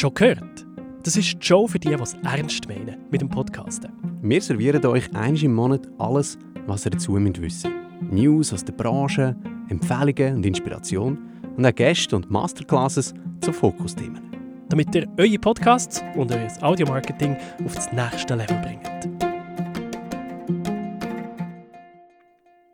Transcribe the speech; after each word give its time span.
Schon 0.00 0.14
gehört? 0.14 0.66
Das 1.02 1.14
ist 1.14 1.30
die 1.30 1.46
Show 1.46 1.66
für 1.66 1.78
die, 1.78 1.88
die 1.88 2.02
es 2.02 2.14
ernst 2.24 2.66
meinen 2.66 2.96
mit 3.10 3.20
dem 3.20 3.28
Podcasten. 3.28 3.92
Wir 4.22 4.40
servieren 4.40 4.82
euch 4.86 5.14
einmal 5.14 5.44
im 5.44 5.52
Monat 5.52 5.86
alles, 5.98 6.38
was 6.66 6.86
ihr 6.86 6.92
dazu 6.92 7.16
wissen 7.16 7.38
müsst. 7.38 7.68
News 8.10 8.50
aus 8.54 8.64
der 8.64 8.72
Branche, 8.72 9.36
Empfehlungen 9.68 10.36
und 10.36 10.46
Inspiration 10.46 11.18
und 11.54 11.66
auch 11.66 11.74
Gäste 11.74 12.16
und 12.16 12.30
Masterclasses 12.30 13.12
zu 13.42 13.52
Fokusthemen. 13.52 14.22
Damit 14.70 14.94
ihr 14.94 15.06
eure 15.18 15.38
Podcasts 15.38 16.02
und 16.16 16.32
euer 16.32 16.48
Audiomarketing 16.62 17.36
auf 17.66 17.74
das 17.74 17.92
nächste 17.92 18.36
Level 18.36 18.56
bringt. 18.62 18.88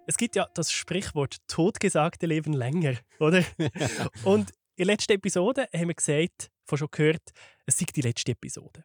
Es 0.07 0.17
gibt 0.17 0.37
ja 0.37 0.47
das 0.55 0.71
Sprichwort 0.71 1.39
totgesagte 1.49 2.27
Leben 2.27 2.53
länger, 2.53 2.95
oder? 3.19 3.43
und 4.23 4.53
in 4.77 4.85
der 4.85 4.87
letzten 4.87 5.15
Episode 5.15 5.67
haben 5.75 5.89
wir 5.89 5.95
gesagt, 5.95 6.53
von 6.67 6.79
schon 6.79 6.89
gehört, 6.91 7.31
es 7.65 7.79
sei 7.79 7.87
die 7.95 8.03
letzte 8.03 8.33
Episode. 8.33 8.85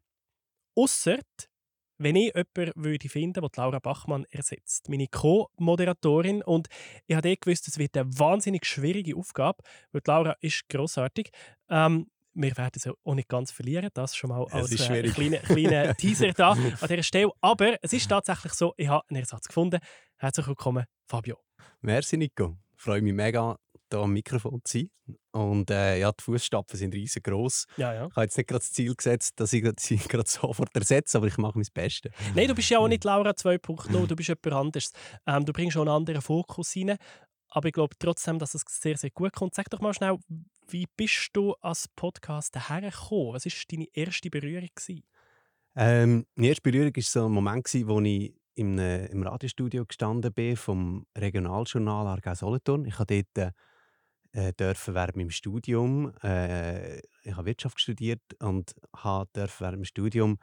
Ausser, 0.76 1.20
wenn 1.98 2.16
ich 2.16 2.34
jemanden 2.34 2.72
würde 2.76 3.10
finden 3.10 3.42
würde, 3.42 3.58
Laura 3.58 3.80
Bachmann 3.80 4.26
ersetzt. 4.30 4.90
Meine 4.90 5.08
Co-Moderatorin. 5.08 6.42
Und 6.42 6.68
ich 7.06 7.16
habe 7.16 7.30
eh 7.30 7.36
gewusst, 7.36 7.68
es 7.68 7.78
wird 7.78 7.96
eine 7.98 8.10
wahnsinnig 8.18 8.66
schwierige 8.66 9.16
Aufgabe, 9.16 9.64
weil 9.92 10.02
Laura 10.06 10.36
ist 10.42 10.68
grossartig. 10.70 11.30
Ähm, 11.70 12.08
wir 12.34 12.56
werden 12.58 12.80
sie 12.80 12.92
auch 13.04 13.16
nicht 13.16 13.28
ganz 13.28 13.52
verlieren, 13.52 13.90
das 13.94 14.16
schon 14.16 14.30
mal 14.30 14.48
als 14.52 14.72
äh, 14.72 15.10
kleiner 15.10 15.40
kleine 15.40 15.96
Teaser 15.98 16.32
da 16.32 16.52
an 16.52 16.78
dieser 16.82 17.04
Stelle. 17.04 17.32
Aber 17.42 17.78
es 17.84 17.94
ist 17.94 18.08
tatsächlich 18.08 18.54
so, 18.54 18.74
ich 18.78 18.88
habe 18.88 19.04
einen 19.10 19.20
Ersatz 19.20 19.48
gefunden. 19.48 19.80
Herzlich 20.18 20.48
willkommen, 20.48 20.86
Fabio. 21.08 21.38
Merci, 21.82 22.18
Nico. 22.18 22.58
Ich 22.76 22.82
freue 22.82 23.02
mich 23.02 23.14
mega, 23.14 23.58
hier 23.92 24.02
am 24.02 24.14
Mikrofon 24.14 24.62
zu 24.64 24.80
sein. 24.80 24.90
Und 25.32 25.70
äh, 25.70 26.00
ja, 26.00 26.12
die 26.12 26.24
Fußstapfen 26.24 26.78
sind 26.78 26.94
riesengroß. 26.94 27.66
Ja, 27.78 27.94
ja. 27.94 28.08
Ich 28.08 28.16
habe 28.16 28.24
jetzt 28.24 28.38
nicht 28.38 28.48
gerade 28.48 28.60
das 28.60 28.72
Ziel 28.72 28.96
gesetzt, 28.96 29.40
dass 29.40 29.54
ich 29.54 29.66
sie 29.80 29.98
gerade 30.10 30.30
sofort 30.30 30.76
ersetze, 30.76 31.18
aber 31.18 31.28
ich 31.28 31.38
mache 31.38 31.58
mein 31.58 31.68
Bestes. 31.74 32.12
Nein, 32.36 32.48
du 32.48 32.56
bist 32.56 32.70
ja 32.70 32.80
auch 32.80 32.88
nicht 32.88 33.04
Laura 33.04 33.32
2.0, 33.32 34.08
du 34.08 34.16
bist 34.16 34.30
jemand 34.30 34.54
anderes. 34.54 34.92
Ähm, 35.26 35.46
du 35.46 35.54
bringst 35.54 35.74
schon 35.74 35.88
einen 35.88 35.98
anderen 35.98 36.22
Fokus 36.22 36.76
rein. 36.76 36.98
Aber 37.50 37.68
ich 37.68 37.74
glaube 37.74 37.96
trotzdem, 38.00 38.40
dass 38.40 38.54
es 38.54 38.64
sehr, 38.68 38.98
sehr 38.98 39.10
gut 39.10 39.34
kommt. 39.34 39.56
Sag 39.56 39.70
doch 39.70 39.82
mal 39.82 39.94
schnell, 39.94 40.18
wie 40.70 40.86
bist 40.96 41.30
du 41.34 41.54
als 41.60 41.88
Podcast 41.96 42.56
hergekommen? 42.70 43.34
Was 43.34 43.46
war 43.46 43.52
deine 43.70 43.88
erste 43.94 44.30
Berührung? 44.30 44.70
Ähm, 45.76 46.26
meine 46.36 46.48
erste 46.48 46.62
Berührung 46.62 46.96
war 46.96 47.04
so 47.04 47.26
ein 47.26 47.32
Moment, 47.32 47.68
wo 47.88 48.00
ich 48.00 48.34
im, 48.56 48.78
im 48.78 49.24
Radiostudio 49.24 49.86
gestanden 49.86 50.34
bin 50.34 50.56
vom 50.56 51.06
Regionaljournal 51.18 52.08
Aargau-Solothurn. 52.08 52.86
Ich 52.86 53.00
habe 53.00 53.24
dort 53.24 53.50
äh, 53.50 53.52
dürfen 54.34 54.94
während 54.94 55.18
meinem 55.18 55.30
Studium, 55.32 56.14
äh, 56.24 57.00
ich 57.24 57.36
habe 57.36 57.46
Wirtschaft 57.46 57.80
studiert 57.80 58.22
und 58.40 58.74
durfte 59.34 59.60
während 59.60 59.78
dem 59.78 59.86
Studium 59.86 60.38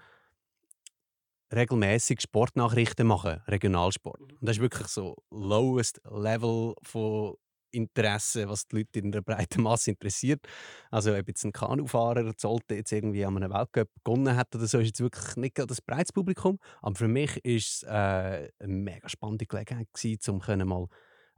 regelmäßig 1.52 2.20
Sportnachrichten 2.20 3.06
machen, 3.06 3.40
Regionalsport. 3.48 4.20
Mhm. 4.20 4.36
Und 4.40 4.48
das 4.48 4.56
ist 4.56 4.62
wirklich 4.62 4.88
so 4.88 5.16
lowest 5.30 6.00
Level 6.10 6.74
von 6.82 7.34
Interesse, 7.70 8.48
was 8.48 8.66
die 8.66 8.78
Leute 8.78 8.98
in 8.98 9.12
der 9.12 9.20
breiten 9.20 9.62
Masse 9.62 9.90
interessiert. 9.90 10.46
Also 10.90 11.14
ob 11.14 11.28
jetzt 11.28 11.44
ein 11.44 11.52
Kanufahrer 11.52 12.32
sollte 12.36 12.74
jetzt 12.74 12.92
irgendwie 12.92 13.24
an 13.24 13.36
einem 13.36 13.52
Weltcup 13.52 13.88
gewonnen 14.04 14.36
hat 14.36 14.54
oder 14.54 14.66
so, 14.66 14.78
ist 14.78 14.86
jetzt 14.86 15.00
wirklich 15.00 15.36
nicht 15.36 15.58
das 15.58 15.80
breites 15.80 16.12
Publikum. 16.12 16.58
Aber 16.80 16.94
für 16.94 17.08
mich 17.08 17.36
war 17.36 17.42
es 17.44 17.82
äh, 17.82 18.50
eine 18.58 18.72
mega 18.72 19.08
spannende 19.08 19.46
Gelegenheit 19.46 19.88
gewesen, 19.92 20.30
um 20.30 20.68
mal 20.68 20.88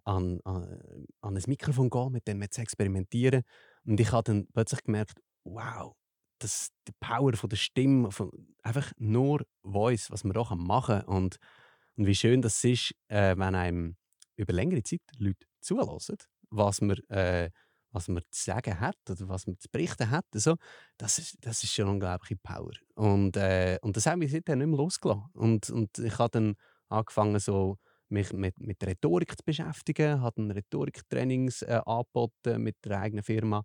an, 0.04 0.40
an, 0.44 1.06
an 1.20 1.36
ein 1.36 1.42
Mikrofon 1.46 1.90
gehen, 1.90 2.12
mit 2.12 2.26
dem 2.26 2.42
zu 2.50 2.60
experimentieren. 2.60 3.42
Und 3.84 4.00
ich 4.00 4.12
habe 4.12 4.24
dann 4.24 4.46
plötzlich 4.52 4.82
gemerkt, 4.82 5.20
wow, 5.44 5.94
das, 6.38 6.70
die 6.88 6.92
Power 7.00 7.34
von 7.34 7.50
der 7.50 7.56
Stimme, 7.56 8.10
von 8.10 8.30
einfach 8.62 8.92
nur 8.96 9.44
Voice, 9.62 10.10
was 10.10 10.24
man 10.24 10.36
auch 10.36 10.54
machen 10.54 11.00
kann. 11.00 11.08
Und, 11.08 11.36
und 11.96 12.06
wie 12.06 12.14
schön 12.14 12.42
das 12.42 12.62
ist, 12.64 12.94
äh, 13.08 13.36
wenn 13.36 13.54
einem 13.54 13.96
über 14.36 14.52
längere 14.52 14.82
Zeit 14.82 15.02
Leute 15.18 15.46
zulassen, 15.60 16.16
was 16.50 16.80
man, 16.80 16.98
äh, 17.08 17.50
was 17.92 18.08
man 18.08 18.22
zu 18.30 18.44
sagen 18.44 18.80
hat 18.80 18.96
oder 19.08 19.28
was 19.28 19.46
man 19.46 19.58
zu 19.58 19.68
berichten 19.70 20.10
hat. 20.10 20.24
Also, 20.32 20.56
das, 20.96 21.18
ist, 21.18 21.36
das 21.40 21.62
ist 21.62 21.74
schon 21.74 21.88
unglaubliche 21.88 22.36
Power. 22.36 22.72
Und, 22.94 23.36
äh, 23.36 23.78
und 23.82 23.96
das 23.96 24.06
hat 24.06 24.18
mich 24.18 24.32
seitdem 24.32 24.58
nicht 24.58 24.68
mehr 24.68 24.78
losgelassen. 24.78 25.30
Und, 25.34 25.70
und 25.70 25.98
ich 25.98 26.18
habe 26.18 26.30
dann 26.30 26.54
angefangen, 26.88 27.38
so, 27.38 27.78
mich 28.10 28.32
mit, 28.32 28.58
mit 28.60 28.84
Rhetorik 28.84 29.32
zu 29.36 29.44
beschäftigen, 29.44 30.20
habe 30.20 30.36
dann 30.36 30.50
Rhetoriktrainings 30.50 31.62
äh, 31.62 31.80
angeboten 31.84 32.62
mit 32.62 32.76
der 32.84 33.00
eigenen 33.00 33.24
Firma 33.24 33.64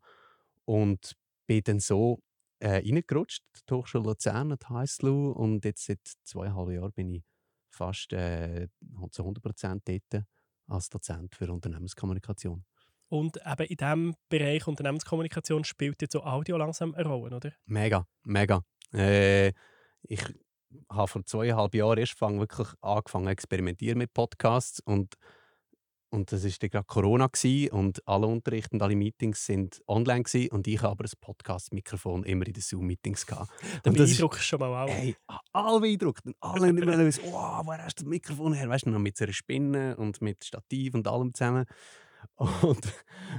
und 0.65 1.13
bin 1.47 1.61
dann 1.63 1.79
so 1.79 2.19
äh, 2.59 2.77
reingerutscht, 2.77 3.43
die 3.69 3.73
Hochschule 3.73 4.05
Luzern, 4.05 4.49
die 4.49 4.65
HSLU 4.65 5.31
und 5.31 5.65
jetzt 5.65 5.85
seit 5.85 5.99
zweieinhalb 6.23 6.69
Jahren 6.71 6.91
bin 6.93 7.13
ich 7.15 7.23
fast 7.69 8.13
äh, 8.13 8.67
zu 9.11 9.23
100 9.23 9.43
Prozent 9.43 9.83
dort 9.85 10.25
als 10.67 10.89
Dozent 10.89 11.35
für 11.35 11.51
Unternehmenskommunikation. 11.51 12.63
Und 13.07 13.37
eben 13.45 13.67
in 13.67 13.77
diesem 13.77 14.15
Bereich 14.29 14.67
Unternehmenskommunikation 14.67 15.63
spielt 15.63 16.01
jetzt 16.01 16.13
so 16.13 16.23
Audio 16.23 16.57
langsam 16.57 16.95
eine 16.95 17.07
Rolle, 17.07 17.35
oder? 17.35 17.51
Mega, 17.65 18.07
mega. 18.23 18.63
Äh, 18.93 19.49
ich 20.03 20.23
habe 20.89 21.07
vor 21.07 21.25
zweieinhalb 21.25 21.75
Jahren 21.75 21.97
erst 21.97 22.19
wirklich 22.21 22.67
angefangen 22.81 23.25
zu 23.25 23.31
experimentieren 23.31 23.97
mit 23.97 24.13
Podcasts 24.13 24.79
und 24.79 25.15
und 26.15 26.31
das 26.31 26.45
war 26.45 26.51
dann 26.59 26.69
gerade 26.69 26.85
Corona 26.85 27.29
und 27.71 28.07
alle 28.07 28.27
Unterrichte 28.27 28.73
und 28.73 28.81
alle 28.81 28.95
Meetings 28.95 29.45
sind 29.45 29.81
online 29.87 30.23
gewesen, 30.23 30.49
und 30.51 30.65
ich 30.65 30.81
habe 30.81 30.91
aber 30.91 31.03
ein 31.03 31.11
Podcast-Mikrofon 31.19 32.23
immer 32.23 32.47
in 32.47 32.53
den 32.53 32.61
Zoom-Meetings 32.61 33.25
gehabt. 33.25 33.51
Der 33.85 33.91
beeindruckt 33.91 34.39
schon 34.39 34.59
mal 34.59 34.85
auch. 34.85 34.89
Hey, 34.89 35.17
alle 35.51 35.81
beeindruckt. 35.81 36.25
Und 36.25 36.35
alle 36.39 36.69
immer 36.69 37.11
so, 37.11 37.21
wow, 37.23 37.65
woher 37.65 37.83
hast 37.83 37.99
du 37.99 38.03
das 38.03 38.09
Mikrofon 38.09 38.53
her? 38.53 38.69
Weißt 38.69 38.85
du, 38.85 38.91
noch 38.91 38.99
mit 38.99 39.17
so 39.17 39.25
einer 39.25 39.33
Spinne 39.33 39.97
und 39.97 40.21
mit 40.21 40.45
Stativ 40.45 40.93
und 40.93 41.05
allem 41.07 41.33
zusammen. 41.33 41.65
Und, 42.35 42.93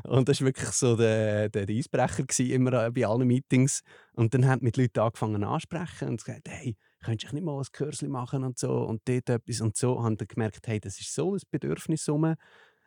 und 0.05 0.29
das 0.29 0.41
war 0.41 0.47
wirklich 0.47 0.69
so 0.71 0.97
der, 0.97 1.49
der, 1.49 1.67
der 1.67 1.77
Eisbrecher 1.77 2.25
immer 2.41 2.91
bei 2.91 3.07
allen 3.07 3.27
Meetings. 3.27 3.83
Und 4.15 4.35
dann 4.35 4.47
haben 4.47 4.65
mit 4.65 4.77
Leuten 4.77 5.01
angefangen 5.01 5.45
ansprechen 5.45 6.09
und 6.09 6.25
gesagt, 6.25 6.49
hey, 6.49 6.77
könntest 7.03 7.33
du 7.33 7.37
nicht 7.37 7.45
mal 7.45 7.59
ein 7.59 7.67
Kürzchen 7.73 8.11
machen 8.11 8.45
und 8.45 8.59
so 8.59 8.83
und 8.83 9.03
dort 9.07 9.29
etwas 9.29 9.61
und 9.61 9.77
so. 9.77 9.93
Und 9.93 10.21
dann 10.21 10.29
gemerkt, 10.29 10.67
hey, 10.67 10.81
das 10.81 11.01
ist 11.01 11.15
so 11.15 11.35
ein 11.35 11.41
Bedürfnis 11.51 12.09
rum. 12.09 12.35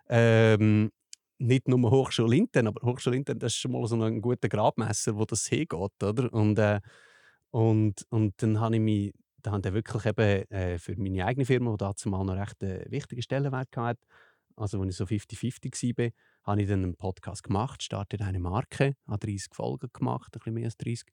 Ähm, 0.10 0.92
nicht 1.38 1.68
nur 1.68 1.92
Hochschule 1.92 2.36
Intern, 2.36 2.68
aber 2.68 2.82
Hochschule 2.86 3.16
Intern, 3.16 3.40
das 3.40 3.54
ist 3.54 3.60
schon 3.60 3.72
mal 3.72 3.86
so 3.88 4.02
ein 4.02 4.22
guter 4.22 4.50
Grabmesser, 4.50 5.16
wo 5.16 5.26
das 5.26 5.48
hingeht, 5.48 6.04
oder? 6.04 6.34
Und, 6.34 6.60
äh, 6.60 6.82
und, 7.52 8.06
und 8.10 8.34
dann 8.42 8.60
habe 8.60 8.76
ich 8.76 8.82
mich 8.82 9.14
da 9.42 9.52
haben 9.52 9.64
wirklich 9.64 10.06
eben 10.06 10.52
äh, 10.52 10.78
für 10.78 10.96
meine 10.98 11.26
eigene 11.26 11.46
Firma, 11.46 11.72
die 11.72 11.78
dazu 11.78 12.10
mal 12.10 12.24
noch 12.24 12.36
recht 12.36 12.62
äh, 12.64 12.86
wichtigen 12.90 13.22
Stellenwert 13.22 13.76
hatte, 13.76 14.00
also 14.60 14.82
als 14.82 14.92
ich 14.92 14.98
so 14.98 15.06
50-50 15.06 15.98
war, 15.98 16.12
habe 16.44 16.62
ich 16.62 16.68
dann 16.68 16.84
einen 16.84 16.96
Podcast 16.96 17.44
gemacht, 17.44 17.82
startete 17.84 18.26
eine 18.26 18.40
Marke, 18.40 18.96
habe 19.08 19.26
30 19.26 19.54
Folgen 19.54 19.90
gemacht, 19.94 20.36
ein 20.36 20.40
bisschen 20.40 20.54
mehr 20.54 20.66
als 20.66 20.78
30. 20.78 21.08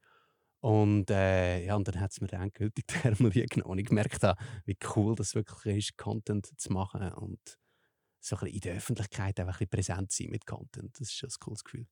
Und, 0.61 1.11
äh, 1.11 1.65
ja, 1.65 1.77
und 1.77 1.87
dann 1.87 2.01
hat 2.01 2.11
es 2.11 2.21
mir 2.21 2.33
endgültig 2.33 2.87
die 2.89 3.09
Ärmel 3.09 3.31
genommen. 3.31 3.79
Ich 3.79 3.87
gemerkt 3.87 4.23
habe, 4.23 4.43
wie 4.65 4.77
cool 4.97 5.15
das 5.15 5.35
wirklich 5.35 5.77
ist, 5.77 5.97
Content 5.97 6.47
zu 6.59 6.73
machen 6.73 7.03
und 7.13 7.39
so 8.21 8.37
ein 8.37 8.41
bisschen 8.41 8.55
in 8.55 8.61
der 8.61 8.77
Öffentlichkeit 8.77 9.39
einfach 9.39 9.61
ein 9.61 9.69
bisschen 9.69 9.97
präsent 9.97 10.13
sein 10.13 10.31
mit 10.31 10.47
Content. 10.47 10.99
Das 10.99 11.09
ist 11.09 11.17
schon 11.17 11.29
ein 11.29 11.41
cooles 11.41 11.63
Gefühl. 11.63 11.87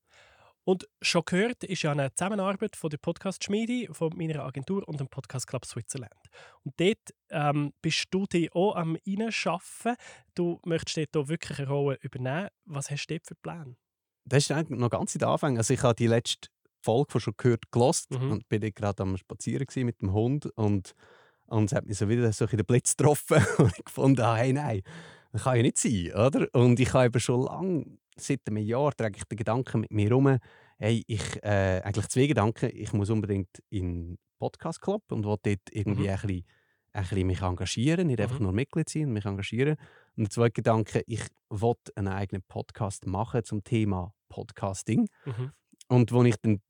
Und 0.64 0.88
schon 1.02 1.22
gehört 1.26 1.62
ist 1.64 1.82
ja 1.82 1.92
eine 1.92 2.12
Zusammenarbeit 2.14 2.74
von 2.74 2.90
der 2.90 2.96
Podcast 2.96 3.44
Schmiede, 3.44 3.92
von 3.92 4.12
meiner 4.16 4.44
Agentur 4.44 4.86
und 4.88 4.98
dem 4.98 5.08
Podcast 5.08 5.46
Club 5.46 5.66
Switzerland. 5.66 6.14
Und 6.62 6.74
dort 6.78 7.14
ähm, 7.30 7.72
bist 7.82 8.06
du 8.10 8.26
dich 8.26 8.52
auch 8.54 8.74
am 8.74 8.96
Reinschaffen. 9.06 9.96
Du 10.34 10.60
möchtest 10.64 11.14
dort 11.14 11.28
wirklich 11.28 11.58
eine 11.58 11.68
Rolle 11.68 11.98
übernehmen. 12.00 12.48
Was 12.64 12.90
hast 12.90 13.06
du 13.06 13.14
dort 13.14 13.26
für 13.26 13.34
Pläne? 13.34 13.76
Das 14.24 14.44
ist 14.44 14.50
eigentlich 14.52 14.78
noch 14.78 14.90
ganz 14.90 15.14
in 15.14 15.18
den 15.18 15.28
Anfang. 15.28 15.58
Also 15.58 15.74
ich 15.74 15.82
habe 15.82 15.94
die 15.94 16.06
letzte 16.06 16.48
Folge 16.80 17.12
von 17.12 17.20
schon 17.20 17.34
gehört 17.36 17.70
gelost 17.70 18.10
mhm. 18.10 18.32
und 18.32 18.48
bin 18.48 18.60
gerade 18.60 19.02
am 19.02 19.16
Spazieren 19.16 19.66
mit 19.84 20.00
dem 20.00 20.12
Hund 20.12 20.46
und, 20.56 20.94
und 21.46 21.64
es 21.64 21.72
hat 21.72 21.86
mich 21.86 21.98
so 21.98 22.08
wieder 22.08 22.30
so 22.32 22.46
in 22.46 22.56
den 22.56 22.66
Blitz 22.66 22.96
getroffen 22.96 23.44
und 23.58 23.72
ich 23.78 23.84
gefunden, 23.84 24.20
ah, 24.20 24.36
hey, 24.36 24.52
nein, 24.52 24.82
das 25.32 25.44
kann 25.44 25.56
ja 25.56 25.62
nicht 25.62 25.78
sein, 25.78 26.12
oder? 26.14 26.46
Und 26.52 26.78
ich 26.78 26.92
habe 26.92 27.06
eben 27.06 27.20
schon 27.20 27.42
lange, 27.42 27.98
seit 28.16 28.40
einem 28.46 28.58
Jahr, 28.58 28.92
trage 28.92 29.16
ich 29.16 29.24
den 29.24 29.36
Gedanken 29.36 29.82
mit 29.82 29.90
mir 29.90 30.08
herum, 30.08 30.38
hey, 30.78 31.02
ich, 31.06 31.42
äh, 31.42 31.80
eigentlich 31.84 32.08
zwei 32.08 32.26
Gedanken, 32.26 32.70
ich 32.72 32.92
muss 32.92 33.10
unbedingt 33.10 33.62
in 33.70 34.10
den 34.10 34.18
Podcast 34.38 34.80
Club 34.80 35.02
und 35.10 35.24
will 35.24 35.36
dort 35.42 35.70
irgendwie 35.70 36.04
mhm. 36.04 36.10
ein, 36.10 36.20
bisschen, 36.20 36.44
ein 36.92 37.02
bisschen 37.02 37.26
mich 37.26 37.42
engagieren, 37.42 38.06
nicht 38.06 38.20
einfach 38.20 38.38
mhm. 38.38 38.44
nur 38.44 38.52
Mitglied 38.52 38.88
sein, 38.88 39.12
mich 39.12 39.24
engagieren. 39.24 39.76
Und 40.16 40.24
der 40.24 40.30
zweite 40.30 40.52
Gedanke, 40.52 41.02
ich 41.06 41.22
will 41.50 41.74
einen 41.94 42.08
eigenen 42.08 42.42
Podcast 42.42 43.06
machen 43.06 43.44
zum 43.44 43.64
Thema 43.64 44.14
Podcasting. 44.28 45.08
Mhm. 45.24 45.52
Und 45.88 46.12
als 46.12 46.26
ich 46.26 46.36
dann 46.42 46.60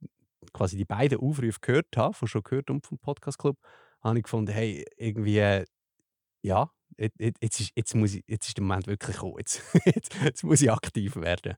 quasi 0.53 0.77
die 0.77 0.85
beiden 0.85 1.19
Aufrufe 1.19 1.59
gehört 1.59 1.97
habe, 1.97 2.13
von 2.13 2.27
schon 2.27 2.43
gehört 2.43 2.69
und 2.69 2.85
vom 2.85 2.99
Podcast 2.99 3.37
Club, 3.37 3.57
habe 4.01 4.17
ich 4.17 4.23
gefunden, 4.23 4.51
hey, 4.51 4.85
irgendwie, 4.97 5.39
äh, 5.39 5.65
ja, 6.41 6.69
jetzt, 6.97 7.59
ist, 7.59 7.71
jetzt, 7.75 7.95
muss 7.95 8.15
ich, 8.15 8.23
jetzt 8.27 8.47
ist 8.47 8.57
der 8.57 8.63
Moment 8.63 8.87
wirklich 8.87 9.15
gekommen. 9.15 9.35
Jetzt, 9.39 9.61
jetzt, 9.85 10.13
jetzt 10.23 10.43
muss 10.43 10.61
ich 10.61 10.71
aktiv 10.71 11.15
werden. 11.15 11.55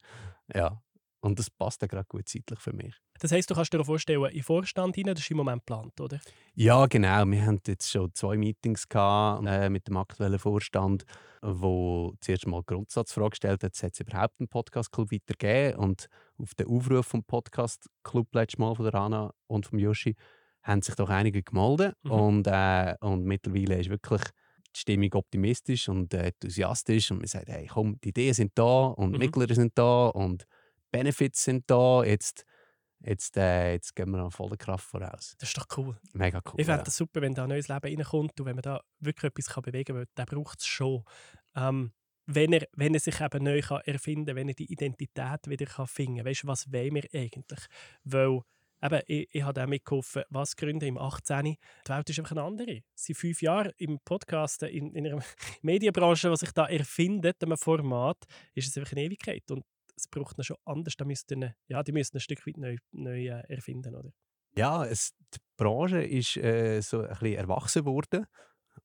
Ja. 0.54 0.82
Und 1.20 1.40
das 1.40 1.50
passt 1.50 1.82
dann 1.82 1.90
gerade 1.90 2.06
gut 2.08 2.30
zeitlich 2.30 2.60
für 2.60 2.74
mich. 2.74 2.96
Das 3.20 3.32
heisst, 3.32 3.50
du 3.50 3.56
kannst 3.56 3.74
dir 3.74 3.84
vorstellen, 3.84 4.24
in 4.26 4.44
Vorstand 4.44 4.96
hinein, 4.96 5.16
das 5.16 5.24
ist 5.24 5.32
im 5.32 5.38
Moment 5.38 5.66
geplant, 5.66 6.00
oder? 6.00 6.20
Ja, 6.54 6.86
genau. 6.86 7.26
Wir 7.26 7.46
haben 7.46 7.60
jetzt 7.66 7.90
schon 7.90 8.14
zwei 8.14 8.38
Meetings 8.38 8.88
gehabt, 8.88 9.46
äh, 9.48 9.70
mit 9.70 9.88
dem 9.88 9.98
aktuellen 9.98 10.38
Vorstand, 10.38 11.06
wo 11.42 12.14
zuerst 12.22 12.46
mal 12.46 12.62
die 12.62 12.74
Grundsatzfrage 12.74 13.32
gestellt 13.32 13.64
hat, 13.64 13.74
hat 13.82 13.94
es 13.94 14.00
überhaupt 14.00 14.40
einen 14.40 14.48
Podcast-Club 14.48 15.12
weitergegeben? 15.12 15.80
Und 15.80 16.08
auf 16.38 16.54
den 16.54 16.68
Aufruf 16.68 17.08
vom 17.08 17.24
Podcast-Club 17.24 18.28
letztes 18.34 18.60
Mal 18.60 18.76
von 18.76 18.86
der 18.86 18.96
Anna 18.96 19.34
und 19.48 19.66
vom 19.66 19.80
Yoshi 19.80 20.16
haben 20.62 20.82
sich 20.84 20.96
doch 20.96 21.10
einige 21.10 21.42
gemeldet. 21.42 21.96
Mhm. 22.04 22.12
Und, 22.12 22.48
äh, 22.48 22.96
und 23.00 23.26
mittlerweile 23.26 23.80
ist 23.80 23.90
wirklich 23.90 24.22
die 24.78 24.82
Stimmung 24.82 25.14
optimistisch 25.14 25.90
und 25.90 26.14
äh, 26.14 26.28
enthusiastisch. 26.28 27.12
Und 27.12 27.20
man 27.20 27.28
sagt, 27.28 27.50
hey, 27.50 27.68
komm, 27.68 28.00
die 28.02 28.10
Ideen 28.10 28.34
sind 28.34 28.52
da 28.56 28.88
und 28.88 29.12
mhm. 29.12 29.18
Mitglieder 29.18 29.56
sind 29.56 29.78
da 29.78 30.08
und 30.08 30.48
Benefits 30.92 31.44
sind 31.44 31.70
da. 31.70 32.04
Jetzt, 32.04 32.46
jetzt, 33.00 33.38
äh, 33.38 33.74
jetzt 33.74 33.96
gehen 33.96 34.10
wir 34.12 34.20
an 34.20 34.32
voller 34.32 34.58
Kraft 34.58 34.86
voraus. 34.86 35.36
Das 35.40 35.50
ist 35.50 35.58
doch 35.58 35.66
cool. 35.78 35.98
Mega 36.14 36.42
cool. 36.46 36.56
Ich 36.58 36.66
fände 36.66 36.80
ja. 36.80 36.84
das 36.84 36.96
super, 36.96 37.22
wenn 37.22 37.34
da 37.34 37.44
ein 37.44 37.50
neues 37.50 37.68
Leben 37.68 37.98
reinkommt 37.98 38.40
und 38.40 38.46
wenn 38.46 38.56
man 38.56 38.64
da 38.64 38.82
wirklich 39.00 39.32
etwas 39.32 39.50
kann 39.50 39.64
bewegen 39.64 39.96
kann, 39.96 40.06
der 40.16 40.26
braucht 40.26 40.60
es 40.60 40.68
schon. 40.68 41.04
Ähm, 41.56 41.92
wenn 42.28 42.52
er, 42.52 42.68
wenn 42.74 42.94
er 42.94 43.00
sich 43.00 43.20
eben 43.22 43.44
neu 43.44 43.62
kann 43.62 43.82
erfinden 43.86 44.28
kann, 44.28 44.36
wenn 44.36 44.50
er 44.50 44.54
die 44.54 44.72
Identität 44.72 45.48
wieder 45.48 45.66
kann 45.66 45.88
finden 45.88 46.18
kann. 46.18 46.26
Weißt 46.26 46.44
du, 46.44 46.48
was 46.48 46.72
wollen 46.72 46.96
wir 46.96 47.04
eigentlich? 47.14 47.66
Weil 48.04 48.42
eben, 48.82 49.02
ich, 49.08 49.28
ich 49.32 49.44
habe 49.44 49.64
auch 49.64 49.68
mitgeholfen, 49.68 50.24
was 50.30 50.56
gründen 50.56 50.86
im 50.86 50.98
18. 50.98 51.44
Die 51.44 51.58
Welt 51.86 52.10
ist 52.10 52.20
einfach 52.20 52.32
eine 52.32 52.44
andere. 52.44 52.82
Seit 52.96 53.18
fünf 53.18 53.42
Jahren 53.42 53.72
im 53.78 54.00
Podcast, 54.04 54.64
in, 54.64 54.94
in 54.96 55.08
einer 55.08 55.24
Medienbranche, 55.62 56.32
was 56.32 56.42
sich 56.42 56.52
da 56.52 56.66
erfindet, 56.66 57.42
einem 57.44 57.58
Format, 57.58 58.18
ist 58.54 58.68
es 58.68 58.78
einfach 58.78 58.92
eine 58.94 59.04
Ewigkeit. 59.04 59.50
Und 59.52 59.66
es 59.96 60.08
braucht 60.08 60.38
noch 60.38 60.46
schon 60.46 60.58
anders. 60.66 60.96
Da 60.96 61.06
müssten, 61.06 61.54
ja, 61.68 61.84
die 61.84 61.92
müssen 61.92 62.18
ein 62.18 62.22
Stück 62.22 62.46
weit 62.46 62.58
neu, 62.58 62.78
neu 62.92 63.28
äh, 63.28 63.44
erfinden, 63.48 63.96
oder? 63.96 64.12
Ja, 64.56 64.86
es, 64.86 65.14
die 65.34 65.40
Branche 65.58 66.02
ist 66.02 66.38
äh, 66.38 66.82
so 66.82 67.02
ein 67.02 67.10
bisschen 67.10 67.36
erwachsen 67.36 67.86
worden. 67.86 68.26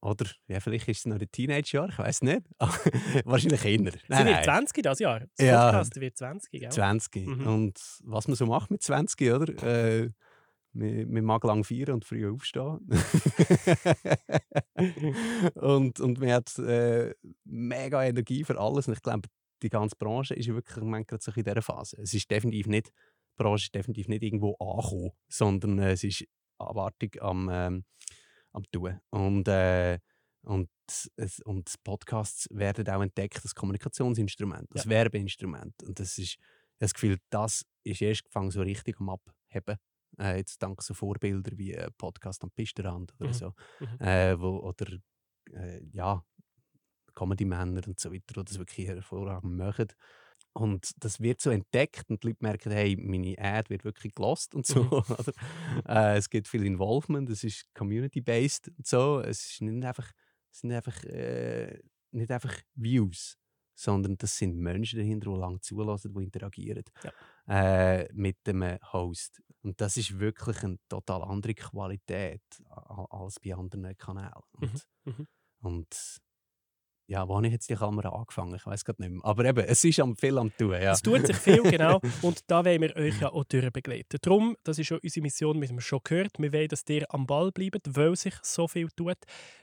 Oder 0.01 0.27
ja, 0.49 0.61
vielleicht 0.61 0.89
ist 0.89 1.01
es 1.01 1.07
noch 1.07 1.19
ein 1.19 1.31
Teenager-Jahr, 1.31 1.89
ich 1.89 1.99
weiß 1.99 2.23
nicht. 2.23 2.43
Wahrscheinlich 3.25 3.65
eher. 3.65 3.93
Nein, 4.09 4.27
Sie 4.27 4.33
wird 4.33 4.45
20 4.45 4.83
das 4.83 4.99
Jahr. 4.99 5.21
Das 5.21 5.47
ja, 5.47 5.71
Podcast 5.71 6.01
wird 6.01 6.19
20, 6.19 6.61
gell? 6.61 6.71
20. 6.71 7.27
Mhm. 7.27 7.47
Und 7.47 7.81
was 8.05 8.29
man 8.29 8.37
so 8.37 8.47
macht 8.47 8.71
mit 8.71 8.83
20, 8.83 9.33
oder? 9.33 9.63
Äh, 9.63 10.11
man, 10.73 11.13
man 11.13 11.25
mag 11.25 11.45
lang 11.45 11.65
feiern 11.65 11.95
und 11.95 12.05
früh 12.05 12.31
aufstehen. 12.31 12.89
und, 15.55 16.01
und 16.01 16.21
man 16.21 16.31
hat 16.31 16.59
äh, 16.59 17.15
mega 17.45 18.05
Energie 18.05 18.45
für 18.45 18.59
alles. 18.59 18.89
Und 18.89 18.95
ich 18.95 19.03
glaube, 19.03 19.29
die 19.63 19.71
ganze 19.71 19.97
Branche 19.97 20.35
ist 20.35 20.49
wirklich 20.49 20.77
im 20.77 20.85
Moment 20.85 21.09
gerade 21.09 21.23
so 21.23 21.33
in 21.33 21.45
dieser 21.45 21.63
Phase. 21.63 22.01
Es 22.01 22.15
ist 22.15 22.31
definitiv 22.31 22.67
nicht, 22.67 22.89
die 22.89 23.43
Branche 23.43 23.67
ist 23.67 23.75
definitiv 23.75 24.09
nicht 24.09 24.23
irgendwo 24.23 24.57
angekommen, 24.59 25.11
sondern 25.29 25.79
äh, 25.79 25.93
es 25.93 26.05
ist 26.05 26.25
Erwartung 26.59 27.11
am, 27.21 27.51
ähm, 27.53 27.85
am 28.53 28.65
Tun. 28.71 29.01
Und, 29.11 29.49
äh, 29.49 29.99
und, 30.43 30.69
es, 31.17 31.41
und 31.41 31.73
Podcasts 31.85 32.49
werden 32.51 32.89
auch 32.89 33.03
entdeckt 33.03 33.41
als 33.43 33.55
Kommunikationsinstrument, 33.55 34.71
als 34.73 34.85
ja. 34.85 34.91
Werbeinstrument. 34.91 35.83
Und 35.83 35.99
das 35.99 36.19
ist, 36.19 36.39
das 36.79 36.93
Gefühl, 36.95 37.19
das 37.31 37.65
ist 37.85 38.03
erst 38.03 38.25
gefangen 38.25 38.51
so 38.51 38.63
richtig 38.63 38.99
am 39.01 39.11
Abheben. 39.11 39.79
Äh, 40.19 40.39
jetzt 40.39 40.63
dank 40.63 40.83
so 40.83 40.95
Vorbilder 40.95 41.57
wie 41.57 41.73
äh, 41.73 41.91
Podcast 41.97 42.43
am 42.43 42.51
Pistenrand 42.51 43.15
oder 43.19 43.29
mhm. 43.29 43.35
so. 43.35 43.53
Mhm. 43.81 44.07
Äh, 44.07 44.41
wo, 44.41 44.59
oder 44.59 44.99
äh, 45.53 45.81
ja, 45.93 46.25
Comedy-Männer 47.15 47.83
und 47.87 48.01
so 48.01 48.13
weiter, 48.13 48.35
die 48.35 48.45
das 48.45 48.59
wirklich 48.59 48.87
hervorragend 48.87 49.57
machen. 49.57 49.89
Und 50.55 50.93
das 51.03 51.21
wird 51.21 51.41
so 51.41 51.51
entdeckt 51.51 52.11
und 52.11 52.23
die 52.23 52.29
Leute 52.29 52.43
merken, 52.43 52.73
hey, 52.73 52.97
meine 52.97 53.39
Ad 53.39 53.71
wird 53.71 53.85
wirklich 53.85 54.15
gelost 54.15 54.55
und 54.55 54.67
so. 54.67 54.85
Mhm. 54.85 55.03
äh, 55.89 56.17
es 56.17 56.29
gibt 56.29 56.47
viel 56.47 56.65
Involvement, 56.67 57.29
es 57.31 57.43
ist 57.43 57.73
community-based 57.75 58.69
und 58.77 58.87
so. 58.87 59.21
Es, 59.21 59.53
ist 59.53 59.63
nicht 59.63 59.85
einfach, 59.85 60.11
es 60.51 60.61
sind 60.61 60.73
einfach, 60.73 61.05
äh, 61.05 61.81
nicht 62.11 62.31
einfach 62.31 62.55
Views, 62.75 63.39
sondern 63.75 64.19
das 64.19 64.37
sind 64.37 64.57
Menschen 64.57 64.99
dahinter, 64.99 65.31
die 65.31 65.39
lange 65.39 65.61
zulassen, 65.61 66.13
die 66.13 66.23
interagieren 66.23 66.85
ja. 67.03 68.01
äh, 68.01 68.09
mit 68.13 68.47
dem 68.47 68.63
Host. 68.93 69.43
Und 69.63 69.81
das 69.81 69.97
ist 69.97 70.19
wirklich 70.19 70.63
eine 70.63 70.77
total 70.89 71.23
andere 71.23 71.55
Qualität 71.55 72.43
als 72.69 73.41
bei 73.41 73.55
anderen 73.55 73.97
Kanälen. 73.97 74.33
Und, 74.53 74.87
mhm. 75.05 75.13
Mhm. 75.13 75.29
und 75.61 76.21
ja, 77.07 77.29
wo 77.29 77.37
habe 77.37 77.47
ich 77.47 77.53
jetzt 77.53 77.69
die 77.69 77.75
Kamera 77.75 78.11
angefangen? 78.11 78.55
Ich 78.55 78.65
weiß 78.65 78.85
gerade 78.85 79.03
nicht 79.03 79.13
mehr. 79.13 79.25
Aber 79.25 79.45
eben, 79.45 79.65
es 79.65 79.85
ist 79.85 80.01
am 80.01 80.17
viel 80.17 80.39
am 80.39 80.57
tun. 80.57 80.73
Ja. 80.73 80.93
Es 80.93 81.03
tut 81.03 81.27
sich 81.27 81.37
viel, 81.37 81.63
genau. 81.63 82.01
Und 82.23 82.51
da 82.51 82.65
wollen 82.65 82.81
wir 82.81 82.97
euch 82.97 83.21
ja 83.21 83.33
auch 83.33 83.45
begleiten. 83.45 84.19
Darum, 84.23 84.57
das 84.63 84.79
ist 84.79 84.87
schon 84.87 84.99
unsere 85.03 85.23
Mission, 85.23 85.61
wir 85.61 85.69
haben 85.69 85.81
schon 85.81 86.01
gehört, 86.05 86.39
wir 86.39 86.53
wollen, 86.53 86.69
dass 86.69 86.85
ihr 86.89 87.05
am 87.13 87.27
Ball 87.27 87.51
bleibt, 87.51 87.97
weil 87.97 88.17
sich 88.17 88.35
so 88.43 88.69
viel 88.69 88.89
tut. 88.91 89.19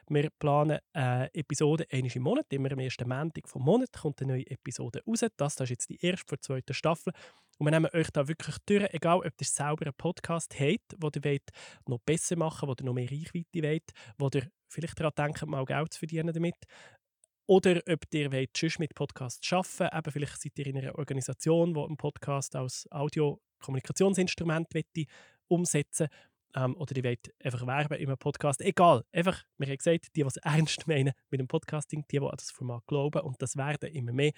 Wir 0.10 0.30
planen 0.40 0.80
eine 0.94 1.34
Episode 1.34 1.86
einmal 1.92 2.12
im 2.14 2.24
Monat. 2.24 2.46
Immer 2.50 2.72
am 2.72 2.80
ersten 2.80 3.08
Montag 3.08 3.48
vom 3.48 3.64
Monat 3.64 3.94
kommt 3.94 4.22
eine 4.22 4.34
neue 4.34 4.48
Episode 4.48 5.02
raus. 5.08 5.20
Das, 5.38 5.56
das 5.56 5.62
ist 5.62 5.70
jetzt 5.70 5.90
die 5.90 6.04
erste 6.04 6.26
für 6.28 6.36
die 6.36 6.42
zweite 6.42 6.74
Staffel. 6.74 7.14
Und 7.60 7.68
wir 7.68 7.72
nehmen 7.72 7.90
euch 7.94 8.10
da 8.12 8.28
wirklich 8.28 8.56
durch, 8.66 8.88
egal 8.94 9.18
ob 9.18 9.26
ihr 9.26 9.46
selber 9.46 9.86
einen 9.86 9.94
Podcast 9.98 10.58
habt, 10.60 10.96
wo 10.98 11.10
ihr 11.14 11.24
wollt, 11.24 11.50
noch 11.88 12.00
besser 12.00 12.38
machen 12.38 12.68
wollt, 12.68 12.80
wo 12.80 12.84
ihr 12.84 12.86
noch 12.86 12.94
mehr 12.94 13.12
Reichweite 13.12 13.62
wollt, 13.62 13.92
wo 14.18 14.30
ihr 14.34 14.50
vielleicht 14.70 15.00
daran 15.00 15.14
denkt, 15.18 15.46
mal 15.46 15.66
Geld 15.66 15.94
zu 15.94 16.00
verdienen 16.00 16.34
damit. 16.34 16.56
Oder 17.50 17.82
ob 17.90 18.06
ihr 18.14 18.32
wollt, 18.32 18.56
sonst 18.56 18.78
mit 18.78 18.94
Podcasts 18.94 19.52
arbeiten 19.52 20.06
wollt. 20.06 20.14
vielleicht 20.14 20.40
seid 20.40 20.60
ihr 20.60 20.68
in 20.68 20.78
einer 20.78 20.96
Organisation, 21.00 21.74
die 21.74 21.80
einen 21.80 21.98
Podcast 21.98 22.56
als 22.56 22.88
Audio-Kommunikationsinstrument 22.92 24.68
umsetzen 25.48 26.10
ähm, 26.56 26.78
Oder 26.78 26.96
ihr 26.98 27.04
wollt 27.04 27.34
einfach 27.44 27.66
werben 27.66 27.98
in 27.98 28.06
einem 28.06 28.20
Podcast. 28.20 28.62
Egal. 28.62 29.04
Einfach, 29.12 29.44
wir 29.58 29.68
haben 29.68 29.78
gesagt, 29.78 30.16
die, 30.16 30.22
die 30.22 30.28
es 30.28 30.38
ernst 30.38 30.88
meinen 30.88 31.14
mit 31.32 31.40
dem 31.40 31.48
Podcasting, 31.48 32.06
die, 32.12 32.20
die 32.20 32.24
an 32.24 32.38
das 32.38 32.52
Format 32.52 32.86
glauben, 32.86 33.22
und 33.22 33.42
das 33.42 33.56
werden 33.56 33.90
immer 33.94 34.14
mehr, 34.14 34.32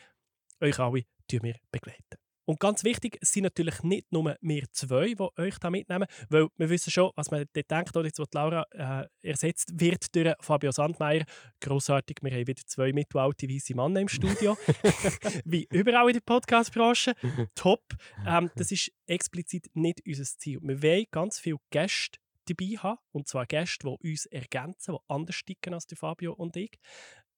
euch 0.61 0.79
alle 0.79 1.03
wir 1.29 1.55
begleiten. 1.69 2.30
Und 2.45 2.59
ganz 2.59 2.83
wichtig, 2.83 3.17
es 3.21 3.31
sind 3.31 3.43
natürlich 3.43 3.83
nicht 3.83 4.11
nur 4.11 4.35
wir 4.41 4.63
zwei, 4.71 5.13
die 5.13 5.41
euch 5.41 5.57
da 5.59 5.69
mitnehmen, 5.69 6.07
weil 6.29 6.47
wir 6.57 6.69
wissen 6.69 6.91
schon, 6.91 7.11
was 7.15 7.31
man 7.31 7.45
dort 7.53 7.71
denkt, 7.71 7.95
oder 7.95 8.07
jetzt, 8.07 8.19
wo 8.19 8.25
Laura 8.33 8.65
äh, 8.71 9.07
ersetzt 9.27 9.71
wird 9.73 10.13
durch 10.15 10.33
Fabio 10.41 10.71
Sandmeier. 10.71 11.25
Grossartig, 11.59 12.17
wir 12.21 12.31
haben 12.31 12.47
wieder 12.47 12.63
zwei 12.65 12.91
mittelalte 12.93 13.47
weiße 13.47 13.75
Männer 13.75 14.01
im 14.01 14.07
Studio. 14.07 14.57
Wie 15.45 15.67
überall 15.71 16.07
in 16.07 16.13
der 16.13 16.21
Podcast-Branche. 16.21 17.13
Top. 17.55 17.83
Ähm, 18.25 18.49
das 18.55 18.71
ist 18.71 18.91
explizit 19.05 19.69
nicht 19.73 20.01
unser 20.05 20.23
Ziel. 20.23 20.59
Wir 20.61 20.81
wollen 20.81 21.05
ganz 21.11 21.39
viele 21.39 21.57
Gäste 21.69 22.19
dabei 22.45 22.77
haben, 22.77 22.99
und 23.11 23.27
zwar 23.27 23.45
Gäste, 23.45 23.87
die 23.87 24.11
uns 24.11 24.25
ergänzen, 24.25 24.95
die 24.95 25.13
anders 25.13 25.35
sticken 25.35 25.73
als 25.73 25.85
Fabio 25.95 26.33
und 26.33 26.55
ich. 26.55 26.79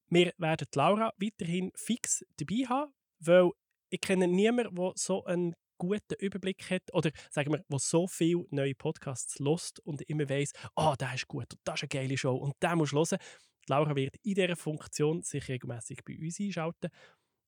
Wir 0.09 0.33
werden 0.37 0.67
Laura 0.75 1.11
weiterhin 1.17 1.71
fix 1.75 2.23
dabei 2.37 2.65
haben, 2.67 2.93
weil 3.19 3.51
ich 3.93 4.01
kenne 4.01 4.27
niemanden, 4.27 4.75
der 4.75 4.91
so 4.95 5.23
einen 5.25 5.53
guten 5.77 6.15
Überblick 6.19 6.67
hat 6.71 6.91
oder 6.93 7.11
sagen 7.29 7.51
wir, 7.51 7.63
der 7.69 7.79
so 7.79 8.07
viele 8.07 8.45
neue 8.49 8.73
Podcasts 8.73 9.37
lost 9.37 9.79
und 9.81 10.01
immer 10.09 10.27
weiß, 10.27 10.51
ah, 10.75 10.91
oh, 10.91 10.95
der 10.95 11.13
ist 11.13 11.27
gut 11.27 11.53
und 11.53 11.59
das 11.63 11.75
ist 11.75 11.83
eine 11.83 12.01
geile 12.01 12.17
Show 12.17 12.35
und 12.35 12.55
der 12.59 12.75
muss 12.75 12.91
hören. 12.91 13.19
Laura 13.67 13.95
wird 13.95 14.15
in 14.23 14.33
dieser 14.33 14.55
Funktion 14.55 15.21
sich 15.21 15.47
regelmäßig 15.47 15.99
bei 16.03 16.17
uns 16.19 16.39
einschalten. 16.39 16.89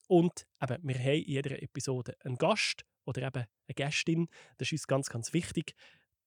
Und 0.07 0.45
eben, 0.61 0.87
wir 0.87 0.99
haben 0.99 1.23
in 1.23 1.31
jeder 1.31 1.61
Episode 1.63 2.15
einen 2.23 2.37
Gast 2.37 2.85
oder 3.05 3.23
eben 3.23 3.43
eine 3.67 3.73
Gästin. 3.75 4.27
Das 4.59 4.67
ist 4.67 4.73
uns 4.73 4.87
ganz, 4.87 5.09
ganz 5.09 5.33
wichtig, 5.33 5.73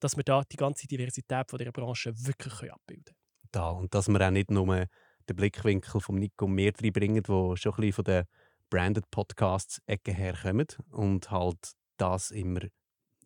dass 0.01 0.17
wir 0.17 0.25
da 0.25 0.43
die 0.51 0.57
ganze 0.57 0.89
Diversität 0.89 1.49
von 1.49 1.59
dieser 1.59 1.73
Branche 1.73 2.13
wirklich 2.27 2.73
abbilden 2.73 3.05
können. 3.05 3.17
Da, 3.53 3.71
und 3.71 3.95
dass 3.95 4.09
wir 4.09 4.21
auch 4.21 4.33
nicht 4.33 4.51
nur 4.51 4.67
den 4.67 5.37
Blickwinkel 5.37 6.01
von 6.01 6.17
Nico 6.17 6.49
mehr 6.49 6.73
reinbringen, 6.77 7.23
der 7.23 7.57
schon 7.57 7.73
ein 7.73 7.77
bisschen 7.77 7.93
von 7.93 8.05
der 8.05 8.27
Branded 8.71 9.11
Podcasts 9.11 9.81
Ecke 9.87 10.13
herkommen 10.13 10.67
und 10.91 11.31
halt 11.31 11.73
das 11.97 12.31
immer 12.31 12.61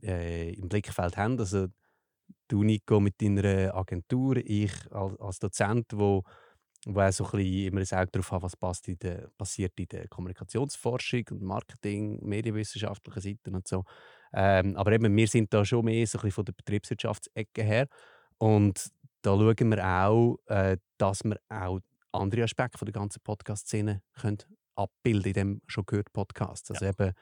äh, 0.02 0.52
im 0.54 0.68
Blickfeld 0.68 1.16
haben. 1.16 1.38
Also 1.38 1.68
du, 2.48 2.62
Nico, 2.62 3.00
mit 3.00 3.20
deiner 3.20 3.74
Agentur, 3.74 4.36
ich 4.36 4.72
als, 4.92 5.18
als 5.20 5.38
Dozent, 5.38 5.86
wo, 5.92 6.22
wo 6.86 7.10
so 7.10 7.24
ein 7.24 7.30
bisschen 7.30 7.66
immer 7.66 7.80
ein 7.80 7.98
Auge 7.98 8.10
darauf 8.12 8.32
hat, 8.32 8.42
was 8.42 8.56
passt 8.56 8.88
in 8.88 8.98
der, 8.98 9.30
passiert 9.38 9.78
in 9.78 9.86
der 9.88 10.08
Kommunikationsforschung 10.08 11.24
und 11.30 11.42
Marketing, 11.42 12.18
medienwissenschaftlichen 12.24 13.20
Seiten 13.22 13.54
und 13.54 13.68
so. 13.68 13.84
Ähm, 14.32 14.76
aber 14.76 14.92
eben, 14.92 15.14
wir 15.14 15.28
sind 15.28 15.52
da 15.52 15.64
schon 15.64 15.84
mehr 15.84 16.06
so 16.06 16.18
ein 16.18 16.22
bisschen 16.22 16.32
von 16.32 16.44
der 16.44 16.52
Betriebswirtschaftsecke 16.52 17.62
her 17.62 17.86
und 18.38 18.90
da 19.22 19.36
schauen 19.36 19.70
wir 19.70 19.86
auch, 19.86 20.38
äh, 20.46 20.76
dass 20.98 21.22
wir 21.22 21.38
auch 21.48 21.78
andere 22.12 22.42
Aspekte 22.42 22.78
von 22.78 22.86
der 22.86 22.92
ganzen 22.92 23.22
Podcast-Szene 23.22 24.02
abbilden 24.76 25.28
in 25.28 25.34
dem 25.34 25.62
schon 25.66 25.84
gehört 25.86 26.12
Podcast. 26.12 26.70
Also 26.70 26.84
ja. 26.84 26.90
eben 26.92 27.12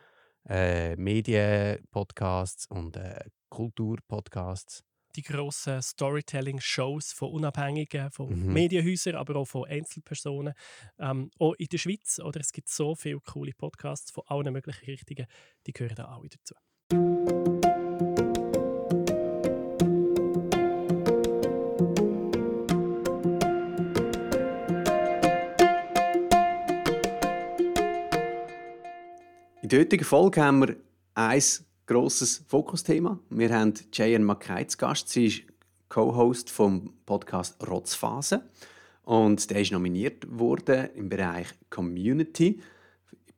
äh, 0.49 0.97
Medien-Podcasts 0.97 2.66
und 2.69 2.97
äh, 2.97 3.25
Kultur-Podcasts. 3.50 4.83
die 5.16 5.23
grossen 5.23 5.83
Storytelling-Shows 5.83 7.12
von 7.12 7.33
Unabhängigen, 7.33 8.12
von 8.12 8.28
Mhm. 8.28 8.52
Medienhäusern, 8.52 9.16
aber 9.16 9.37
auch 9.37 9.45
von 9.45 9.64
Einzelpersonen. 9.69 10.54
Ähm, 11.00 11.30
auch 11.38 11.54
in 11.54 11.66
der 11.66 11.78
Schweiz, 11.78 12.21
oder? 12.21 12.38
Es 12.40 12.52
gibt 12.52 12.69
so 12.69 12.95
viele 12.95 13.19
coole 13.21 13.52
Podcasts 13.52 14.12
von 14.12 14.23
allen 14.28 14.52
möglichen 14.52 14.85
Richtungen, 14.85 15.26
die 15.66 15.73
gehören 15.73 15.97
da 15.97 16.04
alle 16.04 16.28
dazu. 16.28 16.54
Der 29.71 29.81
heutigen 29.81 30.05
Folge 30.05 30.43
haben 30.43 30.67
wir 30.67 30.77
ein 31.15 31.43
grosses 31.87 32.43
Fokusthema. 32.49 33.21
Wir 33.31 33.57
haben 33.57 33.75
Jayan 33.93 34.25
Mackay 34.25 34.67
zu 34.67 34.77
Gast. 34.77 35.09
Sie 35.09 35.27
ist 35.27 35.43
Co-Host 35.89 36.50
vom 36.50 36.93
Podcast 37.07 37.57
Rotzphase. 37.65 38.43
Und 39.05 39.49
der 39.49 39.61
ist 39.61 39.71
nominiert 39.71 40.27
worden 40.29 40.89
im 40.97 41.09
Bereich 41.09 41.47
Community 41.69 42.61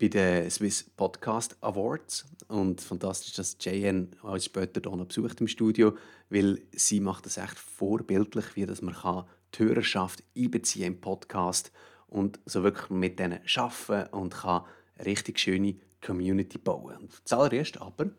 bei 0.00 0.08
den 0.08 0.50
Swiss 0.50 0.84
Podcast 0.96 1.54
Awards. 1.60 2.24
Und 2.48 2.80
fantastisch, 2.80 3.34
dass 3.34 3.58
Jayan 3.60 4.08
uns 4.22 4.46
später 4.46 4.80
hier 4.82 4.96
noch 4.96 5.08
besucht 5.08 5.38
im 5.42 5.48
Studio, 5.48 5.98
weil 6.30 6.62
sie 6.72 7.00
macht 7.00 7.26
das 7.26 7.36
echt 7.36 7.58
vorbildlich, 7.58 8.56
wie 8.56 8.64
dass 8.64 8.80
man 8.80 8.94
kann 8.94 9.24
die 9.54 9.64
Hörerschaft 9.64 10.22
einbeziehen 10.34 10.94
im 10.94 11.00
Podcast 11.02 11.72
und 12.06 12.40
so 12.46 12.62
wirklich 12.62 12.88
mit 12.88 13.18
denen 13.18 13.40
arbeiten 13.54 14.14
und 14.14 14.32
kann 14.32 14.62
richtig 15.04 15.38
schöne 15.38 15.76
Community 16.04 16.58
bauen. 16.58 16.96
Und 16.98 17.12
zuallererst 17.24 17.80
aber 17.80 18.10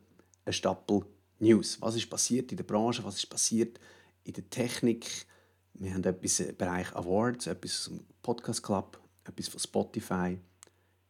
ein 0.46 0.54
Stapel 0.54 1.06
News. 1.40 1.80
Was 1.82 1.96
ist 1.96 2.10
passiert 2.10 2.52
in 2.52 2.58
der 2.58 2.64
Branche? 2.64 3.04
Was 3.04 3.18
ist 3.18 3.28
passiert 3.28 3.80
in 4.24 4.34
der 4.34 4.50
Technik? 4.50 5.26
Wir 5.74 5.94
haben 5.94 6.04
etwas 6.04 6.40
im 6.40 6.56
Bereich 6.56 6.96
Awards, 6.96 7.48
etwas 7.48 7.88
vom 7.88 8.00
Podcast 8.22 8.64
Club, 8.64 9.00
etwas 9.26 9.48
von 9.48 9.60
Spotify. 9.60 10.38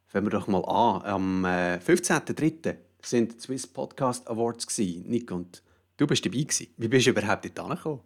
Fangen 0.08 0.26
wir 0.26 0.32
doch 0.32 0.48
mal 0.48 0.64
an. 0.66 1.02
Am 1.04 1.46
äh, 1.46 1.78
15.03. 1.78 2.76
sind 3.02 3.34
die 3.34 3.40
Swiss 3.40 3.68
Podcast 3.68 4.28
Awards. 4.28 4.68
Nico, 4.78 5.36
und 5.36 5.62
du 5.98 6.08
bist 6.08 6.26
dabei. 6.26 6.40
Gewesen. 6.40 6.68
Wie 6.78 6.88
bist 6.88 7.06
du 7.06 7.12
überhaupt 7.12 7.46
dort 7.46 7.60
angekommen? 7.60 8.02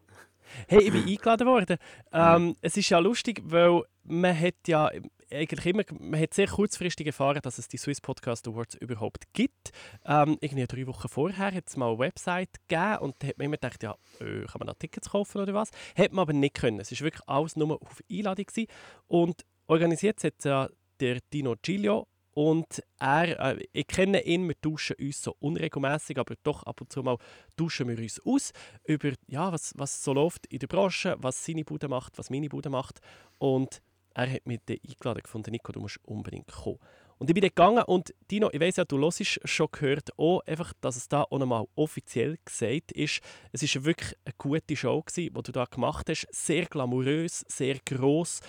Hey, 0.68 0.84
ich 0.84 0.92
bin 0.92 1.04
eingeladen 1.06 1.48
worden. 1.48 1.78
Ähm, 2.12 2.56
es 2.62 2.78
ist 2.78 2.90
ja 2.90 3.00
lustig, 3.00 3.42
weil 3.46 3.84
man 4.04 4.38
hat 4.40 4.56
ja 4.66 4.90
eigentlich 5.32 5.66
immer, 5.66 5.84
man 6.00 6.20
hat 6.20 6.34
sehr 6.34 6.48
kurzfristig 6.48 7.08
erfahren, 7.08 7.40
dass 7.44 7.58
es 7.58 7.68
die 7.68 7.78
Swiss 7.78 8.02
Podcast 8.02 8.48
Awards 8.48 8.76
überhaupt 8.76 9.34
gibt. 9.34 9.72
Ähm, 10.06 10.38
irgendwie 10.42 10.66
drei 10.68 10.88
Wochen 10.88 11.10
vorher 11.10 11.54
hat 11.54 11.68
es 11.68 11.78
mal 11.78 11.90
eine 11.90 12.00
Website 12.00 12.50
gegeben 12.68 12.98
und 13.00 13.16
da 13.20 13.28
hat 13.28 13.38
man 13.38 13.46
immer 13.46 13.58
gedacht, 13.58 13.84
ja, 13.84 13.96
äh, 14.20 14.46
kann 14.46 14.60
man 14.60 14.68
da 14.68 14.74
Tickets 14.74 15.10
kaufen 15.10 15.42
oder 15.42 15.54
was? 15.54 15.72
Hat 15.98 16.12
man 16.14 16.24
aber 16.24 16.34
nicht 16.34 16.56
können. 16.56 16.80
Es 16.80 16.92
war 16.92 17.00
wirklich 17.00 17.28
alles 17.28 17.56
nur 17.56 17.82
auf 17.82 18.02
Einladung 18.12 18.46
gewesen. 18.46 18.68
und 19.08 19.46
organisiert 19.68 20.24
hat 20.24 20.44
ja 20.44 20.70
der 21.00 21.20
Dino 21.34 21.56
Giglio 21.62 22.08
und 22.38 22.84
er, 23.00 23.40
äh, 23.40 23.66
ich 23.74 23.88
kenne 23.88 24.24
ihn, 24.24 24.48
wir 24.48 24.62
tauschen 24.62 24.96
uns 25.00 25.24
so 25.24 25.36
unregelmäßig, 25.40 26.20
aber 26.20 26.36
doch 26.44 26.62
ab 26.64 26.82
und 26.82 26.92
zu 26.92 27.02
mal 27.02 27.18
tauschen 27.56 27.88
wir 27.88 27.98
uns 27.98 28.20
aus 28.24 28.52
über 28.86 29.14
ja, 29.26 29.52
was, 29.52 29.74
was 29.76 30.04
so 30.04 30.14
läuft 30.14 30.46
in 30.46 30.60
der 30.60 30.68
Branche, 30.68 31.16
was 31.18 31.44
seine 31.44 31.66
Bude 31.66 31.88
macht, 31.88 32.16
was 32.20 32.30
meine 32.30 32.48
Bude 32.48 32.70
macht. 32.70 33.00
Und 33.40 33.82
er 34.18 34.32
hat 34.32 34.48
mich 34.48 34.60
dann 34.66 34.78
eingeladen 34.84 35.22
gefunden, 35.22 35.52
Nico, 35.52 35.72
du 35.72 35.80
musst 35.80 36.00
unbedingt 36.04 36.48
kommen. 36.48 36.80
Und 37.20 37.30
ich 37.30 37.34
bin 37.36 37.42
dann 37.42 37.50
gegangen 37.50 37.84
und 37.84 38.14
Dino, 38.30 38.50
ich 38.52 38.60
weiss 38.60 38.76
ja, 38.76 38.86
du 38.86 39.00
hörst 39.00 39.40
schon 39.44 39.68
gehört, 39.72 40.10
auch 40.18 40.42
einfach, 40.42 40.74
dass 40.82 40.96
es 40.96 41.08
da 41.08 41.24
auch 41.24 41.38
nochmal 41.38 41.66
offiziell 41.76 42.38
gesagt 42.44 42.92
ist. 42.94 43.22
Es 43.52 43.76
war 43.76 43.86
wirklich 43.86 44.16
eine 44.26 44.34
gute 44.38 44.76
Show, 44.76 45.02
gewesen, 45.02 45.34
die 45.36 45.44
du 45.44 45.52
da 45.52 45.66
gemacht 45.66 46.10
hast. 46.10 46.28
Sehr 46.32 46.66
glamourös, 46.66 47.46
sehr 47.48 47.78
gross. 47.86 48.42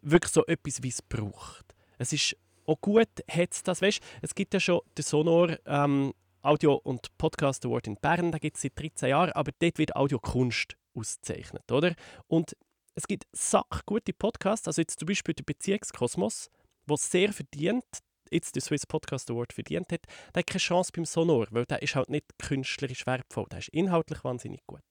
Wirklich 0.00 0.32
so 0.32 0.44
etwas, 0.46 0.82
wie 0.82 0.88
es 0.88 1.02
braucht. 1.02 1.74
Es 1.98 2.12
ist 2.14 2.36
auch 2.66 2.80
gut, 2.80 3.08
hat 3.30 3.68
das, 3.68 3.82
weißt, 3.82 4.02
es 4.22 4.34
gibt 4.34 4.54
ja 4.54 4.60
schon 4.60 4.80
den 4.96 5.02
Sonor 5.02 5.56
ähm, 5.66 6.14
Audio- 6.42 6.80
und 6.82 7.16
Podcast 7.18 7.66
Award 7.66 7.88
in 7.88 7.96
Bern, 7.96 8.32
da 8.32 8.38
gibt 8.38 8.56
es 8.56 8.62
seit 8.62 8.78
13 8.78 9.10
Jahren, 9.10 9.32
aber 9.32 9.52
dort 9.58 9.76
wird 9.76 9.96
Audiokunst 9.96 10.76
ausgezeichnet, 10.94 11.70
oder? 11.70 11.94
Und 12.26 12.56
es 13.00 13.06
gibt 13.06 13.24
sack 13.32 13.86
gute 13.86 14.12
Podcasts, 14.12 14.66
also 14.66 14.82
jetzt 14.82 14.98
zum 14.98 15.06
Beispiel 15.06 15.32
der 15.32 15.44
Beziehungskosmos, 15.44 16.50
der 16.86 16.96
sehr 16.98 17.32
verdient, 17.32 17.82
jetzt 18.30 18.54
den 18.54 18.60
Swiss 18.60 18.84
Podcast 18.86 19.30
Award 19.30 19.54
verdient 19.54 19.90
hat, 19.90 20.02
der 20.34 20.40
hat 20.40 20.46
keine 20.46 20.60
Chance 20.60 20.92
beim 20.94 21.06
Sonor, 21.06 21.46
weil 21.50 21.64
der 21.64 21.80
ist 21.80 21.94
halt 21.94 22.10
nicht 22.10 22.26
künstlerisch 22.38 23.06
wertvoll, 23.06 23.46
der 23.50 23.60
ist 23.60 23.68
inhaltlich 23.68 24.22
wahnsinnig 24.22 24.60
gut. 24.66 24.82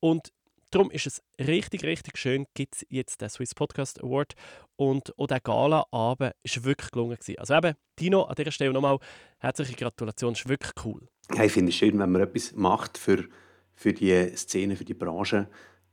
Und 0.00 0.32
darum 0.70 0.90
ist 0.90 1.06
es 1.06 1.22
richtig, 1.38 1.84
richtig 1.84 2.16
schön, 2.16 2.46
gibt 2.54 2.76
es 2.76 2.86
jetzt 2.88 3.20
den 3.20 3.28
Swiss 3.28 3.54
Podcast 3.54 4.02
Award 4.02 4.32
und 4.76 5.18
auch 5.18 5.26
der 5.26 5.40
Gala-Abend 5.40 6.32
ist 6.42 6.64
wirklich 6.64 6.90
gelungen 6.92 7.18
gewesen. 7.18 7.38
Also 7.38 7.54
eben, 7.54 7.74
Dino, 7.98 8.22
an 8.22 8.36
dieser 8.36 8.52
Stelle 8.52 8.72
nochmal 8.72 8.98
herzliche 9.38 9.74
Gratulation, 9.74 10.32
ist 10.32 10.48
wirklich 10.48 10.72
cool. 10.86 11.06
Ja, 11.34 11.44
ich 11.44 11.52
finde 11.52 11.68
es 11.68 11.76
schön, 11.76 11.98
wenn 11.98 12.10
man 12.10 12.22
etwas 12.22 12.52
macht 12.54 12.96
für, 12.96 13.28
für 13.74 13.92
die 13.92 14.34
Szene, 14.34 14.76
für 14.76 14.86
die 14.86 14.94
Branche, 14.94 15.46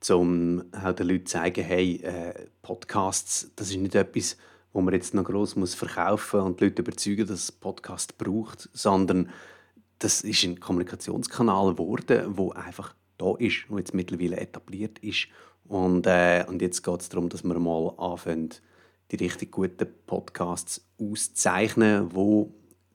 um 0.09 0.63
halt 0.73 0.99
den 0.99 1.07
Leuten 1.07 1.25
zu 1.25 1.33
zeigen, 1.33 1.63
hey, 1.63 1.97
äh, 2.03 2.33
Podcasts, 2.61 3.51
das 3.55 3.69
ist 3.69 3.77
nicht 3.77 3.95
etwas, 3.95 4.37
wo 4.73 4.81
man 4.81 4.93
jetzt 4.93 5.13
noch 5.13 5.23
gross 5.23 5.55
muss 5.55 5.73
verkaufen 5.73 6.41
und 6.41 6.59
die 6.59 6.65
Leute 6.65 6.81
überzeugen, 6.81 7.27
dass 7.27 7.39
es 7.39 7.51
Podcast 7.51 8.17
braucht, 8.17 8.69
sondern 8.73 9.29
das 9.99 10.21
ist 10.21 10.43
ein 10.43 10.59
Kommunikationskanal 10.59 11.73
geworden, 11.73 12.37
wo 12.37 12.51
einfach 12.51 12.93
da 13.17 13.35
ist, 13.37 13.65
wo 13.69 13.77
jetzt 13.77 13.93
mittlerweile 13.93 14.37
etabliert 14.37 14.99
ist. 14.99 15.27
Und, 15.65 16.05
äh, 16.05 16.45
und 16.47 16.61
jetzt 16.61 16.83
geht 16.83 17.01
es 17.01 17.09
darum, 17.09 17.29
dass 17.29 17.43
wir 17.43 17.57
mal 17.59 17.93
anfangen, 17.97 18.49
die 19.11 19.15
richtig 19.15 19.51
guten 19.51 19.87
Podcasts 20.05 20.85
auszeichnen, 21.01 22.09
die 22.09 22.45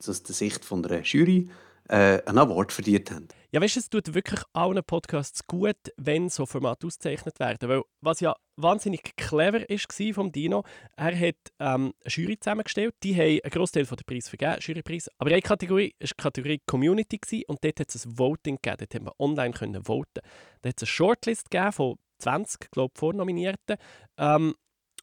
aus 0.08 0.22
der 0.22 0.34
Sicht 0.34 0.64
von 0.64 0.82
der 0.82 1.02
Jury 1.02 1.48
äh, 1.88 2.22
einen 2.24 2.38
Award 2.38 2.72
verdient 2.72 3.10
haben. 3.10 3.28
Ja, 3.54 3.60
weißt 3.60 3.76
du, 3.76 3.80
es 3.80 3.90
tut 3.90 4.14
wirklich 4.14 4.40
allen 4.54 4.82
Podcasts 4.82 5.46
gut, 5.46 5.76
wenn 5.98 6.30
so 6.30 6.46
Formate 6.46 6.86
ausgezeichnet 6.86 7.38
werden. 7.38 7.68
Weil 7.68 7.82
was 8.00 8.20
ja 8.20 8.34
wahnsinnig 8.56 9.14
clever 9.14 9.68
ist 9.68 9.92
vom 10.14 10.32
Dino, 10.32 10.64
er 10.96 11.14
hat 11.14 11.36
ähm, 11.58 11.92
eine 12.02 12.06
Jury 12.06 12.38
zusammengestellt. 12.38 12.94
Die 13.02 13.14
haben 13.14 13.40
einen 13.42 13.50
Großteil 13.50 13.84
der 13.84 14.04
Preis 14.06 14.30
vergeben, 14.30 14.56
Jurypreis. 14.58 15.10
Aber 15.18 15.30
eine 15.30 15.42
Kategorie 15.42 15.94
war 16.00 16.08
die 16.08 16.14
Kategorie 16.16 16.62
Community 16.66 17.18
gewesen, 17.18 17.44
und 17.46 17.62
dort 17.62 17.78
hat 17.78 17.94
es 17.94 18.06
ein 18.06 18.18
Voting 18.18 18.56
gegeben. 18.56 18.78
Dort 18.78 18.94
hat 18.94 19.02
man 19.02 19.12
online 19.18 19.52
können 19.52 19.84
voten. 19.84 20.22
Da 20.62 20.70
hat 20.70 20.76
es 20.78 20.84
eine 20.84 20.86
Shortlist 20.86 21.50
gegeben 21.50 21.72
von 21.72 21.98
20, 22.20 22.70
glaube 22.70 22.92
ich, 22.94 22.98
Vornominierten. 22.98 23.76
Ähm, 24.16 24.54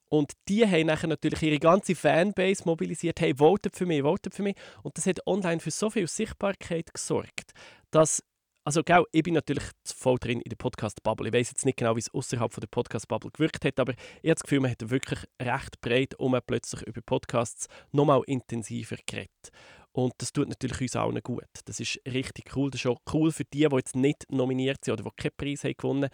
und 0.10 0.34
die 0.48 0.65
haben 0.65 0.88
nachher 0.88 1.06
natürlich 1.06 1.44
ihre 1.44 1.60
ganze 1.60 1.94
Fanbase 1.94 2.63
mobilisiert. 2.65 3.20
Hey, 3.22 3.36
votet 3.38 3.75
für 3.75 3.86
mich, 3.86 4.01
votet 4.01 4.34
für 4.34 4.41
mich. 4.41 4.56
Und 4.82 4.98
das 4.98 5.06
hat 5.06 5.20
online 5.27 5.60
für 5.60 5.70
so 5.70 5.91
viel 5.91 6.08
Sichtbarkeit 6.08 6.91
gesorgt, 6.91 7.51
dass 7.91 8.24
also, 8.63 8.84
gell, 8.84 9.04
ich 9.12 9.24
bin 9.24 9.34
natürlich 9.34 9.63
voll 9.86 10.18
drin 10.20 10.42
in 10.42 10.50
der 10.50 10.58
Podcast-Bubble. 10.58 11.30
Ich 11.30 11.34
weiß 11.34 11.50
jetzt 11.50 11.66
nicht 11.66 11.78
genau, 11.78 11.96
wie 11.96 12.01
es 12.01 12.13
außerhalb 12.13 12.54
der 12.54 12.68
Podcast-Bubble 12.68 13.32
gewirkt 13.32 13.66
hat, 13.66 13.80
aber 13.80 13.94
ich 13.94 14.30
habe 14.30 14.36
das 14.36 14.44
Gefühl, 14.44 14.60
man 14.60 14.72
hat 14.72 14.89
wirklich 14.89 15.20
recht 15.42 15.82
breit 15.82 16.16
um 16.20 16.38
plötzlich 16.46 16.84
über 16.84 17.01
Podcasts 17.01 17.68
nochmal 17.92 18.22
intensiver 18.28 18.98
geredet. 19.06 19.51
Und 19.92 20.13
das 20.20 20.32
tut 20.32 20.50
natürlich 20.50 20.82
uns 20.82 20.96
allen 20.96 21.22
gut. 21.24 21.48
Das 21.66 21.80
ist 21.80 22.00
richtig 22.06 22.56
cool. 22.56 22.70
Das 22.70 22.82
ist 22.82 22.88
auch 22.88 23.01
cool 23.13 23.32
für 23.32 23.46
die, 23.46 23.68
die 23.68 23.75
jetzt 23.75 23.96
nicht 23.96 24.25
nominiert 24.30 24.86
sind 24.86 24.94
oder 24.94 25.04
die 25.04 25.16
keinen 25.16 25.36
Preis 25.36 25.63
haben 25.63 25.74
gewonnen 25.78 26.10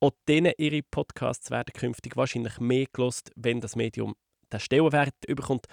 Auch 0.00 0.12
denen 0.28 0.52
ihre 0.58 0.82
Podcasts 0.82 1.50
werden 1.50 1.72
künftig 1.72 2.16
wahrscheinlich 2.16 2.58
mehr 2.58 2.86
gelost, 2.92 3.32
wenn 3.34 3.60
das 3.60 3.76
Medium 3.76 4.14
den 4.52 4.60
Stellenwert 4.60 5.14
überkommt, 5.26 5.66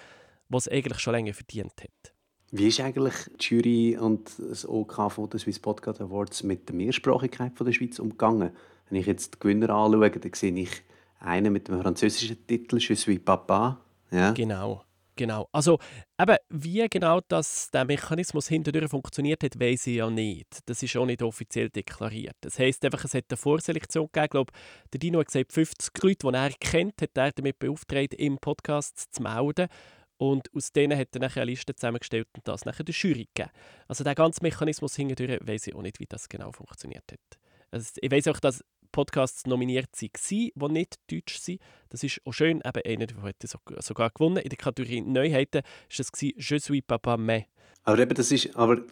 was 0.48 0.66
es 0.66 0.72
eigentlich 0.72 0.98
schon 0.98 1.14
länger 1.14 1.34
verdient 1.34 1.74
hat. 1.82 2.14
Wie 2.52 2.66
ist 2.66 2.80
eigentlich 2.80 3.14
die 3.40 3.54
Jury 3.54 3.96
und 3.96 4.32
das 4.38 4.68
OK 4.68 5.12
von 5.12 5.30
den 5.30 5.38
Swiss 5.38 5.60
Podcast 5.60 6.00
Awards 6.00 6.42
mit 6.42 6.68
der 6.68 6.74
Mehrsprachigkeit 6.74 7.56
von 7.56 7.64
der 7.64 7.72
Schweiz 7.72 8.00
umgegangen? 8.00 8.50
Wenn 8.88 8.98
ich 8.98 9.06
jetzt 9.06 9.34
die 9.34 9.38
Gewinner 9.38 9.70
anschaue, 9.70 10.10
dann 10.10 10.32
sehe 10.34 10.52
ich 10.54 10.82
einen 11.20 11.52
mit 11.52 11.68
dem 11.68 11.80
französischen 11.80 12.44
Titel 12.48 12.78
«Je 12.78 12.96
suis 12.96 13.20
papa». 13.24 13.80
Ja. 14.10 14.32
Genau, 14.32 14.82
genau. 15.14 15.48
Also 15.52 15.78
eben, 16.20 16.36
wie 16.48 16.84
genau 16.88 17.20
das, 17.28 17.70
der 17.70 17.84
Mechanismus 17.84 18.48
hinterdurch 18.48 18.90
funktioniert 18.90 19.44
hat, 19.44 19.60
weiß 19.60 19.86
ich 19.86 19.96
ja 19.98 20.10
nicht. 20.10 20.58
Das 20.66 20.82
ist 20.82 20.96
auch 20.96 21.06
nicht 21.06 21.22
offiziell 21.22 21.70
deklariert. 21.70 22.34
Das 22.40 22.58
heisst 22.58 22.84
einfach, 22.84 23.04
es 23.04 23.14
hat 23.14 23.26
eine 23.30 23.36
Vorselektion 23.36 24.06
gegeben. 24.06 24.24
Ich 24.24 24.30
glaube, 24.30 24.52
der 24.92 24.98
Dino 24.98 25.20
hat 25.20 25.26
gesagt, 25.26 25.52
50 25.52 26.02
Leute, 26.02 26.26
die 26.26 26.34
er 26.34 26.50
kennt, 26.58 27.00
hat 27.00 27.16
er 27.16 27.30
damit 27.30 27.60
beauftragt, 27.60 28.14
im 28.14 28.38
Podcast 28.38 29.14
zu 29.14 29.22
melden. 29.22 29.68
Und 30.20 30.54
aus 30.54 30.70
denen 30.70 30.98
hat 30.98 31.08
er 31.14 31.20
nachher 31.20 31.40
eine 31.40 31.50
Liste 31.50 31.74
zusammengestellt 31.74 32.28
und 32.36 32.46
das 32.46 32.66
nachher 32.66 32.84
der 32.84 32.94
Jury 32.94 33.26
gegeben. 33.34 33.50
Also 33.88 34.04
der 34.04 34.14
ganze 34.14 34.42
Mechanismus 34.42 34.94
hinterdurch 34.94 35.40
weiß 35.42 35.68
ich 35.68 35.74
auch 35.74 35.80
nicht, 35.80 35.98
wie 35.98 36.04
das 36.04 36.28
genau 36.28 36.52
funktioniert 36.52 37.04
hat. 37.10 37.40
Also 37.70 37.92
ich 37.96 38.10
weiß 38.10 38.28
auch, 38.28 38.38
dass 38.38 38.62
Podcasts 38.92 39.46
nominiert 39.46 39.88
waren, 39.92 40.10
die 40.28 40.72
nicht 40.74 40.96
deutsch 41.10 41.38
sind. 41.38 41.62
Das 41.88 42.02
ist 42.02 42.20
auch 42.26 42.32
schön. 42.32 42.60
Eben 42.62 42.82
einer, 42.84 43.22
hat 43.22 43.36
sogar 43.78 44.10
gewonnen. 44.10 44.36
In 44.36 44.50
der 44.50 44.58
Kategorie 44.58 45.00
Neuheiten 45.00 45.62
war 45.62 45.64
es 45.88 46.10
«Je 46.20 46.58
suis 46.58 46.82
papa 46.86 47.16
mais». 47.16 47.44
Aber 47.84 47.98
eben, 47.98 48.14
das 48.14 48.30
ist, 48.30 48.54
aber 48.56 48.82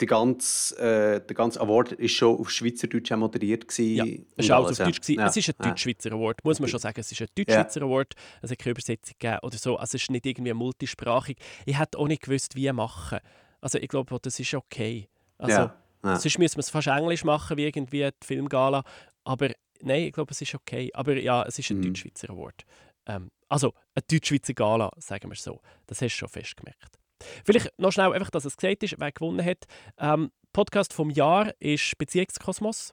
der 0.00 0.08
ganze, 0.08 0.76
äh, 0.78 1.26
der 1.26 1.36
ganze 1.36 1.60
Award 1.60 1.92
ist 1.92 2.12
schon 2.12 2.38
auf 2.38 2.50
Schweizerdeutsch 2.50 3.10
moderiert 3.10 3.68
gewesen. 3.68 3.96
Ja, 3.96 4.04
es 4.36 4.48
war 4.48 4.64
alles 4.64 4.80
auf 4.80 4.86
Deutsch. 4.86 5.08
Ja. 5.08 5.26
Es 5.26 5.36
ist 5.36 5.48
ein 5.48 5.54
Deutsch-Schweizer 5.58 6.12
Award, 6.12 6.42
muss 6.44 6.58
man 6.58 6.68
schon 6.68 6.80
sagen. 6.80 6.98
Es 6.98 7.12
ist 7.12 7.20
ein 7.20 7.28
Deutsch-Schweizer 7.34 7.80
ja. 7.80 7.86
Award. 7.86 8.14
Es 8.42 8.50
hat 8.50 8.58
keine 8.58 8.72
Übersetzung 8.72 9.14
gegeben 9.18 9.38
oder 9.42 9.58
so. 9.58 9.76
Also 9.76 9.96
es 9.96 10.02
ist 10.02 10.10
nicht 10.10 10.26
irgendwie 10.26 10.52
multisprachig. 10.52 11.36
Ich 11.66 11.78
hätte 11.78 11.98
auch 11.98 12.08
nicht 12.08 12.22
gewusst, 12.22 12.56
wie 12.56 12.72
machen. 12.72 13.18
Also 13.60 13.78
ich 13.78 13.88
glaube, 13.88 14.16
das 14.20 14.40
ist 14.40 14.54
okay. 14.54 15.08
Also, 15.38 15.56
ja. 15.56 15.76
Ja. 16.02 16.16
Sonst 16.16 16.38
müssen 16.38 16.56
wir 16.56 16.60
es 16.60 16.70
fast 16.70 16.88
Englisch 16.88 17.24
machen, 17.24 17.56
wie 17.56 17.66
irgendwie 17.66 18.08
die 18.10 18.26
Filmgala. 18.26 18.84
Aber 19.24 19.50
nein, 19.82 20.04
ich 20.04 20.12
glaube, 20.12 20.32
es 20.32 20.40
ist 20.40 20.54
okay. 20.54 20.90
Aber 20.94 21.16
ja, 21.16 21.44
es 21.44 21.58
ist 21.58 21.70
ein 21.70 21.78
mhm. 21.78 21.82
Deutsch-Schweizer 21.82 22.30
Award. 22.30 22.64
Ähm, 23.06 23.30
also, 23.48 23.74
eine 23.94 24.04
Deutsch-Schweizer 24.08 24.54
Gala, 24.54 24.90
sagen 24.96 25.28
wir 25.30 25.36
so. 25.36 25.60
Das 25.86 26.00
hast 26.00 26.14
du 26.14 26.18
schon 26.18 26.28
festgemerkt. 26.28 26.99
Vielleicht 27.44 27.72
noch 27.78 27.92
schnell, 27.92 28.12
einfach, 28.12 28.30
dass 28.30 28.44
es 28.44 28.56
gesagt 28.56 28.82
ist, 28.82 28.96
wer 28.98 29.12
gewonnen 29.12 29.44
hat. 29.44 29.64
Ähm, 29.98 30.30
Podcast 30.52 30.92
vom 30.92 31.10
Jahr 31.10 31.52
ist 31.60 31.96
Beziehungskosmos. 31.98 32.92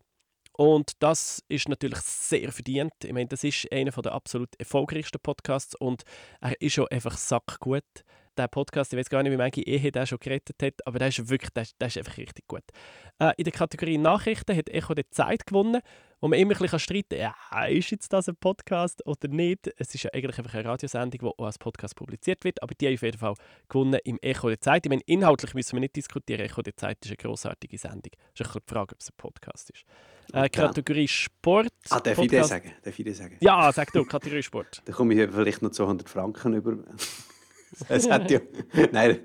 Und 0.54 0.94
das 1.00 1.44
ist 1.50 1.70
natürlich 1.70 2.00
sehr 2.00 2.52
verdient. 2.52 2.94
Ich 3.04 3.14
meine, 3.14 3.28
das 3.28 3.44
ist 3.44 3.72
einer 3.72 3.92
der 3.92 4.12
absolut 4.12 4.50
erfolgreichsten 4.58 5.20
Podcasts 5.22 5.76
und 5.76 6.02
er 6.42 6.60
ist 6.60 6.80
auch 6.80 6.88
einfach 6.90 7.16
sackgut 7.16 7.84
der 8.38 8.48
Podcast, 8.48 8.94
ich 8.94 9.00
weiß 9.00 9.10
gar 9.10 9.24
nicht, 9.24 9.32
wie 9.32 9.38
manche 9.38 9.62
Ehe 9.62 9.92
der 9.92 10.06
schon 10.06 10.20
gerettet 10.20 10.62
hat, 10.62 10.86
aber 10.86 11.00
der 11.00 11.10
ist 11.10 11.30
wirklich, 11.30 11.52
der, 11.52 11.66
der 11.80 11.88
ist 11.88 11.98
einfach 11.98 12.18
richtig 12.18 12.48
gut. 12.48 12.64
Äh, 13.20 13.34
in 13.38 13.44
der 13.44 13.54
Kategorie 13.54 13.98
Nachrichten 13.98 14.56
hat 14.56 14.70
Echo 14.70 14.94
die 14.94 15.10
Zeit 15.10 15.46
gewonnen, 15.46 15.82
wo 16.20 16.28
man 16.28 16.40
immer 16.40 16.54
ein 16.54 16.60
bisschen 16.60 16.80
streiten 16.80 17.20
kann, 17.20 17.34
ja, 17.52 17.66
ist 17.66 17.92
jetzt 17.92 18.12
das 18.12 18.28
ein 18.28 18.36
Podcast 18.36 19.06
oder 19.06 19.28
nicht? 19.28 19.72
Es 19.78 19.94
ist 19.94 20.04
ja 20.04 20.10
eigentlich 20.14 20.38
einfach 20.38 20.54
eine 20.54 20.66
Radiosendung, 20.66 21.20
die 21.20 21.26
auch 21.26 21.46
als 21.46 21.60
Podcast 21.60 21.96
publiziert 21.96 22.44
wird, 22.44 22.62
aber 22.64 22.74
die 22.74 22.88
haben 22.88 22.96
auf 22.96 23.02
jeden 23.04 23.18
Fall 23.18 23.36
gewonnen 23.70 24.00
im 24.04 24.18
Echo 24.22 24.50
der 24.50 24.60
Zeit. 24.60 24.86
Ich 24.86 24.90
meine, 24.90 25.04
inhaltlich 25.06 25.54
müssen 25.54 25.74
wir 25.74 25.82
nicht 25.82 25.96
diskutieren, 25.96 26.42
Echo 26.42 26.62
der 26.62 26.76
Zeit 26.76 26.98
ist 27.04 27.10
eine 27.10 27.18
grossartige 27.18 27.78
Sendung. 27.78 28.12
Es 28.34 28.42
ist 28.42 28.48
ein 28.48 28.62
die 28.68 28.74
Frage, 28.74 28.94
ob 28.94 29.02
es 29.02 29.10
ein 29.10 29.14
Podcast 29.18 29.70
ist. 29.70 29.86
Äh, 30.34 30.50
Kategorie 30.50 31.08
Sport. 31.08 31.72
Ah, 31.90 32.00
darf 32.00 32.18
ich 32.18 32.32
das 32.32 32.50
sagen? 32.50 32.74
Darf 32.84 33.00
ich 33.00 33.06
das 33.06 33.18
sagen? 33.18 33.38
Ja, 33.40 33.72
sag 33.72 33.92
du, 33.94 34.04
Kategorie 34.04 34.44
Sport. 34.44 34.82
Dann 34.86 34.96
komme 34.96 35.14
ich 35.14 35.32
vielleicht 35.32 35.62
noch 35.62 35.72
200 35.72 36.10
Franken 36.10 36.54
über. 36.54 36.78
Es 37.90 38.10
hat 38.10 38.32
ja. 38.32 38.40
Nein, 38.94 39.20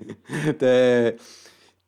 der. 0.59 1.15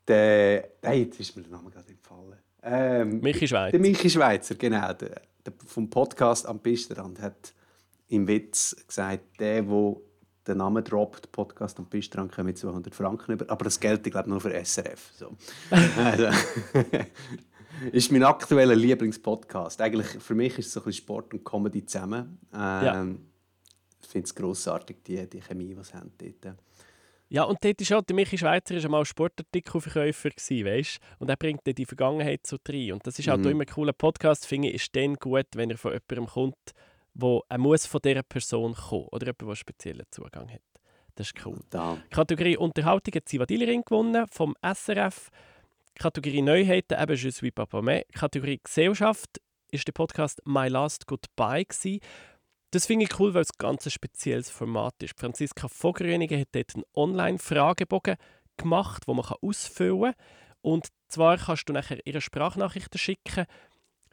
der 0.07 0.69
nein, 0.81 0.99
jetzt 0.99 1.19
ist 1.19 1.35
mir 1.35 1.43
der 1.43 1.51
Name 1.51 1.69
gerade 1.69 1.91
entfallen. 1.91 2.39
Ähm, 2.65 3.19
Michi 3.21 3.47
Schweizer. 3.47 3.71
Der 3.71 3.79
Michi 3.79 4.09
Schweizer, 4.09 4.55
genau. 4.55 4.93
Der, 4.93 5.21
der 5.45 5.53
vom 5.65 5.89
Podcast 5.89 6.47
am 6.47 6.59
Pistrand 6.59 7.21
hat 7.21 7.53
im 8.07 8.27
Witz 8.27 8.75
gesagt, 8.87 9.39
der, 9.39 9.61
der 9.61 9.95
den 10.47 10.57
Namen 10.57 10.83
droppt, 10.83 11.31
Podcast 11.31 11.79
am 11.79 11.87
Pistrand, 11.87 12.31
kommt 12.31 12.57
200 12.57 12.93
Franken 12.93 13.33
über. 13.33 13.49
Aber 13.49 13.63
das 13.65 13.79
Geld, 13.79 14.05
ich 14.05 14.11
glaube, 14.11 14.29
nur 14.29 14.41
für 14.41 14.53
SRF. 14.53 15.11
So. 15.15 15.35
also, 15.97 16.27
ist 17.91 18.11
mein 18.11 18.23
aktueller 18.23 18.75
Lieblingspodcast. 18.75 19.81
Eigentlich 19.81 20.07
für 20.07 20.35
mich 20.35 20.57
ist 20.59 20.67
es 20.67 20.73
so 20.73 20.81
ein 20.81 20.85
bisschen 20.85 21.03
Sport 21.03 21.33
und 21.33 21.43
Comedy 21.43 21.85
zusammen. 21.85 22.39
Ähm, 22.53 22.59
ja 22.59 23.07
ich 24.05 24.11
finde 24.11 24.25
es 24.25 24.35
grossartig, 24.35 24.97
die, 25.03 25.27
die 25.27 25.41
Chemie, 25.41 25.75
die 25.75 25.83
sie 25.83 25.93
haben 25.93 26.11
dort. 26.17 26.57
Ja, 27.29 27.43
und 27.43 27.63
dort 27.63 27.81
ist 27.81 27.91
auch, 27.91 28.03
der 28.03 28.15
Michi 28.15 28.37
Schweizer 28.37 28.81
war 28.83 28.89
mal 28.89 29.05
Sportartikelverkäufer, 29.05 30.29
weißt 30.29 30.99
Und 31.19 31.29
er 31.29 31.35
bringt 31.35 31.61
die 31.65 31.85
Vergangenheit 31.85 32.45
so 32.45 32.57
rein. 32.67 32.93
Und 32.93 33.07
das 33.07 33.17
ist 33.17 33.27
halt 33.27 33.41
mhm. 33.41 33.47
auch 33.47 33.51
immer 33.51 33.63
ein 33.63 33.67
cooler 33.67 33.93
Podcast, 33.93 34.45
finde 34.45 34.69
ich, 34.69 34.75
ist 34.75 34.95
dann 34.95 35.15
gut, 35.15 35.47
wenn 35.55 35.71
er 35.71 35.77
von 35.77 35.93
jemandem 35.93 36.27
kommt, 36.27 36.71
wo 37.15 37.43
er 37.49 37.57
muss 37.57 37.87
von 37.87 38.01
dieser 38.03 38.23
Person 38.23 38.73
kommen 38.73 39.07
oder 39.11 39.25
jemand, 39.25 39.41
der 39.41 39.47
einen 39.47 39.55
speziellen 39.55 40.05
Zugang 40.11 40.51
hat. 40.51 40.61
Das 41.15 41.27
ist 41.27 41.45
cool. 41.45 41.59
Da. 41.69 41.97
Kategorie 42.09 42.57
Unterhaltung 42.57 43.13
hat 43.15 43.27
Zivadillerin 43.27 43.83
gewonnen 43.83 44.25
vom 44.29 44.53
SRF. 44.61 45.29
Kategorie 45.95 46.41
Neuheiten 46.41 47.01
eben 47.01 47.15
«Je 47.15 47.31
suis 47.31 47.51
Papa 47.53 47.81
Mais». 47.81 48.03
Kategorie 48.13 48.59
Gesellschaft 48.61 49.41
ist 49.71 49.87
der 49.87 49.93
Podcast 49.93 50.41
«My 50.45 50.67
Last 50.67 51.07
Goodbye» 51.07 51.63
gewesen 51.63 52.01
das 52.75 52.87
finde 52.87 53.05
ich 53.05 53.19
cool, 53.19 53.33
weil 53.33 53.43
es 53.43 53.51
ein 53.51 53.57
ganz 53.57 53.89
spezielles 53.91 54.49
Format 54.49 55.01
ist. 55.01 55.17
Franziska 55.17 55.69
Vogrönigen 55.69 56.41
hat 56.41 56.49
dort 56.51 56.75
einen 56.75 56.83
Online-Fragebogen 56.93 58.17
gemacht, 58.57 59.03
wo 59.07 59.13
man 59.13 59.25
ausfüllen 59.41 60.13
kann. 60.13 60.25
Und 60.61 60.87
zwar 61.07 61.37
kannst 61.37 61.69
du 61.69 61.73
nachher 61.73 62.05
ihre 62.05 62.19
Sprachnachrichten 62.19 62.99
schicken, 62.99 63.45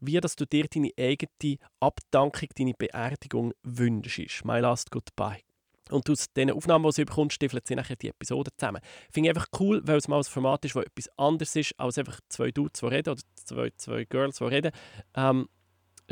wie 0.00 0.20
dass 0.20 0.36
du 0.36 0.46
dir 0.46 0.66
deine 0.68 0.90
eigene 0.96 1.58
Abdankung, 1.80 2.48
deine 2.56 2.74
Beerdigung 2.74 3.52
wünschst. 3.64 4.44
My 4.44 4.60
last 4.60 4.92
goodbye. 4.92 5.40
Und 5.90 6.08
aus 6.08 6.32
den 6.32 6.52
Aufnahmen, 6.52 6.84
die 6.84 6.92
sie 6.92 7.04
bekommst, 7.04 7.34
stiefeln 7.34 7.62
sie 7.66 7.74
nachher 7.74 7.96
die 7.96 8.08
Episoden 8.08 8.52
zusammen. 8.56 8.80
Finde 9.10 9.28
ich 9.28 9.36
einfach 9.36 9.48
cool, 9.58 9.82
weil 9.84 9.96
es 9.96 10.06
mal 10.06 10.18
ein 10.18 10.24
Format 10.24 10.64
ist, 10.64 10.76
das 10.76 10.84
etwas 10.84 11.18
anderes 11.18 11.56
ist, 11.56 11.78
als 11.80 11.98
einfach 11.98 12.20
zwei 12.28 12.52
Dudes, 12.52 12.80
die 12.80 12.86
reden, 12.86 13.10
oder 13.10 13.22
zwei, 13.34 13.70
zwei 13.76 14.04
Girls, 14.04 14.38
die 14.38 14.44
reden. 14.44 14.72
Ähm, 15.14 15.48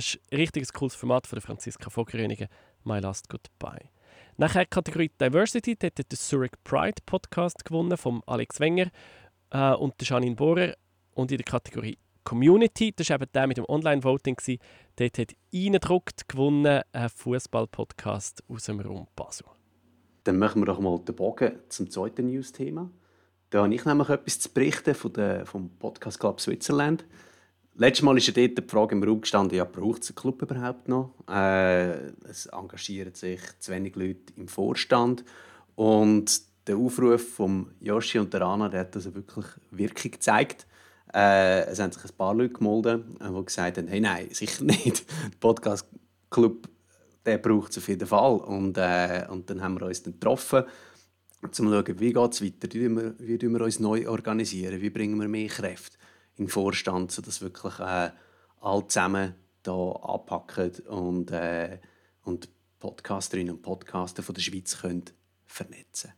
es 0.01 0.15
ist 0.15 0.21
ein 0.33 0.37
richtiges 0.39 0.73
cooles 0.73 0.95
Format 0.95 1.27
von 1.27 1.37
der 1.37 1.43
Franziska 1.43 1.91
Vogrönigen, 1.91 2.49
My 2.85 3.01
Last 3.01 3.29
Goodbye. 3.29 3.91
Nachher 4.39 4.65
Kategorie 4.65 5.11
Diversity, 5.21 5.77
dort 5.77 5.99
hat 5.99 6.11
der 6.11 6.19
Zurich 6.19 6.53
Pride 6.65 7.03
Podcast 7.05 7.67
gewonnen 7.67 7.99
von 7.99 8.23
Alex 8.27 8.61
Wenger 8.61 8.87
äh, 9.51 9.75
und 9.75 9.93
Janine 10.01 10.37
Bohrer. 10.37 10.75
Und 11.13 11.31
in 11.31 11.37
der 11.37 11.45
Kategorie 11.45 11.99
Community, 12.25 12.95
das 12.97 13.11
war 13.11 13.17
eben 13.17 13.31
der 13.35 13.47
mit 13.47 13.59
dem 13.59 13.67
Online-Voting, 13.69 14.39
dort 14.97 15.19
hat 15.19 15.33
«Eindruckt» 15.55 16.27
gewonnen, 16.29 16.81
ein 16.93 17.09
Fußball-Podcast 17.11 18.43
aus 18.49 18.65
dem 18.65 18.81
Raum 18.81 19.07
Basel. 19.15 19.49
Dann 20.25 20.39
machen 20.39 20.63
wir 20.63 20.67
doch 20.67 20.81
mal 20.81 20.99
den 21.01 21.15
Bogen 21.15 21.59
zum 21.69 21.91
zweiten 21.91 22.25
News-Thema. 22.25 22.91
Da 23.51 23.65
habe 23.65 23.75
ich 23.75 23.85
nämlich 23.85 24.09
etwas 24.09 24.41
zu 24.41 24.49
berichten 24.51 24.95
von 24.95 25.13
der, 25.13 25.45
vom 25.45 25.69
Podcast 25.79 26.19
Club 26.19 26.41
Switzerland. 26.41 27.05
Letztes 27.81 28.03
Mal 28.03 28.19
ist 28.19 28.27
ja 28.27 28.35
dort 28.35 28.59
die 28.59 28.71
Frage 28.71 28.95
im 28.95 29.03
Raum 29.03 29.23
gestanden, 29.23 29.57
ja, 29.57 29.65
braucht 29.65 30.03
es 30.03 30.11
einen 30.11 30.17
Club 30.17 30.43
überhaupt 30.43 30.87
noch? 30.87 31.15
Äh, 31.31 32.11
es 32.29 32.45
engagieren 32.53 33.15
sich 33.15 33.41
zu 33.59 33.73
wenig 33.73 33.97
Leute 33.97 34.35
im 34.37 34.49
Vorstand. 34.49 35.25
Und 35.77 36.43
der 36.67 36.77
Aufruf 36.77 37.27
von 37.37 37.71
Yoshi 37.81 38.19
und 38.19 38.35
der 38.35 38.43
Anna 38.43 38.69
der 38.69 38.81
hat 38.81 38.95
also 38.97 39.15
wirklich 39.15 39.47
Wirkung 39.71 40.11
gezeigt. 40.11 40.67
Äh, 41.15 41.63
es 41.69 41.81
haben 41.81 41.91
sich 41.91 42.05
ein 42.05 42.17
paar 42.19 42.35
Leute 42.35 42.53
gemeldet, 42.53 43.03
äh, 43.19 43.33
die 43.33 43.45
gesagt 43.47 43.79
haben, 43.79 43.89
hey, 43.89 44.01
nein, 44.01 44.29
sicher 44.33 44.63
nicht. 44.63 45.09
Der 45.09 45.39
Podcast-Club 45.41 46.69
braucht 47.41 47.71
es 47.71 47.79
auf 47.79 47.89
jeden 47.89 48.07
Fall. 48.07 48.41
Und, 48.41 48.77
äh, 48.77 49.25
und 49.31 49.49
dann 49.49 49.63
haben 49.63 49.81
wir 49.81 49.87
uns 49.87 50.03
dann 50.03 50.13
getroffen, 50.13 50.65
um 51.43 51.51
zu 51.51 51.63
schauen, 51.63 51.99
wie 51.99 52.13
geht 52.13 52.33
es 52.33 52.45
weiter, 52.45 52.69
wie 52.75 53.39
wie 53.39 53.41
wir 53.41 53.61
uns 53.63 53.81
neu 53.81 54.07
organisieren, 54.07 54.83
wie 54.83 54.91
bringen 54.91 55.19
wir 55.19 55.29
mehr 55.29 55.49
Kräfte 55.49 55.97
im 56.41 56.49
Vorstand, 56.49 57.13
sodass 57.13 57.43
wirklich 57.43 57.79
äh, 57.79 58.11
alle 58.61 58.89
zusammen 58.89 59.35
hier 59.65 60.01
anpacken 60.03 60.73
und, 60.87 61.31
äh, 61.31 61.79
und 62.23 62.49
Podcasterinnen 62.79 63.57
und 63.57 63.63
Podcaster 63.63 64.23
von 64.23 64.35
der 64.35 64.43
Schweiz 64.43 64.79
können 64.81 65.05
vernetzen 65.45 66.13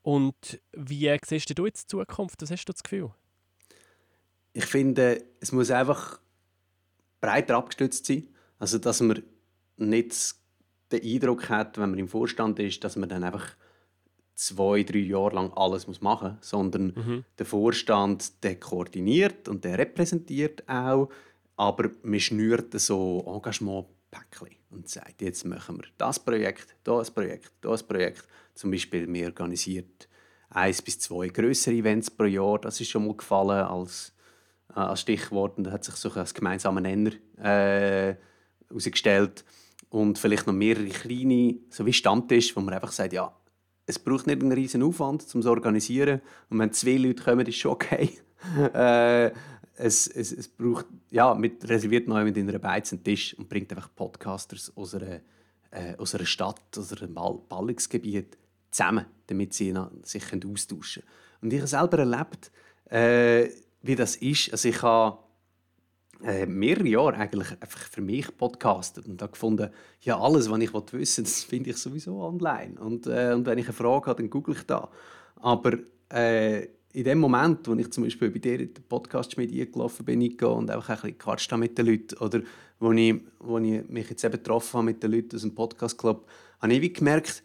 Und 0.00 0.60
wie 0.72 1.14
siehst 1.24 1.56
du 1.56 1.66
jetzt 1.66 1.84
die 1.84 1.98
Zukunft? 1.98 2.40
Was 2.40 2.50
hast 2.50 2.64
du 2.64 2.72
das 2.72 2.82
Gefühl? 2.82 3.10
Ich 4.54 4.64
finde, 4.64 5.22
es 5.40 5.52
muss 5.52 5.70
einfach 5.70 6.18
breiter 7.20 7.56
abgestützt 7.58 8.06
sein. 8.06 8.28
Also, 8.58 8.78
dass 8.78 9.00
man 9.00 9.22
nicht 9.76 10.34
den 10.92 11.02
Eindruck 11.02 11.50
hat, 11.50 11.76
wenn 11.76 11.90
man 11.90 11.98
im 11.98 12.08
Vorstand 12.08 12.58
ist, 12.58 12.82
dass 12.84 12.96
man 12.96 13.08
dann 13.08 13.24
einfach 13.24 13.54
zwei, 14.34 14.82
drei 14.82 14.98
Jahre 14.98 15.34
lang 15.34 15.52
alles 15.54 15.86
muss 15.86 16.00
machen 16.00 16.36
muss, 16.36 16.48
sondern 16.48 16.92
mhm. 16.94 17.24
der 17.38 17.46
Vorstand 17.46 18.42
der 18.42 18.58
koordiniert 18.58 19.48
und 19.48 19.64
der 19.64 19.78
repräsentiert 19.78 20.68
auch, 20.68 21.08
aber 21.56 21.90
man 22.02 22.20
schnürt 22.20 22.78
so 22.80 23.22
Engagementpäckchen 23.26 24.56
und 24.70 24.88
sagt, 24.88 25.22
jetzt 25.22 25.44
machen 25.44 25.76
wir 25.76 25.84
das 25.98 26.18
Projekt, 26.18 26.74
das 26.82 27.10
Projekt, 27.10 27.52
das 27.60 27.82
Projekt. 27.82 28.26
Zum 28.54 28.70
Beispiel, 28.70 29.10
wir 29.12 29.26
organisiert 29.26 30.08
eins 30.50 30.82
bis 30.82 30.98
zwei 30.98 31.28
größere 31.28 31.74
Events 31.74 32.10
pro 32.10 32.24
Jahr. 32.24 32.58
Das 32.58 32.80
ist 32.80 32.90
schon 32.90 33.06
mal 33.06 33.16
gefallen 33.16 33.66
als, 33.66 34.12
äh, 34.70 34.80
als 34.80 35.00
Stichwort 35.00 35.58
und 35.58 35.64
da 35.64 35.72
hat 35.72 35.84
sich 35.84 35.94
so 35.94 36.10
als 36.10 36.34
gemeinsamer 36.34 36.80
Nenner 36.80 37.12
äh, 37.38 38.16
herausgestellt. 38.68 39.44
Und 39.88 40.18
vielleicht 40.18 40.46
noch 40.46 40.54
mehrere 40.54 40.88
kleine, 40.88 41.56
so 41.68 41.84
wie 41.84 41.92
Stammtisch, 41.92 42.56
wo 42.56 42.60
man 42.60 42.74
einfach 42.74 42.92
sagt, 42.92 43.12
ja, 43.12 43.34
es 43.86 43.98
braucht 43.98 44.26
nicht 44.26 44.40
einen 44.42 44.52
riesen 44.52 44.82
Aufwand, 44.82 45.22
um 45.34 45.40
es 45.40 45.44
zu 45.44 45.50
organisieren. 45.50 46.20
Und 46.50 46.58
wenn 46.58 46.72
zwei 46.72 46.96
Leute 46.96 47.22
kommen, 47.22 47.46
ist 47.46 47.56
schon 47.56 47.72
okay. 47.72 48.10
äh, 48.74 49.30
es, 49.76 50.06
es, 50.06 50.32
es 50.32 50.48
braucht, 50.48 50.86
ja, 51.10 51.34
mit 51.34 51.68
reserviert 51.68 52.08
noch 52.08 52.18
in 52.18 52.36
einer 52.36 52.58
Beiz 52.58 52.92
einen 52.92 53.02
Tisch 53.02 53.34
und 53.38 53.48
bringt 53.48 53.72
einfach 53.72 53.88
Podcasters 53.94 54.72
aus 54.76 54.94
einer, 54.94 55.20
äh, 55.70 55.96
aus 55.98 56.14
einer 56.14 56.26
Stadt, 56.26 56.60
aus 56.76 56.92
einem 56.92 57.14
Ballungsgebiet 57.14 58.36
zusammen, 58.70 59.06
damit 59.26 59.52
sie 59.54 59.74
sich 60.02 60.24
austauschen 60.24 61.02
können. 61.02 61.42
Und 61.42 61.52
ich 61.52 61.58
habe 61.58 61.68
selber 61.68 61.98
erlebt, 61.98 62.50
äh, 62.90 63.48
wie 63.82 63.96
das 63.96 64.16
ist. 64.16 64.52
Also 64.52 64.68
ich 64.68 64.82
habe 64.82 65.18
äh, 66.24 66.46
mehrere 66.46 66.88
Jahre 66.88 67.16
eigentlich 67.16 67.50
einfach 67.60 67.80
für 67.80 68.00
mich 68.00 68.36
podcastet 68.36 69.06
und 69.06 69.20
habe 69.22 69.32
gefunden, 69.32 69.70
ja, 70.02 70.18
alles, 70.18 70.50
was 70.50 70.60
ich 70.60 70.72
wissen 70.72 71.24
das 71.24 71.44
finde 71.44 71.70
ich 71.70 71.76
sowieso 71.76 72.20
online. 72.20 72.80
Und, 72.80 73.06
äh, 73.06 73.32
und 73.34 73.46
wenn 73.46 73.58
ich 73.58 73.66
eine 73.66 73.72
Frage 73.72 74.06
habe, 74.06 74.22
dann 74.22 74.30
google 74.30 74.54
ich 74.54 74.62
da. 74.64 74.88
Aber 75.36 75.78
äh, 76.12 76.66
in 76.92 77.04
dem 77.04 77.18
Moment, 77.18 77.66
wo 77.66 77.74
ich 77.74 77.90
zum 77.90 78.04
Beispiel 78.04 78.30
bei 78.30 78.38
dir 78.38 78.60
in 78.60 78.74
den 78.74 78.84
Podcast-Schmiede 78.84 79.66
gelaufen 79.66 80.04
bin, 80.04 80.18
Nico, 80.18 80.52
und 80.52 80.70
einfach 80.70 80.90
ein 80.90 80.94
bisschen 80.96 81.18
gequatscht 81.18 81.50
habe 81.50 81.60
mit 81.60 81.78
den 81.78 81.86
Leuten, 81.86 82.16
oder 82.18 82.40
wo 82.78 82.92
ich, 82.92 83.14
wo 83.38 83.58
ich 83.58 83.88
mich 83.88 84.10
jetzt 84.10 84.24
eben 84.24 84.32
getroffen 84.32 84.78
habe 84.78 84.84
mit 84.86 85.02
den 85.02 85.12
Leuten 85.12 85.36
aus 85.36 85.42
dem 85.42 85.54
Podcast-Club, 85.54 86.28
habe 86.60 86.72
ich 86.72 86.94
gemerkt, 86.94 87.42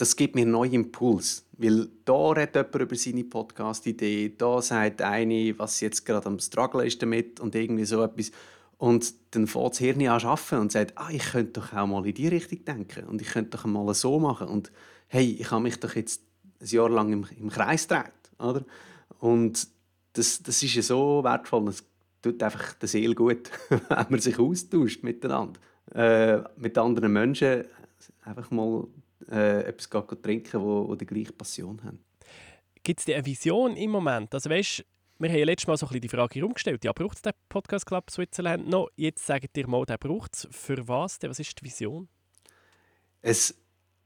das 0.00 0.16
gibt 0.16 0.34
mir 0.34 0.42
einen 0.42 0.52
neuen 0.52 0.72
Impuls. 0.72 1.44
Weil 1.58 1.88
da 2.06 2.30
redet 2.30 2.56
jemand 2.56 2.74
über 2.76 2.96
seine 2.96 3.24
Podcast-Idee, 3.24 4.34
da 4.38 4.62
sagt 4.62 5.02
eine, 5.02 5.58
was 5.58 5.80
jetzt 5.80 6.06
gerade 6.06 6.26
am 6.26 6.38
Struggle 6.38 6.86
ist 6.86 7.02
damit 7.02 7.38
und 7.38 7.54
irgendwie 7.54 7.84
so 7.84 8.02
etwas. 8.02 8.32
Und 8.78 9.12
dann 9.32 9.46
fängt 9.46 9.72
das 9.72 9.78
Hirn 9.78 10.06
an 10.06 10.22
arbeiten 10.22 10.58
und 10.58 10.72
sagt, 10.72 10.96
ah, 10.96 11.10
ich 11.10 11.32
könnte 11.32 11.60
doch 11.60 11.74
auch 11.74 11.86
mal 11.86 12.06
in 12.06 12.14
die 12.14 12.28
Richtung 12.28 12.64
denken 12.64 13.04
und 13.08 13.20
ich 13.20 13.28
könnte 13.28 13.58
doch 13.58 13.66
mal 13.66 13.92
so 13.92 14.18
machen. 14.18 14.48
Und 14.48 14.72
hey, 15.08 15.36
ich 15.38 15.50
habe 15.50 15.62
mich 15.62 15.78
doch 15.78 15.94
jetzt 15.94 16.22
ein 16.62 16.66
Jahr 16.66 16.88
lang 16.88 17.12
im, 17.12 17.26
im 17.38 17.50
Kreis 17.50 17.86
gedreht. 17.86 18.10
Oder? 18.38 18.64
Und 19.18 19.68
das, 20.14 20.42
das 20.42 20.62
ist 20.62 20.74
ja 20.76 20.82
so 20.82 21.22
wertvoll, 21.22 21.66
das 21.66 21.84
tut 22.22 22.42
einfach 22.42 22.72
der 22.72 22.88
Seele 22.88 23.14
gut, 23.14 23.50
wenn 23.68 24.06
man 24.08 24.20
sich 24.20 24.38
austauscht 24.38 25.02
miteinander. 25.02 25.60
Äh, 25.92 26.42
mit 26.56 26.78
anderen 26.78 27.12
Menschen 27.12 27.64
einfach 28.24 28.50
mal 28.50 28.86
äh, 29.30 29.64
etwas 29.64 29.88
trinken, 30.22 30.60
wo, 30.60 30.88
wo 30.88 30.94
die 30.94 31.06
gleiche 31.06 31.32
Passion 31.32 31.82
haben. 31.84 32.04
Gibt 32.82 33.00
es 33.00 33.14
eine 33.14 33.24
Vision 33.24 33.76
im 33.76 33.90
Moment? 33.90 34.32
Also 34.34 34.48
weißt, 34.48 34.84
wir 35.18 35.28
haben 35.28 35.38
ja 35.38 35.44
letztes 35.44 35.66
Mal 35.66 35.76
so 35.76 35.84
ein 35.86 35.88
bisschen 35.88 36.00
die 36.00 36.08
Frage 36.08 36.34
herumgestellt, 36.36 36.82
ja, 36.82 36.92
braucht 36.92 37.16
es 37.16 37.22
den 37.22 37.32
Podcast 37.48 37.84
Club 37.84 38.10
Switzerland 38.10 38.68
noch? 38.68 38.88
Jetzt 38.96 39.26
sagt 39.26 39.56
ihr 39.56 39.68
mal, 39.68 39.84
der 39.84 39.98
braucht 39.98 40.34
es. 40.34 40.48
Für 40.50 40.88
was 40.88 41.18
denn? 41.18 41.28
Was 41.28 41.38
ist 41.38 41.60
die 41.60 41.66
Vision? 41.66 42.08
Es, 43.20 43.54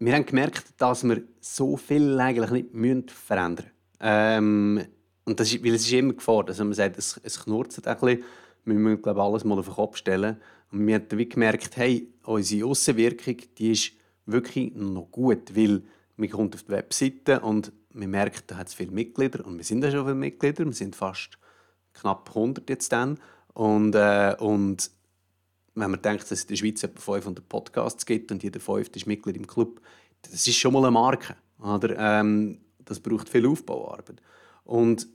wir 0.00 0.12
haben 0.12 0.26
gemerkt, 0.26 0.74
dass 0.78 1.04
wir 1.04 1.22
so 1.40 1.76
viel 1.76 2.18
eigentlich 2.18 2.50
nicht 2.50 2.74
müssen 2.74 3.08
verändern 3.08 3.66
müssen. 3.66 3.74
Ähm, 4.00 4.86
und 5.24 5.38
das 5.38 5.52
ist, 5.52 5.64
weil 5.64 5.74
es 5.74 5.86
ist 5.86 5.92
immer 5.92 6.14
Gefahr, 6.14 6.44
dass 6.44 6.58
man 6.58 6.72
sagt, 6.72 6.98
es, 6.98 7.20
es 7.22 7.44
knurrt 7.44 7.76
ein 7.86 7.94
bisschen. 7.94 8.24
Wir 8.64 8.74
müssen 8.74 9.00
glaube 9.00 9.20
ich, 9.20 9.24
alles 9.24 9.44
mal 9.44 9.58
auf 9.58 9.66
den 9.66 9.74
Kopf 9.74 9.96
stellen. 9.96 10.40
Und 10.72 10.86
wir 10.86 10.96
haben 10.96 11.08
dann 11.08 11.28
gemerkt, 11.28 11.76
hey, 11.76 12.08
unsere 12.24 12.66
Außenwirkung, 12.68 13.36
die 13.56 13.70
ist 13.70 13.92
wirklich 14.26 14.74
noch 14.74 15.08
gut, 15.10 15.56
weil 15.56 15.82
man 16.16 16.30
kommt 16.30 16.54
auf 16.54 16.62
die 16.62 16.70
Webseite 16.70 17.40
und 17.40 17.72
man 17.90 18.10
merkt, 18.10 18.50
da 18.50 18.56
hat 18.56 18.68
es 18.68 18.74
viele 18.74 18.90
Mitglieder 18.90 19.44
und 19.46 19.56
wir 19.56 19.64
sind 19.64 19.82
ja 19.82 19.90
schon 19.90 20.04
viele 20.04 20.14
Mitglieder, 20.14 20.64
wir 20.64 20.72
sind 20.72 20.96
fast 20.96 21.38
knapp 21.92 22.28
100 22.28 22.68
jetzt 22.68 22.92
dann 22.92 23.18
und, 23.52 23.94
äh, 23.94 24.34
und 24.38 24.90
wenn 25.74 25.90
man 25.90 26.02
denkt, 26.02 26.22
dass 26.22 26.32
es 26.32 26.42
in 26.42 26.48
der 26.48 26.56
Schweiz 26.56 26.82
etwa 26.82 27.00
500 27.00 27.48
Podcasts 27.48 28.06
gibt 28.06 28.30
und 28.30 28.42
jeder 28.42 28.60
fünfte 28.60 28.98
ist 28.98 29.06
Mitglied 29.06 29.36
im 29.36 29.46
Club, 29.46 29.80
das 30.22 30.46
ist 30.46 30.56
schon 30.56 30.72
mal 30.72 30.82
eine 30.82 30.92
Marke. 30.92 31.36
Oder? 31.60 31.96
Ähm, 31.98 32.60
das 32.84 33.00
braucht 33.00 33.28
viel 33.28 33.46
Aufbauarbeit. 33.46 34.20
Und 34.64 35.08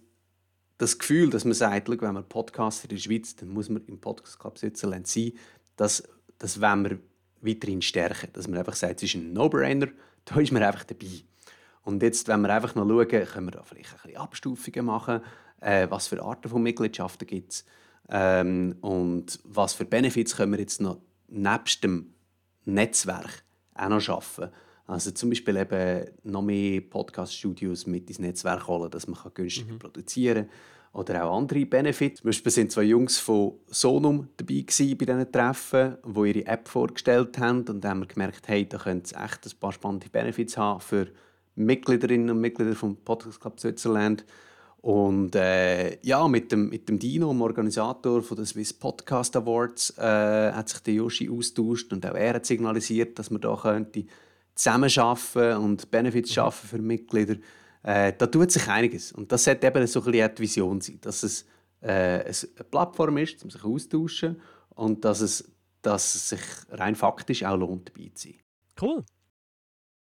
das 0.77 0.97
Gefühl, 0.97 1.29
dass 1.29 1.45
man 1.45 1.53
sagt, 1.53 1.89
wenn 1.89 2.13
man 2.13 2.27
Podcaster 2.27 2.85
in 2.85 2.95
der 2.95 3.01
Schweiz, 3.01 3.35
dann 3.35 3.49
muss 3.49 3.69
man 3.69 3.85
im 3.85 3.99
Podcast 3.99 4.39
Club 4.39 4.57
Switzerland 4.57 5.07
sein, 5.07 5.33
das, 5.75 6.03
das 6.37 6.61
wollen 6.61 6.83
wir 6.83 6.99
weiterhin 7.41 7.81
stärken. 7.81 8.29
Dass 8.33 8.47
man 8.47 8.59
einfach 8.59 8.75
sagt, 8.75 8.97
es 8.97 9.09
ist 9.09 9.15
ein 9.15 9.33
No-Brainer, 9.33 9.87
da 10.25 10.39
ist 10.39 10.51
man 10.51 10.63
einfach 10.63 10.83
dabei. 10.83 11.23
Und 11.83 12.03
jetzt, 12.03 12.27
wenn 12.27 12.41
wir 12.41 12.53
einfach 12.53 12.75
noch 12.75 12.87
schauen, 12.87 13.07
können 13.07 13.47
wir 13.47 13.51
da 13.51 13.63
vielleicht 13.63 13.91
ein 13.93 13.99
bisschen 14.03 14.17
Abstufungen 14.17 14.85
machen, 14.85 15.21
äh, 15.61 15.87
was 15.89 16.07
für 16.07 16.21
Arten 16.21 16.49
von 16.49 16.61
Mitgliedschaften 16.61 17.27
gibt 17.27 17.51
es 17.53 17.65
ähm, 18.09 18.75
und 18.81 19.39
was 19.43 19.73
für 19.73 19.85
Benefits 19.85 20.35
können 20.35 20.51
wir 20.51 20.59
jetzt 20.59 20.81
noch 20.81 20.99
nebst 21.27 21.83
dem 21.83 22.13
Netzwerk 22.65 23.43
auch 23.75 23.89
noch 23.89 24.01
schaffen. 24.01 24.49
Also 24.87 25.11
zum 25.11 25.29
Beispiel 25.29 25.57
eben 25.57 26.09
noch 26.23 26.41
mehr 26.41 26.81
Podcast-Studios 26.81 27.85
mit 27.85 28.09
ins 28.09 28.19
Netzwerk 28.19 28.67
holen, 28.67 28.89
dass 28.89 29.07
man 29.07 29.19
günstiger 29.33 29.73
mhm. 29.73 29.79
produzieren 29.79 30.47
kann 30.47 30.55
oder 30.93 31.23
auch 31.23 31.37
andere 31.37 31.65
Benefits. 31.65 32.21
Zum 32.21 32.29
Beispiel 32.29 32.51
sind 32.51 32.71
zwei 32.71 32.83
Jungs 32.83 33.19
von 33.19 33.53
Sonum 33.67 34.29
dabei 34.37 34.61
gewesen 34.61 34.97
bei 34.97 35.05
diesen 35.05 35.31
Treffen, 35.31 35.97
die 36.03 36.29
ihre 36.29 36.47
App 36.47 36.67
vorgestellt 36.67 37.37
haben 37.37 37.59
und 37.67 37.83
dann 37.83 37.91
haben 37.91 37.99
wir 38.01 38.07
gemerkt, 38.07 38.47
hey, 38.47 38.67
da 38.67 38.77
könnte 38.77 39.05
es 39.05 39.11
echt 39.11 39.45
ein 39.45 39.59
paar 39.59 39.71
spannende 39.71 40.09
Benefits 40.09 40.57
haben 40.57 40.81
für 40.81 41.07
Mitgliederinnen 41.55 42.31
und 42.31 42.39
Mitglieder 42.39 42.75
vom 42.75 42.95
Podcast 42.95 43.39
Club 43.39 43.59
Switzerland. 43.59 44.25
Und 44.81 45.35
äh, 45.35 45.99
ja, 46.03 46.25
mit 46.27 46.53
dem, 46.53 46.69
mit 46.69 46.87
dem 46.87 46.99
Dino, 46.99 47.29
dem 47.29 47.41
Organisator 47.41 48.21
von 48.21 48.37
der 48.37 48.45
Swiss 48.45 48.71
Podcast 48.71 49.35
Awards, 49.35 49.93
äh, 49.97 50.53
hat 50.53 50.69
sich 50.69 50.79
der 50.79 50.93
Yoshi 50.93 51.29
austauscht 51.29 51.91
und 51.91 52.05
auch 52.05 52.15
er 52.15 52.35
hat 52.35 52.45
signalisiert, 52.45 53.19
dass 53.19 53.29
man 53.29 53.41
da 53.41 53.57
könnte 53.61 54.05
zusammenarbeiten 54.55 55.57
und 55.57 55.91
Benefits 55.91 56.33
schaffen 56.33 56.69
für 56.69 56.81
Mitglieder. 56.81 57.35
Äh, 57.83 58.13
da 58.17 58.27
tut 58.27 58.51
sich 58.51 58.67
einiges. 58.67 59.11
Und 59.11 59.31
das 59.31 59.43
sollte 59.43 59.67
eben 59.67 59.87
so 59.87 59.99
ein 60.01 60.11
bisschen 60.11 60.35
die 60.35 60.41
Vision 60.41 60.81
sein, 60.81 60.99
dass 61.01 61.23
es 61.23 61.45
äh, 61.81 62.25
eine 62.25 62.63
Plattform 62.69 63.17
ist, 63.17 63.43
um 63.43 63.49
sich 63.49 63.63
austauschen 63.63 64.41
und 64.75 65.05
dass 65.05 65.21
es, 65.21 65.51
dass 65.81 66.15
es 66.15 66.29
sich 66.29 66.41
rein 66.69 66.95
faktisch 66.95 67.43
auch 67.43 67.57
lohnt, 67.57 67.89
dabei 67.89 68.11
zu 68.13 68.29
sein. 68.29 68.39
Cool. 68.81 69.03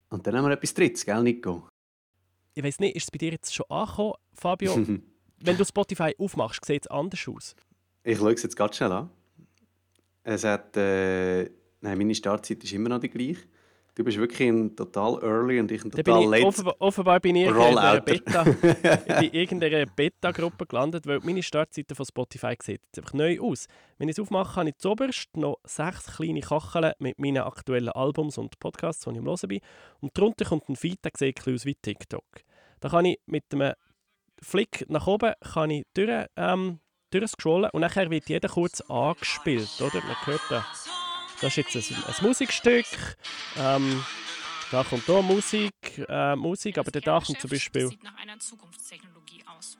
Und 0.08 0.26
dann 0.26 0.36
haben 0.36 0.44
wir 0.46 0.52
etwas 0.52 0.74
Drittes, 0.74 1.04
gell, 1.04 1.22
Nico? 1.22 1.68
Ich 2.54 2.64
weiß 2.64 2.80
nicht, 2.80 2.96
ist 2.96 3.04
es 3.04 3.10
bei 3.10 3.18
dir 3.18 3.32
jetzt 3.32 3.54
schon 3.54 3.66
angekommen, 3.68 4.14
Fabio? 4.32 4.76
Wenn 5.42 5.56
du 5.56 5.64
Spotify 5.64 6.14
aufmachst, 6.18 6.64
sieht 6.64 6.84
es 6.84 6.90
anders 6.90 7.26
aus. 7.28 7.54
Ich 8.02 8.18
schaue 8.18 8.32
es 8.32 8.42
jetzt 8.42 8.56
ganz 8.56 8.76
schnell 8.76 8.92
an. 8.92 9.10
Es 10.22 10.44
hat, 10.44 10.76
äh, 10.76 11.44
nein, 11.80 11.98
meine 11.98 12.14
Startzeit 12.14 12.62
ist 12.62 12.72
immer 12.72 12.90
noch 12.90 13.00
die 13.00 13.08
gleiche. 13.08 13.46
Du 13.94 14.04
bist 14.04 14.18
wirklich 14.18 14.48
ein 14.48 14.76
total 14.76 15.22
early 15.22 15.60
und 15.60 15.70
ich 15.70 15.84
ein 15.84 15.90
total 15.90 16.24
late. 16.24 16.46
Offenbar, 16.46 16.74
offenbar 16.78 17.20
bin 17.20 17.36
ich 17.36 17.46
in 17.46 17.54
irgendeiner 17.54 18.00
Beta, 18.00 18.42
in 19.22 19.32
irgendeiner 19.32 19.86
Beta-Gruppe 19.86 20.66
gelandet, 20.66 21.06
weil 21.06 21.20
meine 21.20 21.42
Startseite 21.42 21.94
von 21.94 22.06
Spotify 22.06 22.54
sieht 22.62 22.80
jetzt 22.82 22.98
einfach 22.98 23.14
neu 23.14 23.40
aus. 23.40 23.66
Wenn 23.98 24.08
ich 24.08 24.16
es 24.16 24.20
aufmache, 24.20 24.56
habe 24.56 24.68
ich 24.70 24.76
zuoberst 24.78 25.36
noch 25.36 25.58
sechs 25.64 26.16
kleine 26.16 26.40
Kacheln 26.40 26.92
mit 26.98 27.18
meinen 27.18 27.42
aktuellen 27.42 27.90
Albums 27.90 28.38
und 28.38 28.58
Podcasts, 28.60 29.04
die 29.04 29.10
ich 29.10 29.18
am 29.18 29.26
Hören 29.26 29.48
bin. 29.48 29.60
Und 30.00 30.16
darunter 30.16 30.44
kommt 30.44 30.68
ein 30.68 30.76
Feed, 30.76 31.04
der 31.04 31.12
sieht 31.16 31.46
aus 31.46 31.64
wie 31.64 31.74
TikTok. 31.74 32.24
Da 32.80 32.88
kann 32.88 33.04
ich 33.04 33.18
mit 33.26 33.44
einem 33.52 33.74
Flick 34.42 34.86
nach 34.88 35.06
oben 35.06 35.34
kann 35.52 35.70
ich 35.70 35.84
durch, 35.94 36.26
ähm, 36.36 36.80
durchscrollen 37.10 37.70
und 37.72 37.80
nachher 37.80 38.10
wird 38.10 38.28
jeder 38.28 38.48
kurz 38.48 38.80
angespielt. 38.82 39.68
Oder? 39.80 40.02
Man 40.04 40.26
hört 40.26 40.40
da 40.48 40.64
das 41.40 41.56
ist 41.56 41.74
jetzt 41.74 41.90
ein, 41.92 42.04
ein 42.04 42.14
Musikstück. 42.22 42.86
Ähm, 43.56 44.04
da 44.70 44.84
kommt 44.84 45.04
hier 45.04 45.22
Musik, 45.22 45.72
äh, 46.08 46.36
Musik, 46.36 46.78
aber 46.78 46.90
der 46.90 47.02
da 47.02 47.20
kommt 47.20 47.40
zum 47.40 47.50
Beispiel. 47.50 47.88
Sieht 47.88 48.04
nach 48.04 48.16
einer 48.18 48.38
Zukunftstechnologie 48.38 49.42
aus. 49.46 49.76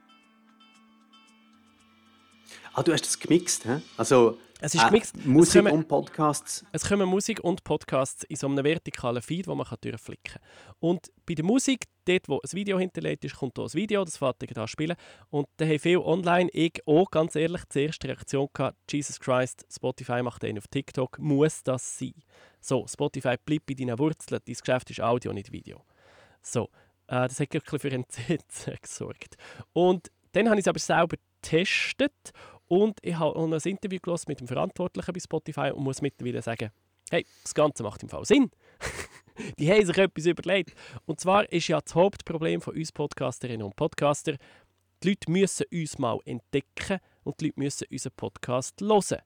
Ah, 2.73 2.83
du 2.83 2.93
hast 2.93 3.05
das 3.05 3.19
gemixt, 3.19 3.65
hä? 3.65 3.81
Also 3.97 4.39
es 4.61 4.75
ist 4.75 4.87
gemixt. 4.87 5.17
Äh, 5.17 5.29
Musik 5.29 5.63
kommen, 5.63 5.73
und 5.73 5.89
Podcasts. 5.89 6.65
Es 6.73 6.89
kommen 6.89 7.09
Musik 7.09 7.41
und 7.41 7.65
Podcasts 7.65 8.25
in 8.25 8.37
so 8.37 8.47
einem 8.47 8.65
vertikalen 8.65 9.23
Feed, 9.23 9.47
wo 9.47 9.55
man 9.55 9.67
durchflicken 9.81 10.35
kann. 10.35 10.43
Und 10.81 11.11
bei 11.27 11.35
der 11.35 11.45
Musik, 11.45 11.87
dort 12.05 12.29
wo 12.29 12.41
ein 12.41 12.53
Video 12.53 12.79
hinterlegt 12.79 13.25
ist, 13.25 13.37
kommt 13.37 13.57
hier 13.57 13.65
ein 13.65 13.73
Video, 13.75 14.05
das 14.05 14.17
fährt 14.17 14.37
da 14.57 14.69
spielen. 14.69 14.97
Und 15.31 15.47
da 15.57 15.65
haben 15.65 15.79
viele 15.79 16.05
online, 16.05 16.51
ich 16.53 16.81
auch 16.87 17.11
ganz 17.11 17.37
ehrlich, 17.37 17.63
die 17.75 17.85
erste 17.85 18.09
Reaktion 18.09 18.49
gehabt, 18.53 18.77
Jesus 18.91 19.19
Christ, 19.21 19.67
Spotify 19.71 20.23
macht 20.23 20.45
einen 20.45 20.59
auf 20.59 20.69
TikTok, 20.69 21.19
muss 21.19 21.63
das 21.63 21.99
sein? 21.99 22.15
So, 22.61 22.87
Spotify 22.87 23.37
bleibt 23.45 23.67
bei 23.67 23.75
deinen 23.75 23.99
Wurzeln, 23.99 24.41
dein 24.45 24.55
Geschäft 24.55 24.91
ist 24.91 25.01
Audio, 25.01 25.33
nicht 25.33 25.53
Video. 25.53 25.85
So, 26.43 26.65
äh, 27.07 27.29
das 27.29 27.41
hat 27.41 27.53
wirklich 27.53 27.81
für 27.83 27.91
Entsetzen 27.91 28.77
gesorgt. 28.83 29.37
Und 29.73 30.11
dann 30.33 30.49
habe 30.49 30.61
ich 30.61 30.65
es 30.65 30.69
aber 30.69 30.79
selber 30.79 31.17
getestet 31.43 32.33
und 32.67 32.99
ich 33.03 33.19
habe 33.19 33.37
noch 33.49 33.53
ein 33.53 33.71
Interview 33.71 33.99
mit 34.29 34.41
dem 34.41 34.47
Verantwortlichen 34.47 35.13
bei 35.13 35.21
Spotify 35.21 35.73
und 35.75 35.83
muss 35.83 36.03
mittlerweile 36.03 36.41
sagen, 36.41 36.71
hey, 37.11 37.27
das 37.43 37.53
Ganze 37.55 37.83
macht 37.83 38.03
im 38.03 38.09
Fall 38.09 38.25
Sinn. 38.25 38.51
die 39.59 39.71
haben 39.71 39.85
sich 39.85 39.97
etwas 39.97 40.27
überlegt. 40.27 40.75
Und 41.07 41.21
zwar 41.21 41.51
ist 41.51 41.69
ja 41.69 41.81
das 41.81 41.95
Hauptproblem 41.95 42.61
von 42.61 42.75
uns 42.75 42.93
Podcasterinnen 42.93 43.67
und 43.67 43.77
Podcaster, 43.77 44.37
die 45.03 45.09
Leute 45.09 45.31
müssen 45.31 45.67
uns 45.73 45.99
mal 45.99 46.19
entdecken 46.25 47.01
und 47.25 47.41
die 47.41 47.47
Leute 47.47 47.61
müssen 47.61 47.87
unseren 47.91 48.13
Podcast 48.17 48.81
hören. 48.81 49.23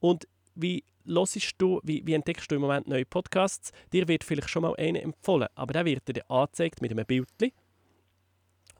Und 0.00 0.26
wie 0.54 0.84
du, 1.04 1.80
wie, 1.82 2.06
wie 2.06 2.14
entdeckst 2.14 2.50
du 2.50 2.54
im 2.54 2.60
Moment 2.62 2.88
neue 2.88 3.04
Podcasts? 3.04 3.72
Dir 3.92 4.08
wird 4.08 4.24
vielleicht 4.24 4.50
schon 4.50 4.62
mal 4.62 4.74
einer 4.76 5.02
empfohlen, 5.02 5.48
aber 5.54 5.72
der 5.72 5.84
wird 5.84 6.08
dir 6.08 6.22
angezeigt 6.30 6.80
mit 6.80 6.90
einem 6.90 7.06
Bild. 7.06 7.28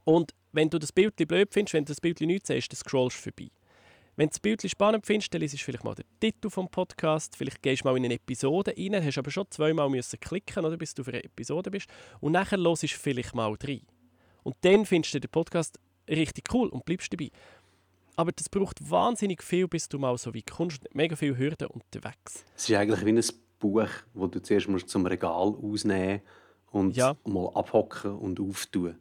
Und 0.04 0.34
wenn 0.52 0.70
du 0.70 0.78
das 0.78 0.92
Bild 0.92 1.16
blöd 1.16 1.52
findest, 1.52 1.74
wenn 1.74 1.84
du 1.84 1.90
das 1.90 2.00
Bild 2.00 2.20
nicht 2.20 2.46
siehst, 2.46 2.72
dann 2.72 2.76
scrollst 2.76 3.18
du 3.18 3.30
vorbei. 3.30 3.50
Wenn 4.20 4.26
du 4.26 4.32
das 4.32 4.40
Bild 4.40 4.70
spannend 4.70 5.06
findest, 5.06 5.32
dann 5.32 5.40
liest 5.40 5.54
du 5.54 5.58
vielleicht 5.58 5.82
mal 5.82 5.94
den 5.94 6.04
Titel 6.20 6.50
vom 6.50 6.68
Podcast, 6.68 7.34
vielleicht 7.36 7.62
gehst 7.62 7.82
du 7.82 7.88
mal 7.88 7.96
in 7.96 8.04
eine 8.04 8.16
Episode 8.16 8.74
rein, 8.76 9.02
hast 9.02 9.16
aber 9.16 9.30
schon 9.30 9.46
zweimal 9.48 9.88
müssen 9.88 10.20
klicken, 10.20 10.62
oder, 10.62 10.76
bis 10.76 10.92
du 10.92 11.02
für 11.02 11.12
eine 11.12 11.24
Episode 11.24 11.70
bist 11.70 11.88
und 12.20 12.32
nachher 12.32 12.58
hörst 12.58 12.82
du 12.82 12.86
vielleicht 12.88 13.34
mal 13.34 13.56
rein. 13.66 13.80
Und 14.42 14.56
dann 14.60 14.84
findest 14.84 15.14
du 15.14 15.20
den 15.20 15.30
Podcast 15.30 15.80
richtig 16.06 16.52
cool 16.52 16.68
und 16.68 16.84
bleibst 16.84 17.10
dabei. 17.10 17.30
Aber 18.14 18.30
das 18.30 18.50
braucht 18.50 18.90
wahnsinnig 18.90 19.42
viel, 19.42 19.66
bis 19.66 19.88
du 19.88 19.98
mal 19.98 20.18
so 20.18 20.34
weit 20.34 20.50
kommst. 20.50 20.94
Mega 20.94 21.16
viele 21.16 21.38
Hürden 21.38 21.68
unterwegs. 21.68 22.44
Es 22.54 22.68
ist 22.68 22.76
eigentlich 22.76 23.02
wie 23.06 23.12
ein 23.12 23.24
Buch, 23.58 23.88
wo 24.12 24.26
du 24.26 24.42
zuerst 24.42 24.68
musst 24.68 24.90
zum 24.90 25.06
Regal 25.06 25.54
ausnehmen 25.62 26.20
und 26.72 26.94
ja. 26.94 27.16
mal 27.24 27.50
abhocken 27.54 28.18
und 28.18 28.38
auftun. 28.38 28.98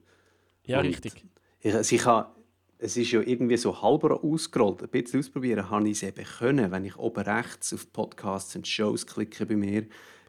Ja, 0.63 0.79
und 0.79 0.85
richtig 0.85 1.25
Ich, 1.59 1.75
also 1.75 1.93
ich 1.93 2.05
habe, 2.05 2.38
es 2.79 2.95
ist 2.95 3.11
ja 3.11 3.21
irgendwie 3.21 3.57
so 3.57 3.81
halber 3.81 4.23
ausgerollt. 4.23 4.81
Ein 4.81 4.89
bisschen 4.89 5.19
ausprobieren 5.19 5.69
habe 5.69 5.89
ich 5.89 5.97
es 5.97 6.03
eben 6.03 6.25
können. 6.25 6.71
Wenn 6.71 6.85
ich 6.85 6.97
oben 6.97 7.23
rechts 7.23 7.73
auf 7.73 7.91
Podcasts 7.91 8.55
und 8.55 8.65
Shows 8.65 9.05
klicke 9.05 9.45
bei 9.45 9.57
mir, 9.57 9.85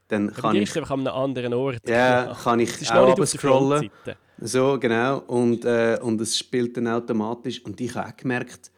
dann 0.08 0.32
kann 0.32 0.56
ich... 0.56 0.76
einfach 0.76 0.90
an 0.90 1.06
einem 1.06 1.16
anderen 1.16 1.54
Ort. 1.54 1.88
Ja, 1.88 2.24
genau. 2.24 2.34
kann 2.34 2.58
ich 2.58 2.92
auch 2.92 3.24
scrollen. 3.24 3.90
So, 4.38 4.78
genau. 4.80 5.18
Und, 5.28 5.64
äh, 5.64 5.98
und 6.02 6.20
es 6.20 6.36
spielt 6.36 6.76
dann 6.76 6.88
automatisch. 6.88 7.64
Und 7.64 7.80
ich 7.80 7.94
habe 7.94 8.08
auch 8.08 8.16
gemerkt, 8.16 8.72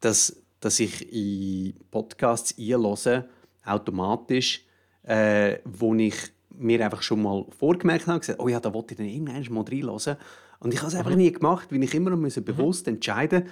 dass, 0.00 0.42
dass 0.58 0.80
ich 0.80 1.12
in 1.12 1.74
Podcasts 1.92 2.56
einlose, 2.58 3.28
automatisch, 3.64 4.64
äh, 5.04 5.58
wo 5.64 5.94
ich 5.94 6.16
mir 6.50 6.84
einfach 6.84 7.02
schon 7.02 7.22
mal 7.22 7.46
vorgemerkt 7.56 8.08
habe, 8.08 8.18
gesagt, 8.18 8.40
oh 8.40 8.48
ja, 8.48 8.58
da 8.58 8.74
wollte 8.74 8.94
ich 8.94 8.98
dann 8.98 9.06
irgendwann 9.06 9.54
mal 9.54 9.64
reinhören. 9.64 10.16
Und 10.62 10.72
ich 10.72 10.80
habe 10.80 10.88
es 10.88 10.94
einfach 10.94 11.10
mhm. 11.10 11.18
nie 11.18 11.32
gemacht, 11.32 11.72
weil 11.72 11.82
ich 11.82 11.94
immer 11.94 12.10
noch 12.10 12.42
bewusst 12.42 12.86
mhm. 12.86 12.94
entscheiden 12.94 13.44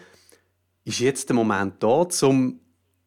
ist 0.85 1.01
jetzt 1.01 1.29
der 1.29 1.37
Moment 1.37 1.75
da, 1.83 2.07
um 2.23 2.61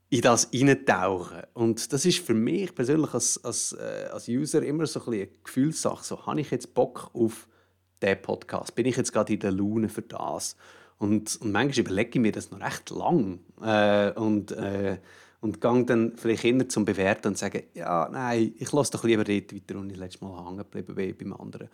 in 0.10 0.22
das 0.22 0.50
hineintauchen. 0.52 1.42
Und 1.54 1.92
das 1.92 2.06
ist 2.06 2.20
für 2.20 2.36
mich 2.36 2.76
persönlich 2.76 3.14
als, 3.14 3.44
als, 3.44 3.74
äh, 3.74 4.10
als 4.12 4.28
User 4.28 4.62
immer 4.62 4.86
so 4.86 5.02
ein 5.02 5.14
eine 5.14 5.28
Gefühlssache. 5.44 6.04
So, 6.04 6.26
habe 6.26 6.42
ich 6.42 6.52
jetzt 6.52 6.74
Bock 6.74 7.10
auf 7.14 7.48
diesen 8.02 8.22
Podcast? 8.22 8.76
Bin 8.76 8.86
ich 8.86 8.96
jetzt 8.96 9.12
gerade 9.12 9.34
in 9.34 9.40
der 9.40 9.52
Laune 9.52 9.90
für 9.90 10.04
das? 10.04 10.56
Und, 11.00 11.42
und 11.42 11.52
manchmal 11.52 11.80
überlege 11.80 12.12
ich 12.14 12.22
mir 12.22 12.32
das 12.32 12.52
noch 12.52 12.62
recht 12.62 12.92
lang. 12.92 13.40
Äh, 13.62 14.12
und 14.12 14.52
äh, 14.52 14.98
und 15.44 15.60
gehe 15.60 15.84
dann 15.84 16.14
vielleicht 16.16 16.46
eher 16.46 16.70
zum 16.70 16.86
Bewerten 16.86 17.28
und 17.28 17.38
sage, 17.38 17.66
ja, 17.74 18.08
nein, 18.10 18.56
ich 18.58 18.72
lasse 18.72 18.94
doch 18.94 19.04
lieber 19.04 19.26
dort 19.26 19.54
weiter, 19.54 19.78
und 19.78 19.92
ich 19.92 19.98
letztes 19.98 20.22
Mal 20.22 20.46
hängen 20.46 20.58
geblieben 20.58 20.96
bin 20.96 21.18
beim 21.18 21.42
anderen. 21.42 21.70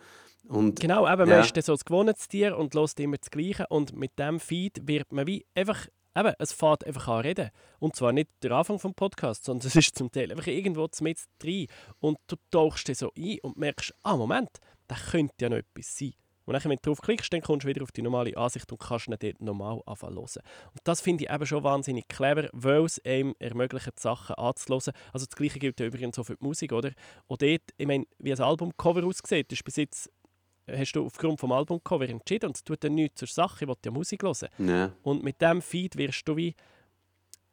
Und, 0.48 0.80
genau, 0.80 1.06
eben, 1.06 1.28
ja. 1.28 1.36
man 1.36 1.44
ist 1.44 1.56
dann 1.56 1.62
so 1.62 1.74
das 1.74 1.84
Gewohnheitstier 1.84 2.58
und 2.58 2.74
lässt 2.74 2.98
immer 2.98 3.16
das 3.16 3.30
Gleiche 3.30 3.66
und 3.68 3.96
mit 3.96 4.18
dem 4.18 4.40
Feed 4.40 4.88
wird 4.88 5.12
man 5.12 5.28
wie 5.28 5.46
einfach 5.54 5.86
eben, 6.16 6.34
es 6.40 6.52
fährt 6.52 6.84
einfach 6.84 7.06
an 7.06 7.20
reden. 7.20 7.50
Und 7.78 7.94
zwar 7.94 8.10
nicht 8.10 8.28
der 8.42 8.50
Anfang 8.50 8.78
des 8.78 8.92
Podcasts, 8.94 9.46
sondern 9.46 9.68
es 9.68 9.76
ist 9.76 9.96
zum 9.96 10.10
Teil 10.10 10.32
einfach 10.32 10.48
irgendwo 10.48 10.88
mit 11.02 11.18
rein. 11.44 11.66
Und 12.00 12.18
du 12.26 12.34
tauchst 12.50 12.88
dich 12.88 12.98
so 12.98 13.12
ein 13.16 13.38
und 13.42 13.56
merkst, 13.56 13.94
ah, 14.02 14.16
Moment, 14.16 14.50
da 14.88 14.96
könnte 14.96 15.34
ja 15.40 15.48
noch 15.48 15.58
etwas 15.58 15.96
sein. 15.96 16.14
Und 16.50 16.54
dann, 16.54 16.68
wenn 16.68 16.78
du 16.82 16.90
draufklickst, 16.90 17.32
dann 17.32 17.42
kommst 17.42 17.62
du 17.62 17.68
wieder 17.68 17.84
auf 17.84 17.92
die 17.92 18.02
normale 18.02 18.36
Ansicht 18.36 18.72
und 18.72 18.80
kannst 18.80 19.06
ihn 19.06 19.14
dort 19.16 19.40
normal 19.40 19.80
anfangen 19.86 20.16
hören. 20.16 20.42
Und 20.72 20.80
das 20.82 21.00
finde 21.00 21.22
ich 21.22 21.30
eben 21.30 21.46
schon 21.46 21.62
wahnsinnig 21.62 22.08
clever, 22.08 22.48
weil 22.52 22.86
es 22.86 23.00
einem 23.04 23.36
ermöglicht, 23.38 24.00
Sachen 24.00 24.34
anzuhören. 24.34 24.92
Also 25.12 25.26
das 25.26 25.36
Gleiche 25.36 25.60
gilt 25.60 25.78
ja 25.78 25.86
übrigens 25.86 26.18
auch 26.18 26.24
für 26.24 26.34
die 26.34 26.44
Musik, 26.44 26.72
oder? 26.72 26.90
Und 27.28 27.40
dort, 27.40 27.62
ich 27.76 27.86
meine, 27.86 28.04
wie 28.18 28.32
ein 28.32 28.40
Albumcover 28.40 29.04
aussieht, 29.04 29.52
ist 29.52 29.62
bis 29.62 29.76
jetzt 29.76 30.10
hast 30.68 30.92
du 30.92 31.06
aufgrund 31.06 31.40
des 31.40 31.48
Albumcover 31.48 32.08
entschieden 32.08 32.46
und 32.46 32.56
es 32.56 32.64
tut 32.64 32.82
dann 32.82 32.96
nichts 32.96 33.20
zur 33.20 33.28
Sache, 33.28 33.64
ich 33.64 33.68
will 33.68 33.76
ja 33.84 33.92
Musik 33.92 34.24
hören. 34.24 34.48
Nee. 34.58 34.88
Und 35.04 35.22
mit 35.22 35.40
diesem 35.40 35.62
Feed 35.62 35.96
wirst 35.96 36.26
du 36.26 36.36
wie 36.36 36.56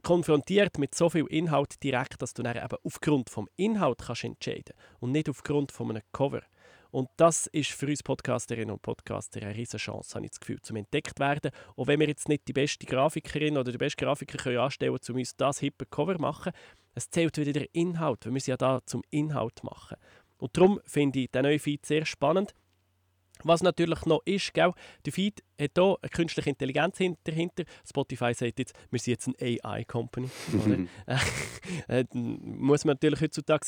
konfrontiert 0.02 0.80
mit 0.80 0.96
so 0.96 1.08
viel 1.08 1.28
Inhalt 1.28 1.84
direkt, 1.84 2.20
dass 2.20 2.34
du 2.34 2.42
dann 2.42 2.58
eben 2.58 2.78
aufgrund 2.84 3.28
des 3.28 3.46
Inhalts 3.58 4.08
kannst 4.08 4.24
entscheiden 4.24 4.74
und 5.00 5.12
nicht 5.12 5.30
aufgrund 5.30 5.72
von 5.72 5.92
einem 5.92 6.02
Cover. 6.14 6.42
Und 6.92 7.10
das 7.18 7.48
ist 7.48 7.72
für 7.72 7.88
uns 7.88 8.04
Podcasterinnen 8.04 8.72
und 8.72 8.82
Podcaster 8.82 9.42
eine 9.42 9.56
riesige 9.56 9.78
Chance, 9.78 10.16
habe 10.16 10.26
ich 10.26 10.32
das 10.32 10.40
Gefühl, 10.40 10.62
zum 10.62 10.78
entdeckt 10.78 11.20
werden. 11.20 11.52
Und 11.76 11.88
wenn 11.88 12.00
wir 12.00 12.08
jetzt 12.08 12.30
nicht 12.30 12.48
die 12.48 12.54
beste 12.54 12.86
Grafikerin 12.86 13.58
oder 13.58 13.72
den 13.72 13.78
besten 13.78 14.04
Grafiker 14.04 14.38
können 14.38 14.58
anstellen 14.58 14.98
können, 14.98 15.16
um 15.16 15.20
uns 15.20 15.36
das 15.36 15.60
hippe 15.60 15.86
Cover 15.86 16.18
machen, 16.20 16.52
es 16.96 17.10
zählt 17.10 17.38
wieder 17.38 17.54
der 17.54 17.68
Inhalt. 17.74 18.26
Wir 18.26 18.32
müssen 18.32 18.50
ja 18.50 18.58
da 18.58 18.82
zum 18.86 19.04
Inhalt 19.10 19.64
machen. 19.64 19.98
Und 20.38 20.56
darum 20.56 20.80
finde 20.86 21.20
ich 21.20 21.32
den 21.32 21.44
neuen 21.44 21.60
Feed 21.60 21.86
sehr 21.86 22.06
spannend. 22.06 22.54
Was 23.44 23.62
natürlich 23.62 24.06
noch 24.06 24.22
ist, 24.26 24.54
gell, 24.54 24.74
der 25.06 25.14
Feed 25.14 25.44
hat 25.62 25.72
hier 25.76 25.98
eine 26.02 26.10
künstliche 26.10 26.50
Intelligenz 26.50 26.98
dahinter. 27.24 27.64
Spotify 27.88 28.34
sagt 28.34 28.60
jetzt, 28.60 28.74
wir 28.90 29.00
sind 29.00 29.12
jetzt 29.12 29.28
eine 29.28 29.60
AI-Company. 29.64 30.30
äh, 31.88 32.06
muss 32.14 32.86
man 32.86 32.94
natürlich 32.96 33.22
heutzutage 33.22 33.68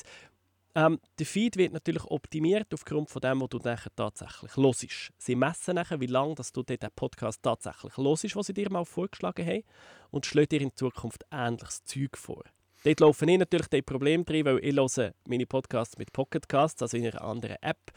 ähm, 0.79 0.99
der 1.17 1.25
Feed 1.25 1.57
wird 1.57 1.73
natürlich 1.73 2.05
optimiert 2.05 2.73
aufgrund 2.73 3.09
von 3.09 3.21
dem, 3.21 3.41
was 3.41 3.49
du 3.49 3.57
nachher 3.57 3.93
tatsächlich 3.93 4.55
hörst. 4.55 5.11
Sie 5.17 5.35
messen 5.35 5.75
nachher, 5.75 5.99
wie 5.99 6.05
lange 6.05 6.35
dass 6.35 6.53
du 6.53 6.63
den 6.63 6.77
Podcast 6.95 7.43
tatsächlich 7.43 7.97
hörst, 7.97 8.35
was 8.35 8.47
sie 8.47 8.53
dir 8.53 8.71
mal 8.71 8.85
vorgeschlagen 8.85 9.45
haben, 9.45 9.63
und 10.11 10.25
schlagen 10.25 10.47
dir 10.47 10.61
in 10.61 10.75
Zukunft 10.75 11.25
ähnliches 11.31 11.83
Zeug 11.83 12.15
vor. 12.15 12.43
Dort 12.85 13.01
laufen 13.01 13.27
ich 13.27 13.37
natürlich 13.37 13.67
die 13.67 13.81
Probleme 13.81 14.23
drin, 14.23 14.45
weil 14.45 14.63
ich 14.63 14.73
höre 14.73 15.13
meine 15.25 15.45
Podcasts 15.45 15.97
mit 15.97 16.13
Pocketcasts, 16.13 16.81
also 16.81 16.95
in 16.95 17.07
einer 17.07 17.21
anderen 17.21 17.57
App. 17.61 17.91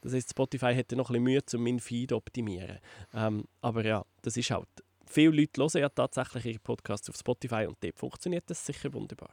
Das 0.00 0.14
heißt, 0.14 0.30
Spotify 0.30 0.74
hätte 0.74 0.96
noch 0.96 1.10
ein 1.10 1.22
bisschen 1.22 1.24
Mühe, 1.24 1.40
um 1.52 1.62
meinen 1.62 1.80
Feed 1.80 2.10
zu 2.10 2.16
optimieren. 2.16 2.78
Ähm, 3.12 3.44
aber 3.60 3.84
ja, 3.84 4.06
das 4.22 4.38
ist 4.38 4.50
halt. 4.50 4.68
Viele 5.06 5.36
Leute 5.36 5.60
hören 5.60 5.82
ja 5.82 5.88
tatsächlich 5.90 6.46
ihre 6.46 6.58
Podcasts 6.60 7.10
auf 7.10 7.16
Spotify 7.16 7.66
und 7.66 7.76
dort 7.82 7.98
funktioniert 7.98 8.44
das 8.46 8.64
sicher 8.64 8.90
wunderbar. 8.94 9.30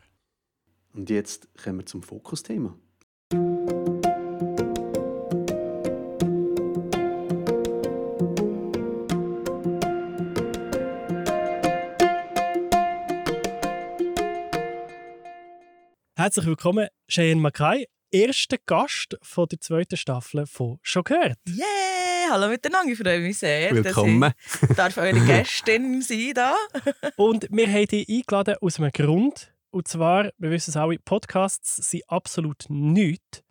Und 0.94 1.10
jetzt 1.10 1.48
kommen 1.56 1.80
wir 1.80 1.86
zum 1.86 2.04
Fokusthema. 2.04 2.76
Herzlich 16.16 16.48
willkommen, 16.48 16.88
Cheyenne 17.08 17.40
Mackay, 17.40 17.86
erster 18.12 18.58
Gast 18.66 19.18
von 19.22 19.48
der 19.48 19.60
zweiten 19.62 19.96
Staffel 19.96 20.46
von 20.48 20.80
«Schon 20.82 21.04
gehört». 21.04 21.38
Yeah! 21.48 22.32
Hallo 22.32 22.50
miteinander, 22.50 22.92
ich 22.92 22.98
freue 22.98 23.20
mich 23.20 23.38
sehr, 23.38 23.74
Willkommen. 23.74 24.20
dass 24.20 24.70
ich 24.70 24.76
darf 24.76 24.98
eure 24.98 25.20
Gästin 25.26 26.02
sein 26.02 26.34
darf. 26.34 26.58
Und 27.16 27.48
wir 27.52 27.68
haben 27.68 27.86
dich 27.88 28.10
eingeladen 28.10 28.56
aus 28.60 28.80
einem 28.80 28.92
Grund, 28.92 29.54
und 29.72 29.88
zwar, 29.88 30.32
wir 30.38 30.52
wissen 30.52 30.72
es 30.72 30.78
alle, 30.78 30.98
Podcasts 31.00 31.76
sind 31.76 32.04
absolut 32.08 32.66
nichts 32.70 33.44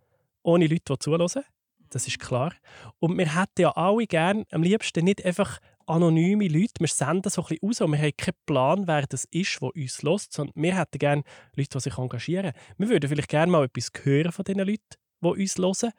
ohne 0.43 0.67
Leute, 0.67 0.93
die 0.93 0.99
zuhören. 0.99 1.45
Das 1.91 2.07
ist 2.07 2.19
klar. 2.19 2.53
Und 2.99 3.17
wir 3.17 3.35
hätten 3.35 3.63
ja 3.63 3.71
alle 3.71 4.07
gerne 4.07 4.45
am 4.51 4.63
liebsten 4.63 5.05
nicht 5.05 5.25
einfach 5.25 5.59
anonyme 5.87 6.49
Leute. 6.49 6.75
Wir 6.81 6.89
senden 6.89 7.31
so 7.31 7.43
ein 7.43 7.49
bisschen 7.49 7.69
aus 7.69 7.81
und 7.81 7.93
wir 7.93 7.99
haben 7.99 8.17
keinen 8.17 8.37
Plan, 8.47 8.87
wer 8.87 9.07
das 9.07 9.25
ist, 9.31 9.61
der 9.63 9.75
uns 9.75 10.03
lässt, 10.03 10.33
sondern 10.33 10.63
wir 10.63 10.79
hätten 10.79 10.99
gerne 10.99 11.23
Leute, 11.57 11.71
die 11.79 11.81
sich 11.81 11.97
engagieren. 11.97 12.53
Wir 12.77 12.89
würden 12.89 13.09
vielleicht 13.09 13.31
gerne 13.31 13.51
mal 13.51 13.65
etwas 13.65 13.91
hören 14.03 14.33
von 14.33 14.45
diesen 14.45 14.61
Leuten, 14.61 14.97
die 15.23 15.29
uns 15.29 15.57
hören. 15.57 15.93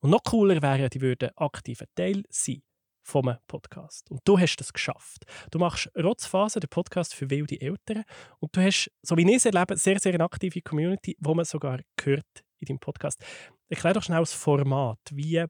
Und 0.00 0.10
noch 0.10 0.22
cooler 0.22 0.62
wäre, 0.62 0.88
die 0.88 1.02
würden 1.02 1.30
aktiver 1.36 1.84
Teil 1.94 2.22
sein 2.30 2.62
vom 3.02 3.34
Podcast. 3.46 4.10
Und 4.10 4.20
du 4.24 4.38
hast 4.38 4.56
das 4.56 4.72
geschafft. 4.72 5.24
Du 5.50 5.58
machst 5.58 5.90
Rotzphase, 5.96 6.60
den 6.60 6.68
Podcast 6.68 7.14
für 7.14 7.30
wilde 7.30 7.60
Eltern. 7.60 8.04
Und 8.38 8.56
du 8.56 8.62
hast, 8.62 8.90
so 9.02 9.16
wie 9.16 9.28
ich 9.28 9.36
es 9.36 9.46
erlebe, 9.46 9.76
sehr, 9.76 9.98
sehr 9.98 10.14
eine 10.14 10.24
aktive 10.24 10.60
Community, 10.62 11.16
wo 11.20 11.34
man 11.34 11.44
sogar 11.44 11.80
hört 12.02 12.44
in 12.60 12.66
deinem 12.66 12.78
Podcast. 12.78 13.22
Erklär 13.68 13.94
doch 13.94 14.02
schnell 14.02 14.20
das 14.20 14.32
Format. 14.32 14.98
Wie, 15.10 15.44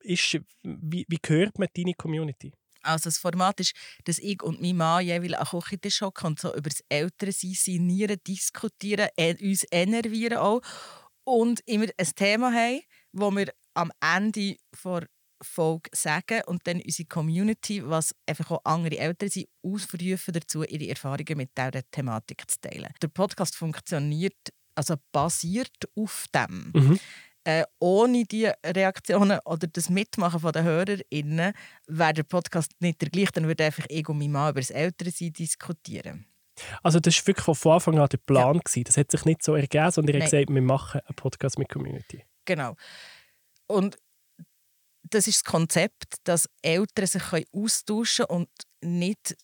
ist, 0.00 0.38
wie, 0.62 1.06
wie 1.08 1.18
hört 1.26 1.58
man 1.58 1.68
deine 1.74 1.94
Community? 1.94 2.52
Also 2.82 3.04
das 3.04 3.18
Format 3.18 3.60
ist, 3.60 3.74
dass 4.04 4.18
ich 4.18 4.42
und 4.42 4.60
mein 4.60 4.76
Mann 4.76 5.04
jeweils 5.04 5.34
an 5.34 5.46
Küchentisch 5.46 6.00
hocken 6.00 6.28
und 6.28 6.40
so 6.40 6.54
über 6.54 6.68
das 6.68 6.82
Ältersein 6.88 7.54
sinnieren, 7.54 8.18
diskutieren, 8.26 9.08
uns 9.40 9.64
enervieren 9.70 10.38
auch 10.38 10.60
und 11.24 11.60
immer 11.66 11.86
ein 11.96 12.10
Thema 12.16 12.52
haben, 12.52 12.80
wo 13.12 13.30
wir 13.30 13.52
am 13.74 13.92
Ende 14.00 14.56
vor 14.74 15.02
Folge 15.42 15.90
sagen 15.92 16.42
und 16.46 16.66
dann 16.66 16.80
unsere 16.80 17.08
Community, 17.08 17.82
was 17.88 18.14
einfach 18.26 18.50
auch 18.50 18.64
andere 18.64 18.98
Eltern 18.98 19.28
sind, 19.28 19.48
ausrufen 19.62 20.34
dazu, 20.34 20.62
ihre 20.64 20.88
Erfahrungen 20.88 21.36
mit 21.36 21.50
dieser 21.56 21.82
Thematik 21.90 22.50
zu 22.50 22.60
teilen. 22.60 22.92
Der 23.00 23.08
Podcast 23.08 23.56
funktioniert, 23.56 24.36
also 24.74 24.96
basiert 25.12 25.76
auf 25.96 26.26
dem. 26.34 26.72
Mhm. 26.74 27.00
Äh, 27.44 27.64
ohne 27.80 28.24
die 28.24 28.48
Reaktionen 28.64 29.40
oder 29.44 29.66
das 29.66 29.90
Mitmachen 29.90 30.52
der 30.52 30.62
HörerInnen 30.62 31.52
wäre 31.88 32.12
der 32.12 32.22
Podcast 32.22 32.70
nicht 32.78 33.00
der 33.00 33.10
gleiche. 33.10 33.32
Dann 33.32 33.48
würde 33.48 33.64
einfach 33.64 33.86
ich 33.88 34.08
und 34.08 34.18
mein 34.18 34.30
Mann 34.30 34.50
über 34.50 34.60
das 34.60 34.70
Ältersein 34.70 35.32
diskutieren. 35.32 36.26
Also 36.82 37.00
das 37.00 37.16
war 37.18 37.26
wirklich 37.26 37.58
von 37.58 37.72
Anfang 37.72 37.98
an 37.98 38.08
der 38.08 38.18
Plan. 38.18 38.60
Ja. 38.74 38.82
Das 38.84 38.96
hat 38.96 39.10
sich 39.10 39.24
nicht 39.24 39.42
so 39.42 39.54
ergeben, 39.54 39.90
sondern 39.90 40.14
ihr 40.14 40.22
habt 40.22 40.30
gesagt, 40.30 40.50
wir 40.50 40.62
machen 40.62 41.00
einen 41.04 41.16
Podcast 41.16 41.58
mit 41.58 41.68
Community. 41.68 42.24
Genau. 42.44 42.76
Und 43.66 43.96
das 45.14 45.26
ist 45.26 45.44
das 45.44 45.44
Konzept, 45.44 46.16
dass 46.24 46.48
Eltern 46.62 47.06
sich 47.06 47.22
austauschen 47.52 48.26
können 48.26 48.40
und 48.42 48.48
nicht 48.82 49.36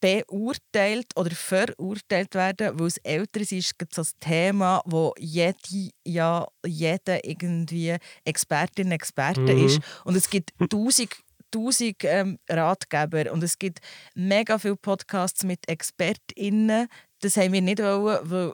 beurteilt 0.00 1.06
oder 1.16 1.30
verurteilt 1.30 2.34
werden, 2.34 2.78
weil 2.78 2.86
es 2.86 2.98
älter 2.98 3.40
ist, 3.40 3.74
so 3.92 4.02
ein 4.02 4.08
Thema, 4.20 4.82
wo 4.84 5.12
jede, 5.18 5.56
ja, 6.04 6.46
jeder 6.64 7.24
irgendwie 7.24 7.96
Expertin, 8.24 8.92
Experte 8.92 9.40
mhm. 9.40 9.66
ist. 9.66 9.80
Und 10.04 10.16
es 10.16 10.28
gibt 10.28 10.50
tausend 10.70 11.16
tausend 11.50 11.96
ähm, 12.02 12.38
Ratgeber 12.50 13.32
und 13.32 13.42
es 13.42 13.58
gibt 13.58 13.78
mega 14.14 14.58
viele 14.58 14.76
Podcasts 14.76 15.44
mit 15.44 15.68
ExpertInnen. 15.68 16.88
Das 17.20 17.36
haben 17.36 17.52
wir 17.52 17.62
nicht 17.62 17.78
wollen, 17.78 18.18
weil, 18.30 18.52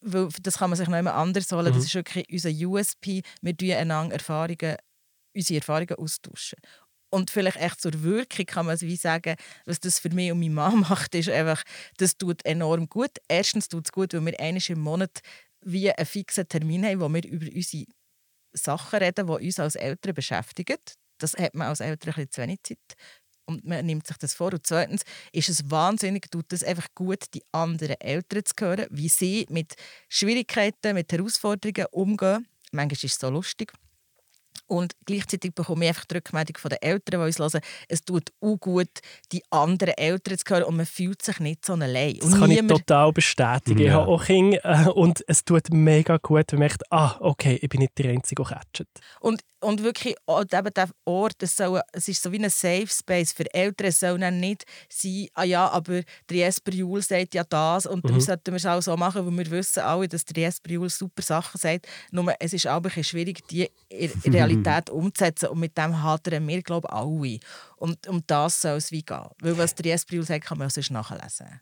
weil 0.00 0.28
das 0.42 0.58
kann 0.58 0.70
man 0.70 0.76
sich 0.76 0.88
noch 0.88 0.98
immer 0.98 1.14
anders 1.14 1.50
holen. 1.52 1.72
Mhm. 1.72 1.76
Das 1.76 1.84
ist 1.84 1.94
wirklich 1.94 2.26
unser 2.30 2.50
USP. 2.50 3.22
Wir 3.42 3.56
teilen 3.56 3.78
einander 3.78 4.14
Erfahrungen, 4.14 4.76
unsere 5.38 5.60
Erfahrungen 5.60 5.96
austauschen. 5.96 6.58
Und 7.10 7.30
vielleicht 7.30 7.56
echt 7.56 7.80
zur 7.80 8.02
Wirkung 8.02 8.44
kann 8.44 8.66
man 8.66 8.78
wie 8.80 8.96
sagen, 8.96 9.36
was 9.64 9.80
das 9.80 9.98
für 9.98 10.10
mich 10.10 10.30
und 10.30 10.40
meine 10.40 10.50
Mama 10.50 10.76
macht, 10.90 11.14
ist 11.14 11.30
einfach, 11.30 11.62
das 11.96 12.16
tut 12.16 12.44
enorm 12.44 12.88
gut. 12.88 13.12
Erstens 13.28 13.68
tut 13.68 13.86
es 13.86 13.92
gut, 13.92 14.12
weil 14.12 14.26
wir 14.26 14.40
einmal 14.40 14.62
im 14.68 14.80
Monat 14.80 15.20
wie 15.62 15.90
einen 15.90 16.06
fixen 16.06 16.46
Termin 16.48 16.84
haben, 16.84 17.00
wo 17.00 17.08
wir 17.08 17.24
über 17.24 17.46
unsere 17.46 17.86
Sachen 18.52 18.98
reden, 18.98 19.26
die 19.26 19.46
uns 19.46 19.58
als 19.58 19.74
Eltern 19.74 20.14
beschäftigen. 20.14 20.76
Das 21.18 21.34
hat 21.34 21.54
man 21.54 21.68
als 21.68 21.80
Eltern 21.80 22.10
ein 22.10 22.14
bisschen 22.14 22.30
zu 22.30 22.42
wenig 22.42 22.62
Zeit 22.62 22.96
und 23.48 23.64
man 23.64 23.84
nimmt 23.86 24.06
sich 24.06 24.18
das 24.18 24.34
vor. 24.34 24.52
Und 24.52 24.66
zweitens 24.66 25.02
ist 25.32 25.48
es 25.48 25.70
wahnsinnig, 25.70 26.30
tut 26.30 26.52
es 26.52 26.62
einfach 26.62 26.86
gut, 26.94 27.24
die 27.34 27.42
anderen 27.50 28.00
Eltern 28.00 28.44
zu 28.44 28.54
hören, 28.60 28.86
wie 28.90 29.08
sie 29.08 29.46
mit 29.48 29.74
Schwierigkeiten, 30.08 30.94
mit 30.94 31.10
Herausforderungen 31.10 31.86
umgehen. 31.90 32.46
Manchmal 32.70 32.92
ist 32.92 33.04
es 33.04 33.18
so 33.18 33.30
lustig. 33.30 33.72
Und 34.68 34.92
gleichzeitig 35.04 35.54
bekomme 35.54 35.84
ich 35.84 35.88
einfach 35.88 36.04
die 36.04 36.14
Rückmeldung 36.16 36.56
von 36.56 36.68
den 36.68 36.82
Eltern, 36.82 37.20
die 37.20 37.26
uns 37.26 37.38
hören, 37.38 37.60
es 37.88 38.04
tut 38.04 38.30
auch 38.40 38.56
gut, 38.56 38.88
die 39.32 39.42
anderen 39.50 39.94
Eltern 39.94 40.38
zu 40.38 40.44
hören 40.48 40.64
und 40.64 40.76
man 40.76 40.86
fühlt 40.86 41.22
sich 41.22 41.40
nicht 41.40 41.64
so 41.64 41.72
allein. 41.72 42.18
Das 42.20 42.38
kann 42.38 42.50
ich 42.50 42.66
total 42.66 43.12
bestätigen. 43.12 43.80
Ja. 43.80 43.86
Ich 43.86 43.92
habe 43.92 44.08
auch 44.08 44.24
Kinder 44.24 44.60
äh, 44.64 44.88
und 44.90 45.24
es 45.26 45.44
tut 45.44 45.72
mega 45.72 46.18
gut, 46.18 46.52
wenn 46.52 46.58
man 46.58 46.68
merkt, 46.68 46.82
ah, 46.92 47.16
okay, 47.20 47.58
ich 47.60 47.68
bin 47.68 47.80
nicht 47.80 47.96
der 47.98 48.10
Einzige, 48.10 48.42
der 48.42 48.58
catcht. 48.58 48.88
Und, 49.20 49.42
und 49.60 49.82
wirklich, 49.82 50.14
eben 50.28 50.74
der 50.74 50.88
Ort, 51.04 51.42
es, 51.42 51.56
soll, 51.56 51.80
es 51.92 52.08
ist 52.08 52.22
so 52.22 52.30
wie 52.30 52.38
ein 52.38 52.50
Safe 52.50 52.86
Space 52.86 53.32
für 53.32 53.52
Eltern. 53.52 53.88
Es 53.88 54.00
soll 54.00 54.18
dann 54.18 54.38
nicht 54.38 54.64
sein, 54.88 55.28
ah 55.34 55.44
ja, 55.44 55.68
aber 55.68 56.02
der 56.28 56.36
Jesper 56.36 56.72
Juhl 56.72 57.02
sagt 57.02 57.34
ja 57.34 57.44
das 57.44 57.86
und 57.86 58.04
mhm. 58.04 58.08
darum 58.08 58.20
sollten 58.20 58.52
wir 58.52 58.56
es 58.56 58.66
auch 58.66 58.82
so 58.82 58.96
machen, 58.96 59.26
weil 59.26 59.44
wir 59.44 59.50
wissen 59.50 59.80
alle, 59.80 60.08
dass 60.08 60.24
der 60.24 60.42
Jesper 60.42 60.70
Juhl 60.70 60.90
super 60.90 61.22
Sachen 61.22 61.58
sagt. 61.58 61.86
Nur 62.10 62.32
es 62.38 62.52
ist 62.52 62.66
auch 62.66 62.76
ein 62.76 62.82
bisschen 62.82 63.04
schwierig, 63.04 63.46
die 63.48 63.68
in 63.88 64.12
Realität 64.64 64.88
Realität 64.88 64.90
umzusetzen. 64.90 65.48
Und 65.48 65.60
mit 65.60 65.76
dem 65.76 66.02
hadern 66.02 66.46
wir, 66.46 66.62
glaube 66.62 66.88
ich, 66.90 66.94
alle. 66.94 67.38
Und 67.76 68.06
um 68.08 68.22
das 68.26 68.60
soll 68.60 68.76
es 68.76 68.92
wie 68.92 69.02
gehen. 69.02 69.26
Weil 69.40 69.58
was 69.58 69.74
der 69.74 69.86
Jesper 69.86 70.22
sagt, 70.22 70.46
kann 70.46 70.58
man 70.58 70.70
sonst 70.70 70.90
nachlesen. 70.90 71.60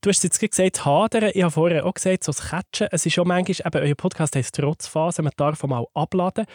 Du 0.00 0.10
hast 0.10 0.22
jetzt 0.24 0.40
gesagt, 0.40 0.84
hadern. 0.84 1.30
Ich 1.34 1.42
habe 1.42 1.50
vorher 1.50 1.86
auch 1.86 1.94
gesagt, 1.94 2.24
so 2.24 2.32
das 2.32 2.50
Catchen. 2.50 2.88
Es 2.90 3.06
ist 3.06 3.14
schon 3.14 3.28
manchmal, 3.28 3.74
eben, 3.74 3.88
euer 3.88 3.94
Podcast 3.94 4.36
heißt 4.36 4.54
Trotzphase, 4.54 5.22
man 5.22 5.32
darf 5.36 5.62
mal 5.64 5.86
abladen. 5.94 6.46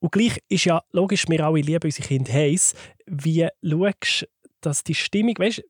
Und 0.00 0.12
gleich 0.12 0.42
ist 0.48 0.64
ja 0.66 0.82
logisch, 0.92 1.28
wir 1.28 1.44
alle 1.44 1.60
lieben 1.60 1.84
unsere 1.84 2.06
Kinder 2.06 2.32
heiß. 2.32 2.74
Wie 3.06 3.48
schaust 3.62 4.22
du, 4.22 4.26
dass 4.60 4.84
die 4.84 4.94
Stimmung, 4.94 5.34
weißt 5.38 5.62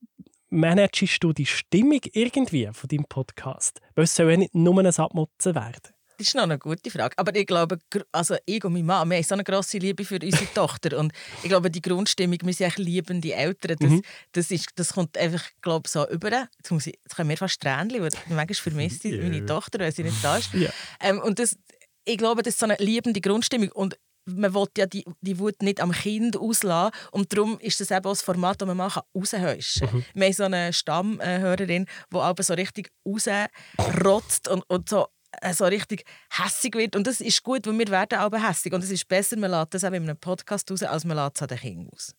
managst 0.50 1.22
du 1.22 1.32
die 1.32 1.46
Stimmung 1.46 2.00
irgendwie 2.12 2.68
von 2.72 2.88
deinem 2.88 3.06
Podcast? 3.06 3.80
Weil 3.94 4.04
es 4.04 4.14
soll 4.14 4.30
ja 4.30 4.36
nicht 4.36 4.54
nur 4.54 4.78
ein 4.78 4.86
Abmutzen 4.86 5.54
werden. 5.54 5.93
Das 6.18 6.28
ist 6.28 6.34
noch 6.34 6.44
eine 6.44 6.58
gute 6.58 6.90
Frage. 6.90 7.16
Aber 7.18 7.34
ich 7.34 7.46
glaube, 7.46 7.78
also 8.12 8.36
ich 8.46 8.64
und 8.64 8.72
meine 8.72 8.84
Mama, 8.84 9.10
wir 9.10 9.16
haben 9.16 9.24
so 9.24 9.34
eine 9.34 9.44
grosse 9.44 9.78
Liebe 9.78 10.04
für 10.04 10.18
unsere 10.22 10.46
Tochter. 10.54 10.98
Und 10.98 11.12
ich 11.42 11.48
glaube, 11.48 11.70
die 11.70 11.82
Grundstimmung, 11.82 12.38
wir 12.42 12.52
sind 12.52 12.76
liebende 12.78 13.34
Eltern, 13.34 13.76
das, 13.78 13.90
mhm. 13.90 14.02
das, 14.32 14.50
ist, 14.50 14.68
das 14.76 14.92
kommt 14.92 15.18
einfach, 15.18 15.42
glaube 15.60 15.88
so 15.88 16.08
über. 16.08 16.30
Jetzt, 16.30 16.70
muss 16.70 16.86
ich, 16.86 16.98
jetzt 17.02 17.16
können 17.16 17.28
wir 17.28 17.36
fast 17.36 17.60
Tränen, 17.60 17.90
weil 18.00 18.10
manchmal 18.28 18.54
vermisse 18.54 19.08
ich 19.08 19.14
yeah. 19.14 19.22
meine 19.22 19.46
Tochter, 19.46 19.78
weil 19.80 19.92
sie 19.92 20.04
nicht 20.04 20.22
da 20.22 20.36
ist. 20.36 20.54
Yeah. 20.54 20.72
Ähm, 21.00 21.20
und 21.20 21.38
das, 21.38 21.56
ich 22.04 22.18
glaube, 22.18 22.42
das 22.42 22.54
ist 22.54 22.60
so 22.60 22.66
eine 22.66 22.76
liebende 22.78 23.20
Grundstimmung. 23.20 23.70
Und 23.72 23.98
man 24.26 24.54
will 24.54 24.66
ja 24.76 24.86
die, 24.86 25.04
die 25.20 25.38
Wut 25.38 25.62
nicht 25.62 25.80
am 25.80 25.92
Kind 25.92 26.36
auslassen. 26.36 26.94
Und 27.10 27.32
darum 27.32 27.58
ist 27.60 27.80
das 27.80 27.90
eben 27.90 28.04
auch 28.04 28.12
das 28.12 28.22
Format, 28.22 28.60
das 28.60 28.66
man 28.66 28.76
machen 28.76 29.02
raushäuschen. 29.14 29.88
Mhm. 29.92 30.04
Wir 30.14 30.26
haben 30.26 30.32
so 30.32 30.44
eine 30.44 30.72
Stammhörerin, 30.72 31.86
die 32.12 32.16
aber 32.16 32.42
so 32.42 32.54
richtig 32.54 32.90
rausrotzt 33.06 34.48
und, 34.48 34.62
und 34.68 34.88
so 34.88 35.06
so 35.52 35.64
richtig 35.64 36.04
hässig 36.30 36.74
wird. 36.74 36.96
Und 36.96 37.06
das 37.06 37.20
ist 37.20 37.42
gut, 37.42 37.66
weil 37.66 37.78
wir 37.78 37.88
werden 37.88 38.18
auch 38.18 38.32
hässig. 38.32 38.72
Und 38.72 38.84
es 38.84 38.90
ist 38.90 39.08
besser, 39.08 39.36
man 39.36 39.50
lässt 39.50 39.74
das 39.74 39.84
auch 39.84 39.92
in 39.92 40.02
einem 40.02 40.16
Podcast 40.16 40.70
raus, 40.70 40.82
als 40.82 41.04
man 41.04 41.16
lässt 41.16 41.36
es 41.36 41.42
an 41.42 41.48
den 41.48 41.58
Kindern 41.58 41.88
aus. 41.92 42.14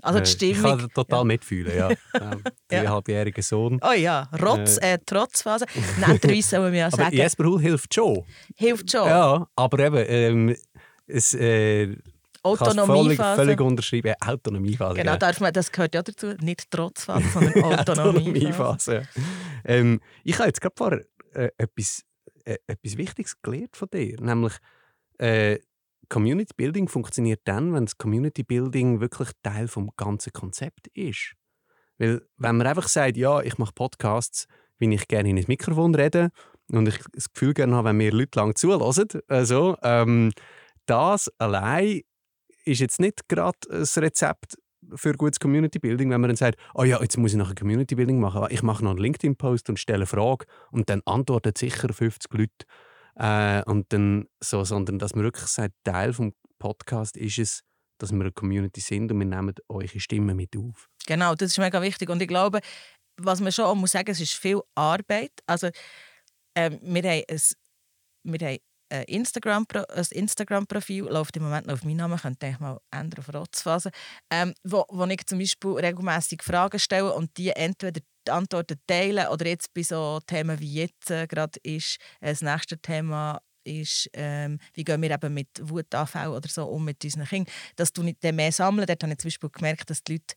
Also 0.00 0.20
die 0.20 0.26
Stimmung... 0.26 0.74
Ich 0.74 0.80
kann 0.80 0.90
total 0.90 1.18
ja. 1.18 1.24
mitfühlen, 1.24 1.76
ja. 1.76 1.90
Dreieinhalbjähriger 2.68 3.42
Sohn. 3.42 3.80
Oh 3.82 3.92
ja, 3.92 4.28
Rotz, 4.40 4.78
äh, 4.78 4.98
Trotzphase. 5.04 5.66
Netterweise 5.98 6.48
soll 6.48 6.60
man 6.60 6.74
ja 6.74 6.90
sagen. 6.90 7.02
Aber 7.02 7.14
Jesper 7.14 7.44
Hull 7.44 7.60
hilft 7.60 7.94
schon. 7.94 8.24
Hilft 8.54 8.90
schon. 8.92 9.06
Ja, 9.06 9.46
aber 9.56 9.78
eben... 9.80 10.04
Ähm, 10.08 10.56
es, 11.08 11.34
äh, 11.34 11.96
Autonomiephase. 12.42 13.16
Völlig, 13.16 13.56
völlig 13.56 13.60
unterschreiben. 13.60 14.14
Autonomiephase. 14.20 14.94
Genau, 14.94 15.16
darf 15.16 15.40
man, 15.40 15.52
das 15.52 15.72
gehört 15.72 15.94
ja 15.94 16.02
dazu. 16.02 16.34
Nicht 16.40 16.70
Trotzphase, 16.70 17.28
sondern 17.32 17.78
Autonomiephase. 17.78 18.94
ja. 18.94 19.02
ähm, 19.64 20.00
ich 20.24 20.38
habe 20.38 20.48
jetzt 20.48 20.60
gerade 20.60 20.74
vorher 20.76 21.04
äh, 21.34 21.50
etwas 21.58 22.00
äh, 22.00 22.07
etwas 22.66 22.96
Wichtiges 22.96 23.40
gelernt 23.42 23.76
von 23.76 23.88
dir. 23.92 24.20
Nämlich, 24.20 24.54
äh, 25.18 25.58
Community 26.08 26.54
Building 26.56 26.88
funktioniert 26.88 27.40
dann, 27.44 27.74
wenn 27.74 27.84
das 27.84 27.98
Community 27.98 28.42
Building 28.42 29.00
wirklich 29.00 29.30
Teil 29.42 29.66
des 29.66 29.76
ganzen 29.96 30.32
Konzept 30.32 30.88
ist. 30.94 31.34
Weil, 31.98 32.22
wenn 32.36 32.56
man 32.56 32.66
einfach 32.66 32.88
sagt, 32.88 33.16
ja, 33.16 33.40
ich 33.40 33.58
mache 33.58 33.72
Podcasts, 33.74 34.46
wenn 34.78 34.92
ich 34.92 35.08
gerne 35.08 35.30
in 35.30 35.38
ein 35.38 35.44
Mikrofon 35.48 35.94
rede 35.94 36.30
und 36.70 36.88
ich 36.88 36.98
das 37.12 37.32
Gefühl 37.32 37.52
gerne 37.52 37.74
habe, 37.76 37.88
wenn 37.90 37.96
mir 37.96 38.12
Leute 38.12 38.38
lang 38.38 38.54
zulassen, 38.54 39.08
also, 39.26 39.76
ähm, 39.82 40.32
das 40.86 41.30
allein 41.38 42.02
ist 42.64 42.80
jetzt 42.80 43.00
nicht 43.00 43.28
gerade 43.28 43.58
das 43.68 43.98
Rezept 43.98 44.56
für 44.94 45.12
gutes 45.12 45.40
Community 45.40 45.78
Building, 45.78 46.10
wenn 46.10 46.20
man 46.20 46.28
dann 46.28 46.36
sagt, 46.36 46.58
oh 46.74 46.84
ja, 46.84 47.00
jetzt 47.00 47.16
muss 47.16 47.32
ich 47.32 47.38
noch 47.38 47.50
ein 47.50 47.54
Community 47.54 47.94
Building 47.94 48.20
machen. 48.20 48.46
Ich 48.50 48.62
mache 48.62 48.82
noch 48.84 48.90
einen 48.90 49.00
LinkedIn-Post 49.00 49.68
und 49.68 49.78
stelle 49.78 49.98
eine 49.98 50.06
Frage 50.06 50.46
und 50.70 50.88
dann 50.90 51.02
antworten 51.04 51.52
sicher 51.56 51.92
50 51.92 52.32
Leute. 52.32 52.66
Äh, 53.16 53.62
und 53.64 53.92
dann 53.92 54.26
so, 54.42 54.64
sondern 54.64 54.98
dass 54.98 55.14
man 55.14 55.24
wirklich 55.24 55.46
sagt, 55.46 55.74
Teil 55.84 56.12
des 56.12 56.32
Podcast 56.58 57.16
ist 57.16 57.38
es, 57.38 57.62
dass 57.98 58.12
wir 58.12 58.20
eine 58.20 58.32
Community 58.32 58.80
sind 58.80 59.10
und 59.10 59.18
wir 59.18 59.26
nehmen 59.26 59.54
eure 59.68 60.00
Stimmen 60.00 60.36
mit 60.36 60.56
auf. 60.56 60.88
Genau, 61.06 61.34
das 61.34 61.50
ist 61.50 61.58
mega 61.58 61.82
wichtig. 61.82 62.08
Und 62.08 62.22
ich 62.22 62.28
glaube, 62.28 62.60
was 63.16 63.40
man 63.40 63.52
schon 63.52 63.64
auch 63.64 63.74
muss 63.74 63.92
sagen, 63.92 64.10
es 64.10 64.20
ist 64.20 64.34
viel 64.34 64.60
Arbeit. 64.74 65.32
Also, 65.46 65.68
äh, 66.54 66.70
wir 66.80 67.02
haben 67.02 67.24
ein, 67.28 67.40
wir 68.22 68.48
haben 68.48 68.58
ein 68.90 69.04
Instagram-Profil 69.04 70.08
Instagram 70.12 70.66
läuft 71.08 71.36
im 71.36 71.42
Moment 71.42 71.66
noch 71.66 71.74
auf 71.74 71.84
meinen 71.84 71.96
Namen, 71.96 72.18
könnte 72.18 72.46
ich 72.46 72.58
mal 72.58 72.78
ändern 72.90 73.20
auf 73.20 73.34
Rotzphase, 73.34 73.90
ähm, 74.30 74.54
wo, 74.64 74.84
wo 74.88 75.04
ich 75.04 75.26
zum 75.26 75.38
Beispiel 75.38 75.72
regelmäßig 75.72 76.42
Fragen 76.42 76.78
stelle 76.78 77.12
und 77.12 77.36
die 77.36 77.50
entweder 77.50 78.00
die 78.00 78.30
Antworten 78.30 78.80
teilen 78.86 79.28
oder 79.28 79.46
jetzt 79.46 79.72
bei 79.74 79.82
so 79.82 80.20
Themen 80.26 80.58
wie 80.60 80.74
jetzt 80.74 81.10
äh, 81.10 81.26
gerade 81.26 81.58
ist, 81.62 81.98
äh, 82.20 82.30
das 82.30 82.42
nächste 82.42 82.78
Thema 82.78 83.40
ist, 83.64 84.08
ähm, 84.14 84.58
wie 84.74 84.84
gehen 84.84 85.02
wir 85.02 85.10
eben 85.10 85.34
mit 85.34 85.48
Wutanfällen 85.60 86.32
oder 86.32 86.48
so 86.48 86.64
um 86.64 86.84
mit 86.84 87.04
unseren 87.04 87.26
Kindern, 87.26 87.52
dass 87.76 87.92
du 87.92 88.02
nicht 88.02 88.22
mehr 88.22 88.52
sammeln. 88.52 88.86
Dort 88.86 89.02
habe 89.02 89.12
ich 89.12 89.18
zum 89.18 89.28
Beispiel 89.28 89.50
gemerkt, 89.50 89.90
dass 89.90 90.02
die 90.02 90.14
Leute, 90.14 90.34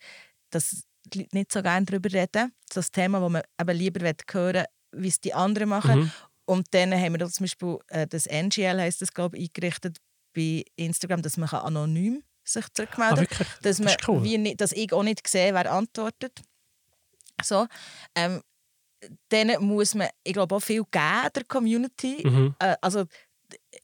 dass 0.49 0.83
die 1.05 1.19
Leute 1.19 1.35
nicht 1.35 1.51
so 1.51 1.61
gerne 1.61 1.85
darüber 1.85 2.11
reden. 2.11 2.53
Das 2.73 2.91
Thema, 2.91 3.19
das 3.19 3.31
man 3.31 3.41
eben 3.59 3.77
lieber 3.77 4.13
hören 4.31 4.65
wie 4.93 5.07
es 5.07 5.19
die 5.19 5.33
anderen 5.33 5.69
machen. 5.69 6.01
Mhm. 6.01 6.11
Und 6.45 6.67
dann 6.71 6.93
haben 6.93 7.19
wir 7.19 7.30
zum 7.30 7.45
Beispiel 7.45 7.77
äh, 7.88 8.08
das 8.08 8.27
NGL 8.27 8.80
heißt 8.80 9.01
das, 9.01 9.13
glaube 9.13 9.38
ich, 9.38 9.49
eingerichtet 9.49 9.97
bei 10.34 10.63
Instagram, 10.75 11.21
dass 11.21 11.38
man 11.38 11.49
anonym 11.49 12.23
sich 12.43 12.65
zurückmelden 12.73 13.27
kann. 13.27 13.47
Ah, 13.49 13.58
dass, 13.62 13.80
man, 13.80 13.95
cool. 14.08 14.23
wie 14.23 14.38
nicht, 14.38 14.62
dass 14.62 14.71
ich 14.71 14.91
auch 14.93 15.04
nicht 15.04 15.27
sehe, 15.27 15.54
wer 15.54 15.71
antwortet. 15.71 16.41
So. 17.43 17.67
Ähm, 18.15 18.41
dann 19.30 19.63
muss 19.63 19.95
man, 19.95 20.10
ich 20.23 20.34
glaube, 20.34 20.56
auch 20.56 20.60
viel 20.60 20.84
geben 20.91 21.30
der 21.36 21.43
Community. 21.47 22.27
Mhm. 22.27 22.56
Äh, 22.60 22.75
also, 22.82 23.06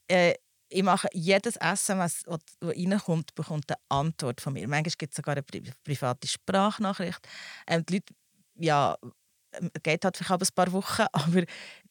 äh, 0.08 0.34
ich 0.70 0.82
mache 0.82 1.08
jedes 1.12 1.56
SMS, 1.56 2.24
das 2.24 2.40
reinkommt, 2.62 3.34
bekommt 3.34 3.70
eine 3.70 3.78
Antwort 3.88 4.40
von 4.40 4.52
mir. 4.52 4.68
Manchmal 4.68 4.92
gibt 4.98 5.12
es 5.12 5.16
sogar 5.16 5.34
eine 5.34 5.42
private 5.42 6.28
Sprachnachricht. 6.28 7.26
Ähm, 7.66 7.84
die 7.86 7.94
Leute 7.94 8.14
ja, 8.58 8.96
geht 9.82 10.04
halt 10.04 10.16
vielleicht 10.16 10.42
ein 10.42 10.54
paar 10.54 10.72
Wochen, 10.72 11.06
aber 11.12 11.42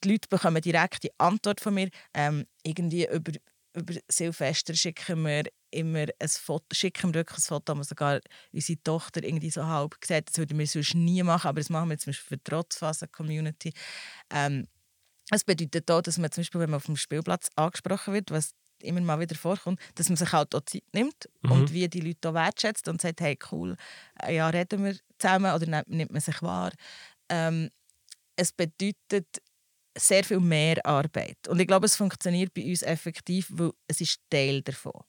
die 0.03 0.09
Leute 0.09 0.27
bekommen 0.29 0.61
direkt 0.61 1.03
die 1.03 1.19
Antwort 1.19 1.61
von 1.61 1.73
mir. 1.73 1.89
Ähm, 2.13 2.45
irgendwie 2.63 3.07
über, 3.07 3.31
über 3.75 3.93
Silvester 4.07 4.73
schicken 4.73 5.23
wir 5.23 5.43
immer 5.71 6.05
ein 6.19 6.29
Foto, 6.29 6.65
schicken 6.73 7.13
wir 7.13 7.21
wirklich 7.21 7.39
ein 7.39 7.47
Foto, 7.47 7.77
wo 7.77 7.83
sogar 7.83 8.19
unsere 8.51 8.81
Tochter 8.83 9.23
irgendwie 9.23 9.49
so 9.49 9.65
halb 9.65 9.99
gesagt 9.99 10.29
das 10.29 10.37
würden 10.37 10.57
wir 10.57 10.67
sonst 10.67 10.95
nie 10.95 11.23
machen, 11.23 11.47
aber 11.47 11.59
das 11.59 11.69
machen 11.69 11.89
wir 11.89 11.97
zum 11.97 12.11
Beispiel 12.11 12.27
für 12.27 12.37
die 12.37 12.43
Trotzphasen-Community. 12.43 13.73
Ähm, 14.31 14.67
das 15.29 15.43
bedeutet 15.43 15.91
auch, 15.91 16.01
dass 16.01 16.17
man 16.17 16.31
zum 16.31 16.41
Beispiel, 16.41 16.61
wenn 16.61 16.69
man 16.69 16.77
auf 16.77 16.85
dem 16.85 16.95
Spielplatz 16.95 17.49
angesprochen 17.55 18.13
wird, 18.13 18.31
was 18.31 18.53
immer 18.81 19.01
mal 19.01 19.19
wieder 19.19 19.35
vorkommt, 19.35 19.79
dass 19.95 20.09
man 20.09 20.17
sich 20.17 20.31
halt 20.31 20.53
auch 20.55 20.61
Zeit 20.61 20.83
nimmt 20.93 21.29
mhm. 21.41 21.51
und 21.51 21.73
wie 21.73 21.87
die 21.87 22.01
Leute 22.01 22.29
auch 22.29 22.33
wertschätzt 22.33 22.87
und 22.87 23.01
sagt, 23.01 23.21
hey 23.21 23.37
cool, 23.51 23.75
äh, 24.21 24.35
ja, 24.35 24.49
reden 24.49 24.83
wir 24.83 24.95
zusammen 25.17 25.53
oder 25.53 25.83
nimmt 25.87 26.11
man 26.11 26.21
sich 26.21 26.41
wahr 26.41 26.71
ähm, 27.29 27.69
es 28.35 28.51
bedeutet 28.51 29.41
sehr 29.97 30.23
viel 30.23 30.39
mehr 30.39 30.85
Arbeit. 30.85 31.47
Und 31.47 31.59
ich 31.59 31.67
glaube, 31.67 31.87
es 31.87 31.95
funktioniert 31.95 32.53
bei 32.53 32.63
uns 32.63 32.83
effektiv, 32.83 33.49
weil 33.51 33.71
es 33.87 33.99
ist 34.01 34.19
Teil 34.29 34.61
davon. 34.61 35.03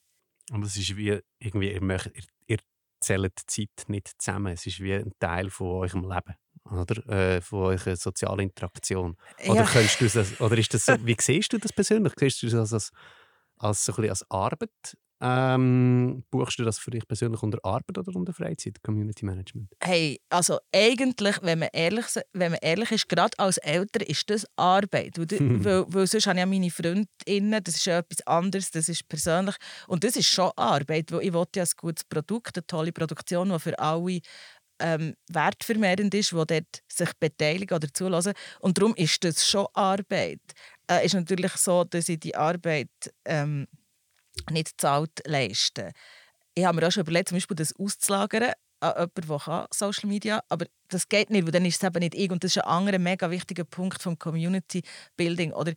Und 0.50 0.64
es 0.64 0.76
ist 0.76 0.96
wie 0.96 1.20
irgendwie, 1.38 1.72
ihr, 1.72 1.82
möchtet, 1.82 2.16
ihr, 2.16 2.24
ihr 2.46 2.58
zählt 3.00 3.32
die 3.38 3.46
Zeit 3.46 3.88
nicht 3.88 4.10
zusammen. 4.18 4.54
Es 4.54 4.66
ist 4.66 4.80
wie 4.80 4.94
ein 4.94 5.12
Teil 5.18 5.50
von 5.50 5.68
eurem 5.68 6.08
Leben. 6.08 6.34
Oder? 6.64 7.06
Äh, 7.08 7.40
von 7.40 7.64
eurer 7.64 7.96
sozialen 7.96 8.40
Interaktion. 8.40 9.16
Oder, 9.46 9.64
ja. 9.64 9.82
du 9.98 10.08
das, 10.08 10.40
oder 10.40 10.58
ist 10.58 10.74
das 10.74 10.86
wie 11.04 11.16
siehst 11.20 11.52
du 11.52 11.58
das 11.58 11.72
persönlich? 11.72 12.12
Siehst 12.18 12.42
du 12.42 12.48
das 12.48 12.72
als, 12.72 12.90
als, 13.58 13.84
so 13.84 13.94
ein 13.96 14.08
als 14.08 14.28
Arbeit 14.30 14.96
Ähm, 15.20 16.24
buchst 16.30 16.58
du 16.58 16.64
das 16.64 16.78
für 16.78 16.92
dich 16.92 17.06
persönlich 17.06 17.42
unter 17.42 17.58
Arbeit 17.64 17.98
oder 17.98 18.14
unter 18.14 18.32
Freizeit, 18.32 18.82
Community 18.82 19.24
Management? 19.24 19.72
Hey, 19.82 20.20
also 20.30 20.58
eigentlich, 20.72 21.42
wenn 21.42 21.58
man 21.58 21.68
ehrlich, 21.72 22.06
wenn 22.32 22.52
man 22.52 22.60
ehrlich 22.62 22.92
ist, 22.92 23.08
gerade 23.08 23.36
als 23.38 23.56
Eltern 23.58 24.02
ist 24.02 24.30
das 24.30 24.46
Arbeit. 24.56 25.18
Weil, 25.18 25.64
weil, 25.64 25.84
weil 25.88 26.06
sonst 26.06 26.26
habe 26.26 26.38
ich 26.38 26.40
ja 26.40 26.46
meine 26.46 26.70
Freundinnen, 26.70 27.64
das 27.64 27.74
ist 27.76 27.86
ja 27.86 27.98
etwas 27.98 28.24
anderes, 28.26 28.70
das 28.70 28.88
ist 28.88 29.08
persönlich. 29.08 29.56
Und 29.88 30.04
das 30.04 30.14
ist 30.14 30.28
schon 30.28 30.52
Arbeit, 30.56 31.10
weil 31.10 31.22
ich 31.22 31.32
wollte 31.32 31.58
ja 31.58 31.64
ein 31.64 31.70
gutes 31.76 32.04
Produkt, 32.04 32.56
eine 32.56 32.66
tolle 32.66 32.92
Produktion, 32.92 33.50
die 33.50 33.58
für 33.58 33.78
alle 33.78 34.20
ähm, 34.80 35.14
wertvermehrend 35.28 36.14
ist, 36.14 36.30
die 36.30 36.36
dort 36.36 36.82
sich 36.88 37.10
beteiligen 37.18 37.74
oder 37.74 37.88
zulassen. 37.92 38.34
Und 38.60 38.78
darum 38.78 38.94
ist 38.94 39.24
das 39.24 39.48
schon 39.48 39.66
Arbeit. 39.74 40.40
Es 40.86 41.00
äh, 41.00 41.06
ist 41.06 41.14
natürlich 41.14 41.52
so, 41.52 41.84
dass 41.84 42.08
ich 42.08 42.20
die 42.20 42.36
Arbeit 42.36 42.90
ähm, 43.24 43.66
nicht 44.50 44.80
zahlt 44.80 45.20
leisten 45.26 45.92
Ich 46.54 46.64
habe 46.64 46.80
mir 46.80 46.86
auch 46.86 46.92
schon 46.92 47.02
überlegt, 47.02 47.28
zum 47.28 47.36
Beispiel 47.36 47.56
das 47.56 47.74
auszulagern 47.78 48.52
an 48.80 48.90
jemanden, 48.90 49.28
der 49.28 49.38
kann, 49.38 49.66
Social 49.72 50.08
Media 50.08 50.40
aber 50.48 50.66
das 50.88 51.08
geht 51.08 51.30
nicht, 51.30 51.44
weil 51.44 51.52
dann 51.52 51.64
ist 51.64 51.82
es 51.82 51.86
eben 51.86 51.98
nicht 52.00 52.14
ich. 52.14 52.30
Und 52.30 52.44
das 52.44 52.56
ist 52.56 52.62
ein 52.62 52.68
anderer 52.68 52.98
mega 52.98 53.30
wichtiger 53.30 53.64
Punkt 53.64 54.02
vom 54.02 54.18
Community 54.18 54.82
Building. 55.16 55.52
Oder 55.52 55.72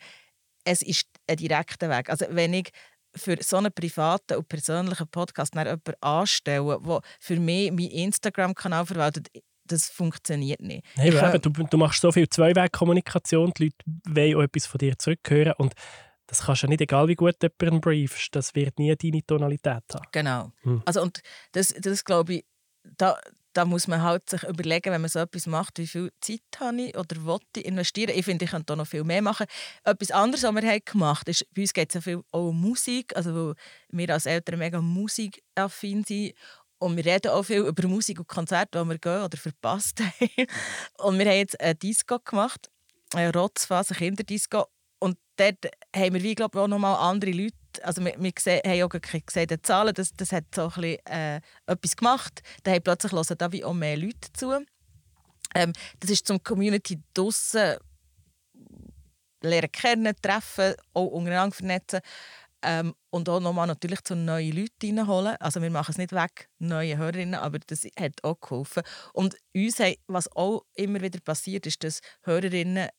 es 0.64 0.82
ist 0.82 1.08
ein 1.28 1.38
direkter 1.38 1.90
Weg. 1.90 2.10
Also 2.10 2.26
wenn 2.30 2.54
ich 2.54 2.70
für 3.16 3.38
so 3.42 3.58
einen 3.58 3.74
privaten 3.74 4.38
und 4.38 4.48
persönlichen 4.48 5.08
Podcast 5.08 5.54
jemanden 5.56 5.94
anstelle, 6.02 6.80
der 6.80 7.02
für 7.20 7.36
mich 7.38 7.72
meinen 7.72 7.92
Instagram-Kanal 7.92 8.86
verwaltet, 8.86 9.30
das 9.66 9.90
funktioniert 9.90 10.62
nicht. 10.62 10.86
Hey, 10.96 11.10
eben, 11.10 11.42
du, 11.42 11.50
du 11.50 11.78
machst 11.78 12.02
so 12.02 12.12
viel 12.12 12.28
Zweiweg-Kommunikation, 12.28 13.54
die 13.58 13.66
Leute 13.66 13.76
wollen 14.08 14.36
auch 14.36 14.42
etwas 14.42 14.66
von 14.66 14.78
dir 14.78 14.98
zurückhören 14.98 15.54
und 15.58 15.74
das 16.32 16.44
kannst 16.46 16.64
du 16.64 16.68
nicht, 16.68 16.80
egal 16.80 17.10
wie 17.10 17.16
gut 17.16 17.36
du 17.40 17.50
jemanden 17.60 17.82
briefst, 17.82 18.34
das 18.34 18.56
wird 18.56 18.80
nie 18.80 18.96
deine 18.96 19.22
Tonalität 19.22 19.84
haben. 19.94 20.08
Genau. 20.14 20.54
Hm. 20.62 20.82
Also 20.86 21.02
und 21.02 21.22
das, 21.52 21.76
das 21.78 22.06
glaube 22.06 22.36
ich, 22.36 22.46
da, 22.98 23.20
da 23.52 23.66
muss 23.66 23.90
man 23.90 24.02
halt 24.02 24.30
sich 24.30 24.44
überlegen, 24.44 24.94
wenn 24.94 25.02
man 25.02 25.10
so 25.10 25.20
etwas 25.20 25.46
macht, 25.46 25.78
wie 25.78 25.88
viel 25.88 26.10
Zeit 26.22 26.40
habe 26.58 26.84
ich 26.84 26.98
oder 26.98 27.26
will 27.26 27.40
ich 27.58 27.66
investieren. 27.66 28.14
Ich 28.16 28.24
finde, 28.24 28.46
ich 28.46 28.52
könnte 28.52 28.68
da 28.68 28.78
noch 28.78 28.88
viel 28.88 29.04
mehr 29.04 29.22
machen. 29.22 29.46
Etwas 29.84 30.12
anderes, 30.12 30.44
was 30.44 30.56
wir 30.56 30.72
haben 30.72 30.82
gemacht 30.86 31.28
haben, 31.28 31.32
ist, 31.32 31.46
bei 31.54 31.64
uns 31.64 31.74
geht 31.74 31.90
es 31.90 31.96
ja 31.96 32.02
viel 32.02 32.24
auch 32.32 32.48
um 32.48 32.62
Musik, 32.62 33.14
also 33.14 33.54
wir 33.90 34.10
als 34.10 34.26
Eltern 34.26 34.60
mega 34.60 34.80
musikaffin 34.80 36.06
sind 36.06 36.34
und 36.80 36.96
wir 36.96 37.06
reden 37.06 37.32
auch 37.34 37.44
viel 37.44 37.60
über 37.60 37.88
Musik 37.90 38.20
und 38.20 38.30
Konzerte, 38.30 38.82
die 38.82 38.90
wir 38.90 39.00
gehen 39.00 39.24
oder 39.24 39.38
verpasst 39.38 40.00
haben. 40.00 40.48
und 41.00 41.20
wir 41.20 41.26
haben 41.26 41.38
jetzt 41.40 41.60
eine 41.60 41.76
Disco 41.76 42.20
gemacht, 42.20 42.72
eine 43.14 43.34
Rotzphase 43.34 43.96
Kinderdisco 43.96 44.68
und 45.02 45.18
dort 45.36 45.66
haben 45.96 46.14
wir, 46.14 46.24
wie 46.24 46.36
glaube 46.36 46.58
ich, 46.58 46.64
auch 46.64 46.68
nochmal 46.68 46.96
andere 46.96 47.32
Leute. 47.32 47.56
Also 47.82 48.06
wir, 48.06 48.14
wir 48.18 48.32
sehen, 48.38 48.62
haben 48.66 48.84
auch 48.84 48.90
gesehen, 49.26 49.48
die 49.48 49.62
Zahlen, 49.62 49.94
das, 49.94 50.14
das 50.14 50.32
hat 50.32 50.46
so 50.54 50.64
ein 50.64 50.70
bisschen, 50.70 51.06
äh, 51.08 51.42
etwas 51.66 51.96
gemacht. 51.96 52.44
Da 52.64 52.72
haben 52.72 52.84
plötzlich 52.84 53.12
hören 53.12 53.38
da 53.38 53.52
wie 53.52 53.64
auch 53.64 53.74
mehr 53.74 53.98
Leute 53.98 54.32
zu. 54.34 54.64
Ähm, 55.56 55.74
das 56.00 56.12
ist 56.12 56.28
zum 56.28 56.44
Community 56.44 57.02
draussen 57.14 57.78
lernen 59.44 59.72
kennen, 59.72 60.16
treffen, 60.22 60.76
auch 60.94 61.08
untereinander 61.08 61.56
vernetzen. 61.56 62.02
Ähm, 62.64 62.94
und 63.10 63.28
auch 63.28 63.40
nochmal 63.40 63.66
natürlich 63.66 64.04
zu 64.04 64.16
neuen 64.16 64.56
Leuten 64.56 65.00
reinholen. 65.00 65.36
Also 65.40 65.64
wir 65.64 65.72
machen 65.72 65.92
es 65.92 65.98
nicht 65.98 66.12
weg, 66.12 66.48
neue 66.60 66.96
Hörerinnen, 66.98 67.34
aber 67.34 67.58
das 67.58 67.86
hat 68.00 68.24
auch 68.24 68.40
geholfen. 68.40 68.84
Und 69.14 69.36
uns, 69.56 69.78
was 70.06 70.32
auch 70.36 70.62
immer 70.76 71.02
wieder 71.02 71.20
passiert, 71.22 71.66
ist, 71.66 71.84
dass 71.84 72.02
Hörerinnen 72.22 72.90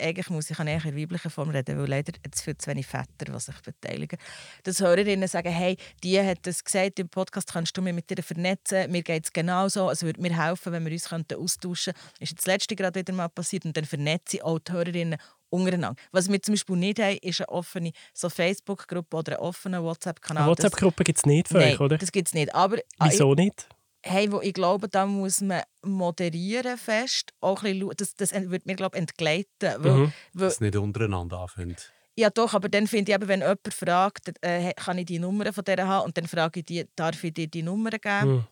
eigentlich 0.00 0.30
muss 0.30 0.50
ich 0.50 0.58
an 0.58 0.66
eher 0.66 0.84
weiblichen 0.84 1.30
Form 1.30 1.50
reden, 1.50 1.78
weil 1.78 1.88
leider 1.88 2.12
jetzt 2.24 2.42
viel 2.42 2.56
zu 2.56 2.70
wenig 2.70 2.86
Väter, 2.86 3.26
die 3.26 3.40
sich 3.40 3.60
beteiligen. 3.60 4.18
Dass 4.64 4.80
Hörerinnen 4.80 5.28
sagen, 5.28 5.50
hey, 5.50 5.76
die 6.02 6.20
hat 6.20 6.38
das 6.42 6.64
gesagt 6.64 6.98
im 6.98 7.08
Podcast, 7.08 7.52
kannst 7.52 7.76
du 7.76 7.82
mich 7.82 7.94
mit 7.94 8.10
dir 8.10 8.22
vernetzen, 8.22 8.90
mir 8.90 9.02
geht 9.02 9.24
es 9.24 9.32
genauso, 9.32 9.90
es 9.90 10.02
würde 10.02 10.20
mir 10.20 10.36
helfen, 10.36 10.72
wenn 10.72 10.84
wir 10.84 10.92
uns 10.92 11.12
austauschen 11.12 11.94
könnten. 11.94 12.10
Das 12.20 12.30
ist 12.30 12.38
das 12.38 12.46
letzte 12.46 12.76
gerade 12.76 13.00
wieder 13.00 13.12
mal 13.12 13.28
passiert 13.28 13.64
und 13.64 13.76
dann 13.76 13.84
vernetze 13.84 14.38
ich 14.38 14.44
auch 14.44 14.58
die 14.58 14.72
Hörerinnen 14.72 15.18
untereinander. 15.50 16.00
Was 16.12 16.30
wir 16.30 16.40
zum 16.40 16.54
Beispiel 16.54 16.76
nicht 16.76 17.00
haben, 17.00 17.18
ist 17.22 17.40
eine 17.40 17.48
offene 17.48 17.92
so 18.14 18.28
Facebook-Gruppe 18.28 19.16
oder 19.16 19.32
einen 19.32 19.46
offenen 19.46 19.82
WhatsApp-Kanal. 19.82 20.44
Eine 20.44 20.50
WhatsApp-Gruppe 20.50 21.04
gibt 21.04 21.18
es 21.18 21.26
nicht 21.26 21.48
für 21.48 21.58
Nein, 21.58 21.74
euch, 21.74 21.80
oder? 21.80 21.98
das 21.98 22.12
gibt 22.12 22.28
es 22.28 22.34
nicht. 22.34 22.54
Aber, 22.54 22.78
Wieso 23.00 23.34
nicht? 23.34 23.68
Hey, 24.02 24.30
wo 24.32 24.40
ich 24.40 24.54
glaube, 24.54 24.88
da 24.88 25.06
muss 25.06 25.40
man 25.40 25.62
moderieren 25.82 26.78
fest. 26.78 27.32
Auch 27.40 27.62
ein 27.62 27.78
bisschen, 27.78 27.92
das, 27.96 28.14
das 28.14 28.32
wird 28.32 28.66
mir 28.66 28.76
glaube 28.76 28.96
entgleiten. 28.96 29.48
Weil, 29.60 29.92
mhm. 29.92 30.12
weil, 30.32 30.46
Dass 30.46 30.54
es 30.54 30.60
nicht 30.60 30.76
untereinander 30.76 31.40
anfängt. 31.40 31.92
Ja 32.16 32.28
doch, 32.28 32.54
aber 32.54 32.68
dann 32.68 32.86
finde 32.86 33.12
ich 33.12 33.16
eben, 33.16 33.28
wenn 33.28 33.40
jemand 33.40 33.72
fragt, 33.72 34.32
äh, 34.42 34.72
kann 34.74 34.98
ich 34.98 35.06
die 35.06 35.18
Nummer 35.18 35.52
von 35.52 35.64
der 35.64 35.86
haben 35.86 36.06
und 36.06 36.18
dann 36.18 36.26
frage 36.26 36.60
ich 36.60 36.66
die, 36.66 36.86
darf 36.96 37.22
ich 37.24 37.32
dir 37.32 37.46
die 37.46 37.62
Nummer 37.62 37.90
geben? 37.90 38.32
Mhm. 38.32 38.46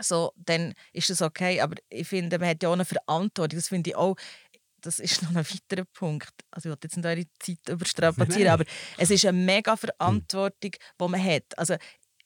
So, 0.00 0.32
dann 0.36 0.74
ist 0.92 1.10
das 1.10 1.22
okay. 1.22 1.60
Aber 1.60 1.76
ich 1.88 2.08
finde, 2.08 2.38
man 2.38 2.48
hat 2.48 2.62
ja 2.62 2.68
auch 2.68 2.74
eine 2.74 2.84
Verantwortung. 2.84 3.58
Das 3.58 3.68
finde 3.68 3.90
ich 3.90 3.96
auch, 3.96 4.16
das 4.80 4.98
ist 4.98 5.22
noch 5.22 5.30
ein 5.30 5.36
weiterer 5.36 5.86
Punkt. 5.92 6.32
Also 6.50 6.68
ich 6.68 6.72
will 6.72 6.78
jetzt 6.82 6.96
nicht 6.96 7.06
eure 7.06 7.24
Zeit 7.38 7.68
überstrapazieren, 7.68 8.52
aber 8.52 8.64
es 8.98 9.10
ist 9.10 9.24
eine 9.24 9.38
mega 9.38 9.76
Verantwortung, 9.76 10.72
die 10.72 11.08
man 11.08 11.22
hat. 11.22 11.56
Also 11.56 11.76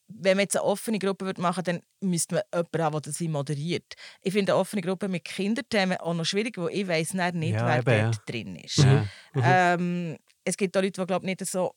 wenn 0.09 0.37
man 0.37 0.45
jetzt 0.45 0.57
eine 0.57 0.65
offene 0.65 0.99
Gruppe 0.99 1.33
machen 1.39 1.67
würde, 1.67 1.81
dann 2.01 2.09
müsste 2.09 2.37
man 2.37 2.45
jemanden 2.53 2.83
haben, 2.83 3.03
der 3.03 3.13
sie 3.13 3.29
moderiert. 3.29 3.95
Ich 4.23 4.33
finde 4.33 4.53
eine 4.53 4.61
offene 4.61 4.83
Gruppe 4.83 5.09
mit 5.09 5.25
Kinderthemen 5.25 5.99
auch 5.99 6.15
noch 6.15 6.25
schwierig, 6.25 6.57
weil 6.59 6.71
ich 6.71 6.87
weiß 6.87 7.15
nicht, 7.15 7.35
ja, 7.55 7.67
wer 7.67 7.79
eben, 7.79 7.85
dort 7.85 8.17
ja. 8.17 8.23
drin 8.27 8.57
ist. 8.57 8.79
Ja. 8.79 9.09
Mhm. 9.35 9.43
Ähm, 9.45 10.19
es 10.45 10.57
gibt 10.57 10.77
auch 10.77 10.83
Leute, 10.83 11.01
die 11.01 11.07
glaube 11.07 11.27
nicht 11.27 11.45
so 11.45 11.75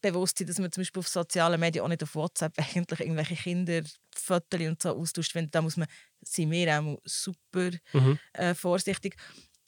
bewusst 0.00 0.38
sind, 0.38 0.48
dass 0.48 0.58
man 0.58 0.70
zum 0.70 0.82
Beispiel 0.82 1.00
auf 1.00 1.08
sozialen 1.08 1.58
Medien 1.58 1.84
auch 1.84 1.88
nicht 1.88 2.02
auf 2.02 2.14
WhatsApp 2.14 2.54
eigentlich 2.76 3.00
irgendwelche 3.00 3.34
Kinderfotos 3.34 4.60
und 4.60 4.82
so 4.82 4.96
austauscht. 4.96 5.36
Da 5.50 5.62
muss 5.62 5.76
man, 5.76 5.88
sind 6.20 6.50
wir 6.50 6.80
auch 6.80 6.98
super 7.04 7.70
mhm. 7.92 8.18
äh, 8.34 8.54
vorsichtig. 8.54 9.16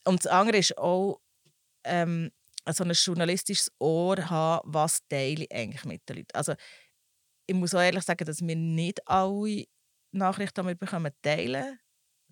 Und 0.04 0.24
das 0.24 0.30
andere 0.30 0.58
ist 0.58 0.78
auch, 0.78 1.20
ähm, 1.84 2.30
so 2.70 2.84
ein 2.84 2.92
journalistisches 2.92 3.72
Ohr 3.80 4.30
haben, 4.30 4.72
was 4.72 5.00
teile 5.08 5.44
ich 5.44 5.52
eigentlich 5.52 5.84
mit 5.84 6.08
den 6.08 6.18
Leuten. 6.18 6.34
Also 6.34 6.54
ich 7.46 7.54
muss 7.54 7.74
auch 7.74 7.80
ehrlich 7.80 8.04
sagen, 8.04 8.24
dass 8.24 8.40
wir 8.40 8.56
nicht 8.56 9.06
alle 9.08 9.64
Nachrichten, 10.12 10.62
die 10.62 10.68
wir 10.68 10.74
bekommen, 10.74 11.12
teilen. 11.22 11.78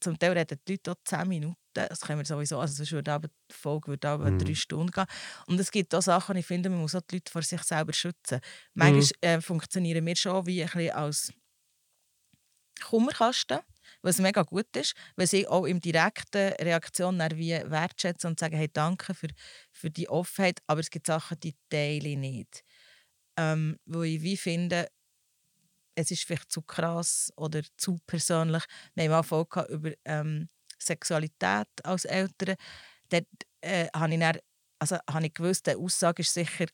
Zum 0.01 0.19
Teil 0.19 0.33
reden 0.33 0.59
die 0.67 0.73
Leute 0.73 0.93
auch 0.93 0.97
10 1.05 1.29
Minuten. 1.29 1.57
Das 1.75 2.01
können 2.01 2.19
wir 2.19 2.25
sowieso. 2.25 2.59
Also 2.59 2.75
sonst 2.75 2.93
würde 2.93 3.13
aber 3.13 3.29
die 3.29 3.55
Folge 3.55 3.89
würde 3.89 4.09
aber 4.09 4.31
mhm. 4.31 4.39
drei 4.39 4.55
Stunden 4.55 4.91
gehen. 4.91 5.07
Und 5.47 5.61
es 5.61 5.71
gibt 5.71 5.95
auch 5.95 6.03
Sachen, 6.03 6.37
ich 6.37 6.47
finde, 6.47 6.71
man 6.71 6.81
muss 6.81 6.95
auch 6.95 7.03
die 7.03 7.17
Leute 7.17 7.31
vor 7.31 7.43
sich 7.43 7.63
selber 7.63 7.93
schützen. 7.93 8.41
Manchmal 8.75 9.03
mhm. 9.03 9.11
äh, 9.21 9.41
funktionieren 9.41 10.07
wir 10.07 10.17
schon 10.17 10.47
wie 10.47 10.63
ein 10.63 10.71
bisschen 10.71 10.91
als 10.93 11.33
Kummerkasten, 12.81 13.61
was 14.03 14.19
mega 14.19 14.43
gut 14.43 14.75
ist, 14.75 14.95
weil 15.17 15.27
sie 15.27 15.47
auch 15.47 15.67
im 15.67 15.81
direkten 15.81 16.53
Reaktion 16.55 17.19
wie 17.35 17.51
wertschätzen 17.51 18.31
und 18.31 18.41
sagen, 18.41 18.57
hey, 18.57 18.71
danke 18.73 19.15
für, 19.15 19.29
für 19.71 19.91
die 19.91 20.09
Offenheit, 20.09 20.61
aber 20.67 20.81
es 20.81 20.91
gibt 20.91 21.07
Sachen, 21.07 21.39
die 21.41 21.55
teile 21.69 22.09
ich 22.09 22.17
nicht. 22.17 22.65
Ähm, 23.37 23.79
wo 23.85 24.03
ich 24.03 24.23
wie 24.23 24.37
finde, 24.37 24.89
es 26.01 26.11
ist 26.11 26.25
vielleicht 26.25 26.51
zu 26.51 26.63
krass 26.63 27.33
oder 27.37 27.63
zu 27.77 27.99
persönlich. 28.07 28.65
Wir 28.95 29.11
haben 29.11 29.25
Folge 29.25 29.63
über 29.71 29.93
ähm, 30.05 30.49
Sexualität 30.79 31.69
als 31.83 32.05
Eltern. 32.05 32.57
Dort 33.09 33.27
äh, 33.61 33.89
habe 33.95 34.13
ich, 34.13 34.21
dann, 34.21 34.39
also, 34.79 34.97
habe 35.09 35.27
ich 35.27 35.35
gewusst, 35.35 35.67
die 35.67 35.77
Aussage 35.77 36.23
ist 36.23 36.33
sicher 36.33 36.67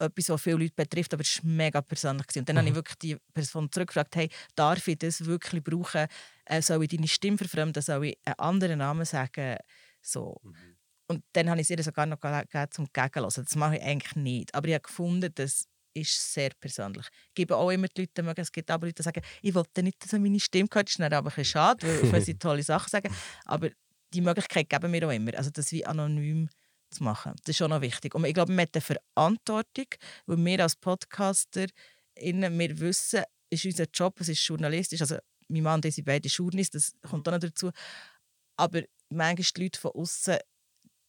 etwas, 0.00 0.28
was 0.28 0.42
viele 0.42 0.58
Leute 0.58 0.74
betrifft, 0.76 1.12
aber 1.12 1.22
es 1.22 1.42
war 1.42 1.50
mega 1.50 1.80
persönlich. 1.80 2.26
Und 2.36 2.48
dann 2.48 2.56
mhm. 2.56 2.58
habe 2.58 2.68
ich 2.68 2.72
mhm. 2.72 2.76
wirklich 2.76 2.98
die 2.98 3.16
Person 3.34 3.70
zurückgefragt, 3.70 4.14
hey, 4.16 4.28
darf 4.54 4.86
ich 4.86 4.98
das 4.98 5.24
wirklich 5.24 5.62
brauchen? 5.62 6.06
Äh, 6.44 6.62
soll 6.62 6.84
ich 6.84 6.90
deine 6.90 7.08
Stimme 7.08 7.38
verfremden? 7.38 7.82
Soll 7.82 8.06
ich 8.06 8.18
einen 8.24 8.38
anderen 8.38 8.78
Namen 8.78 9.04
sagen? 9.04 9.56
So. 10.00 10.40
Mhm. 10.42 10.76
Und 11.10 11.24
dann 11.32 11.50
habe 11.50 11.60
ich 11.60 11.70
ihr 11.70 11.82
sogar 11.82 12.06
noch 12.06 12.20
gegeben, 12.20 12.70
zum 12.70 12.86
Gegenhören. 12.92 13.32
Das 13.34 13.56
mache 13.56 13.76
ich 13.76 13.82
eigentlich 13.82 14.14
nicht. 14.14 14.54
Aber 14.54 14.68
ich 14.68 14.74
habe 14.74 14.82
gefunden, 14.82 15.34
dass 15.34 15.66
ist 15.94 16.32
sehr 16.32 16.50
persönlich. 16.60 17.06
Ich 17.28 17.34
gebe 17.34 17.56
auch 17.56 17.70
immer 17.70 17.88
die 17.88 18.02
Leute 18.02 18.22
mögen. 18.22 18.40
Es 18.40 18.52
gibt 18.52 18.70
aber 18.70 18.86
Leute, 18.86 18.96
die 18.96 19.02
sagen, 19.02 19.22
ich 19.42 19.54
wollte 19.54 19.82
nicht, 19.82 20.02
dass 20.02 20.12
meine 20.12 20.40
Stimme 20.40 20.68
gehört. 20.68 20.88
Das 20.88 20.92
ist 20.94 21.00
dann 21.00 21.12
aber 21.12 21.30
ein 21.30 21.34
bisschen 21.34 21.44
schade, 21.44 22.12
weil 22.12 22.20
sie 22.20 22.34
tolle 22.38 22.62
Sachen 22.62 22.88
sagen. 22.88 23.14
Aber 23.44 23.70
die 24.12 24.20
Möglichkeit 24.20 24.68
geben 24.68 24.92
wir 24.92 25.06
auch 25.06 25.12
immer. 25.12 25.34
Also 25.34 25.50
das 25.50 25.72
wie 25.72 25.84
anonym 25.84 26.48
zu 26.90 27.04
machen. 27.04 27.34
Das 27.44 27.54
ist 27.54 27.62
auch 27.62 27.68
noch 27.68 27.80
wichtig. 27.80 28.14
Und 28.14 28.24
ich 28.24 28.34
glaube, 28.34 28.52
wir 28.52 28.62
haben 28.62 28.70
eine 28.72 28.80
Verantwortung, 29.14 29.86
weil 30.26 30.44
wir 30.44 30.62
als 30.62 30.76
Podcaster 30.76 31.66
wir 32.20 32.80
wissen, 32.80 33.22
ist 33.50 33.64
unser 33.64 33.86
Job, 33.92 34.20
es 34.20 34.28
ist 34.28 34.46
journalistisch. 34.46 35.00
Also 35.00 35.18
mein 35.48 35.62
Mann 35.62 35.74
und 35.76 35.84
ich 35.84 35.94
sind 35.94 36.04
beide 36.04 36.28
Journalisten, 36.28 36.78
das 36.78 36.92
kommt 37.08 37.28
auch 37.28 37.32
noch 37.32 37.40
dazu. 37.40 37.70
Aber 38.56 38.82
manchmal 39.08 39.46
die 39.56 39.62
Leute 39.62 39.80
von 39.80 39.92
außen 39.92 40.38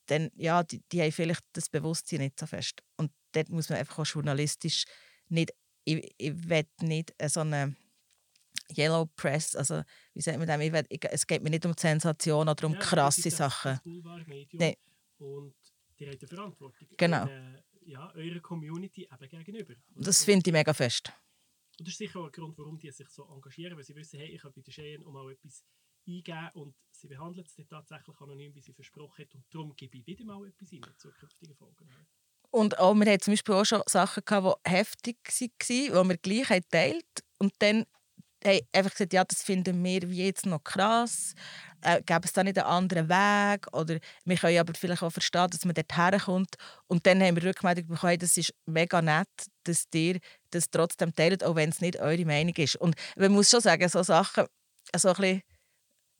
dann, 0.05 0.31
ja, 0.35 0.63
die, 0.63 0.81
die 0.91 1.01
haben 1.01 1.11
vielleicht 1.11 1.43
das 1.53 1.69
Bewusstsein 1.69 2.21
nicht 2.21 2.39
so 2.39 2.45
fest. 2.45 2.81
Und 2.97 3.11
dort 3.31 3.49
muss 3.49 3.69
man 3.69 3.79
einfach 3.79 3.99
auch 3.99 4.05
journalistisch 4.05 4.85
nicht, 5.27 5.51
ich, 5.85 6.13
ich 6.17 6.49
will 6.49 6.65
nicht 6.81 7.13
so 7.27 7.41
eine 7.41 7.75
Yellow 8.75 9.07
Press, 9.15 9.55
also 9.55 9.83
wie 10.13 10.21
sagt 10.21 10.37
man 10.37 10.47
das, 10.47 10.61
ich 10.61 10.71
will, 10.71 10.85
ich, 10.89 11.05
es 11.09 11.25
geht 11.25 11.43
mir 11.43 11.49
nicht 11.49 11.65
um 11.65 11.73
Sensation 11.77 12.47
oder 12.47 12.67
um 12.67 12.73
ja, 12.73 12.79
krasse 12.79 13.29
Sachen. 13.31 13.79
Nein. 14.53 14.75
Und 15.17 15.55
die 15.99 16.07
haben 16.07 16.27
Verantwortung. 16.27 16.87
Genau. 16.97 17.25
In, 17.25 17.63
ja, 17.85 18.11
eurer 18.15 18.39
Community 18.39 19.09
eben 19.11 19.29
gegenüber. 19.29 19.73
Das 19.95 20.23
finde 20.23 20.49
ich 20.49 20.53
mega 20.53 20.73
fest. 20.73 21.11
Und 21.79 21.87
das 21.87 21.93
ist 21.93 21.97
sicher 21.97 22.19
auch 22.19 22.25
ein 22.25 22.31
Grund, 22.31 22.57
warum 22.57 22.77
die 22.77 22.91
sich 22.91 23.09
so 23.09 23.25
engagieren, 23.33 23.75
weil 23.75 23.83
sie 23.83 23.95
wissen, 23.95 24.19
hey, 24.19 24.29
ich 24.29 24.43
habe 24.43 24.53
bei 24.53 24.61
der 24.61 24.73
Cheyenne 24.73 25.03
um 25.03 25.13
mal 25.13 25.31
etwas 25.31 25.63
eingeben 26.07 26.49
und 26.53 26.75
sie 26.91 27.07
behandelt 27.07 27.47
es 27.47 27.67
tatsächlich 27.67 28.19
anonym, 28.19 28.53
wie 28.53 28.61
sie 28.61 28.73
versprochen 28.73 29.23
hat 29.23 29.33
und 29.35 29.45
darum 29.49 29.75
gebe 29.75 29.97
ich 29.97 30.05
wieder 30.05 30.25
mal 30.25 30.45
etwas 30.47 30.71
in 30.71 30.83
zukünftigen 30.97 31.55
Folgen. 31.55 31.89
Und 32.51 32.79
auch, 32.79 32.95
wir 32.95 33.11
hatten 33.11 33.21
zum 33.21 33.33
Beispiel 33.33 33.55
auch 33.55 33.65
schon 33.65 33.81
Sachen, 33.85 34.23
gehabt, 34.25 34.59
die 34.65 34.71
heftig 34.71 35.17
waren, 35.29 36.03
die 36.03 36.09
wir 36.09 36.17
gleich 36.17 36.61
teilt 36.71 37.05
und 37.37 37.53
dann 37.59 37.85
haben 38.45 38.61
einfach 38.71 38.91
gesagt, 38.91 39.13
ja, 39.13 39.23
das 39.23 39.43
finden 39.43 39.83
wir 39.83 40.09
wie 40.09 40.25
jetzt 40.25 40.45
noch 40.45 40.63
krass. 40.63 41.33
Äh, 41.81 42.01
gäbe 42.03 42.21
es 42.23 42.33
da 42.33 42.43
nicht 42.43 42.57
einen 42.57 42.67
anderen 42.67 43.09
Weg? 43.09 43.67
Oder 43.73 43.99
wir 44.25 44.37
können 44.37 44.59
aber 44.59 44.73
vielleicht 44.73 45.03
auch 45.03 45.11
verstehen, 45.11 45.49
dass 45.49 45.65
man 45.65 45.73
dort 45.73 45.95
herkommt. 45.95 46.55
Und 46.87 47.05
dann 47.05 47.21
haben 47.21 47.35
wir 47.35 47.43
Rückmeldung 47.43 47.87
bekommen, 47.87 48.17
das 48.19 48.37
ist 48.37 48.53
mega 48.65 49.01
nett, 49.01 49.27
dass 49.63 49.85
ihr 49.93 50.19
das 50.51 50.69
trotzdem 50.69 51.13
teilt, 51.13 51.43
auch 51.43 51.55
wenn 51.55 51.69
es 51.69 51.81
nicht 51.81 51.99
eure 51.99 52.25
Meinung 52.25 52.55
ist. 52.55 52.75
Und 52.77 52.95
man 53.15 53.31
muss 53.31 53.49
schon 53.49 53.61
sagen, 53.61 53.87
so 53.89 54.03
Sachen, 54.03 54.45
so 54.95 55.09
ein 55.09 55.15
bisschen, 55.15 55.41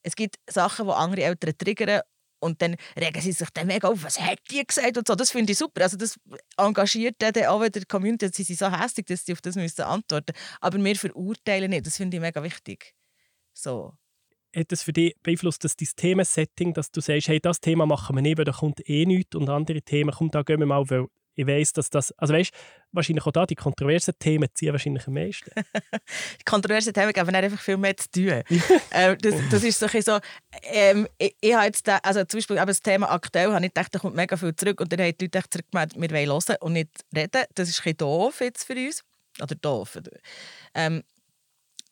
es 0.03 0.15
gibt 0.15 0.35
Sachen, 0.49 0.87
die 0.87 0.93
andere 0.93 1.23
Eltern 1.23 1.57
triggern 1.57 2.01
und 2.39 2.61
dann 2.61 2.75
regen 2.97 3.21
sie 3.21 3.31
sich 3.31 3.49
dann 3.51 3.67
mega 3.67 3.87
auf, 3.87 4.03
was 4.03 4.19
hat 4.19 4.39
die 4.49 4.65
gesagt 4.65 4.97
und 4.97 5.07
so. 5.07 5.15
Das 5.15 5.31
finde 5.31 5.51
ich 5.51 5.57
super. 5.57 5.83
Also 5.83 5.97
das 5.97 6.19
engagiert 6.57 7.15
dann 7.19 7.33
auch 7.45 7.61
wieder 7.61 7.79
die 7.79 7.85
Community. 7.85 8.29
Sie 8.31 8.43
sind 8.43 8.59
so 8.59 8.71
hässlich, 8.71 9.05
dass 9.05 9.25
sie 9.25 9.33
auf 9.33 9.41
das 9.41 9.55
müssen 9.55 9.81
antworten 9.81 10.33
müssen. 10.33 10.57
Aber 10.61 10.77
wir 10.77 10.95
verurteilen 10.95 11.69
nicht. 11.69 11.85
Das 11.85 11.97
finde 11.97 12.17
ich 12.17 12.21
mega 12.21 12.41
wichtig. 12.43 12.93
So. 13.53 13.93
Hat 14.55 14.71
das 14.71 14.81
für 14.81 14.93
dich 14.93 15.15
beeinflusst, 15.21 15.63
dass 15.63 15.75
dein 15.75 15.89
Themensetting, 15.95 16.73
dass 16.73 16.91
du 16.91 17.01
sagst, 17.01 17.27
hey, 17.27 17.39
das 17.39 17.59
Thema 17.59 17.85
machen 17.85 18.15
wir 18.15 18.21
nicht, 18.21 18.37
weil 18.37 18.45
da 18.45 18.51
kommt 18.51 18.87
eh 18.89 19.05
nichts 19.05 19.35
und 19.35 19.47
andere 19.49 19.81
Themen, 19.81 20.11
kommt 20.11 20.33
da 20.33 20.41
gehen 20.41 20.59
wir 20.59 20.65
mal, 20.65 20.89
weil 20.89 21.07
ich 21.39 21.47
weiß, 21.47 21.71
dass 21.71 21.89
das, 21.89 22.11
also 22.17 22.33
weißt, 22.33 22.51
wahrscheinlich 22.91 23.25
auch 23.25 23.31
da 23.31 23.45
die 23.45 23.55
kontroversen 23.55 24.13
Themen 24.19 24.49
ziehen 24.53 24.73
wahrscheinlich 24.73 25.07
am 25.07 25.13
meisten. 25.13 25.49
die 26.39 26.43
kontroversen 26.43 26.93
Themen 26.93 27.13
geben 27.13 27.33
einfach 27.33 27.61
viel 27.61 27.77
mehr 27.77 27.95
zu 27.95 28.11
tun. 28.11 28.43
ähm, 28.91 29.17
das, 29.21 29.35
das 29.49 29.63
ist 29.63 29.79
so, 29.79 29.87
so 29.87 30.19
ähm, 30.63 31.07
ich, 31.17 31.33
ich 31.39 31.53
habe 31.53 31.67
jetzt, 31.67 31.87
da, 31.87 31.97
also 32.03 32.25
zum 32.25 32.39
Beispiel 32.39 32.57
das 32.57 32.81
Thema 32.81 33.09
aktuell, 33.09 33.53
habe 33.53 33.65
ich 33.65 33.73
gedacht, 33.73 33.95
da 33.95 33.99
kommt 33.99 34.17
mega 34.17 34.35
viel 34.35 34.53
zurück 34.53 34.81
und 34.81 34.91
dann 34.91 34.99
haben 34.99 35.17
die 35.17 35.25
Leute 35.25 35.49
zurückgemeldet, 35.49 36.01
wir 36.01 36.11
wollen 36.11 36.27
hören 36.27 36.57
und 36.59 36.73
nicht 36.73 36.89
reden. 37.15 37.43
Das 37.55 37.69
ist 37.69 37.79
ein 37.79 37.83
bisschen 37.83 37.97
doof 37.97 38.41
jetzt 38.41 38.65
für 38.65 38.73
uns. 38.73 39.03
Oder 39.41 39.55
doof. 39.55 39.97
Ähm, 40.73 41.03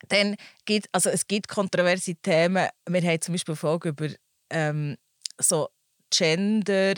dann 0.09 0.35
gibt, 0.65 0.89
also 0.91 1.09
es 1.09 1.25
gibt 1.25 1.47
kontroverse 1.47 2.15
Themen. 2.15 2.67
Wir 2.85 3.01
haben 3.01 3.21
zum 3.21 3.33
Beispiel 3.33 3.55
Folge 3.55 3.89
über 3.89 4.09
ähm, 4.49 4.97
so 5.39 5.69
Gender 6.09 6.95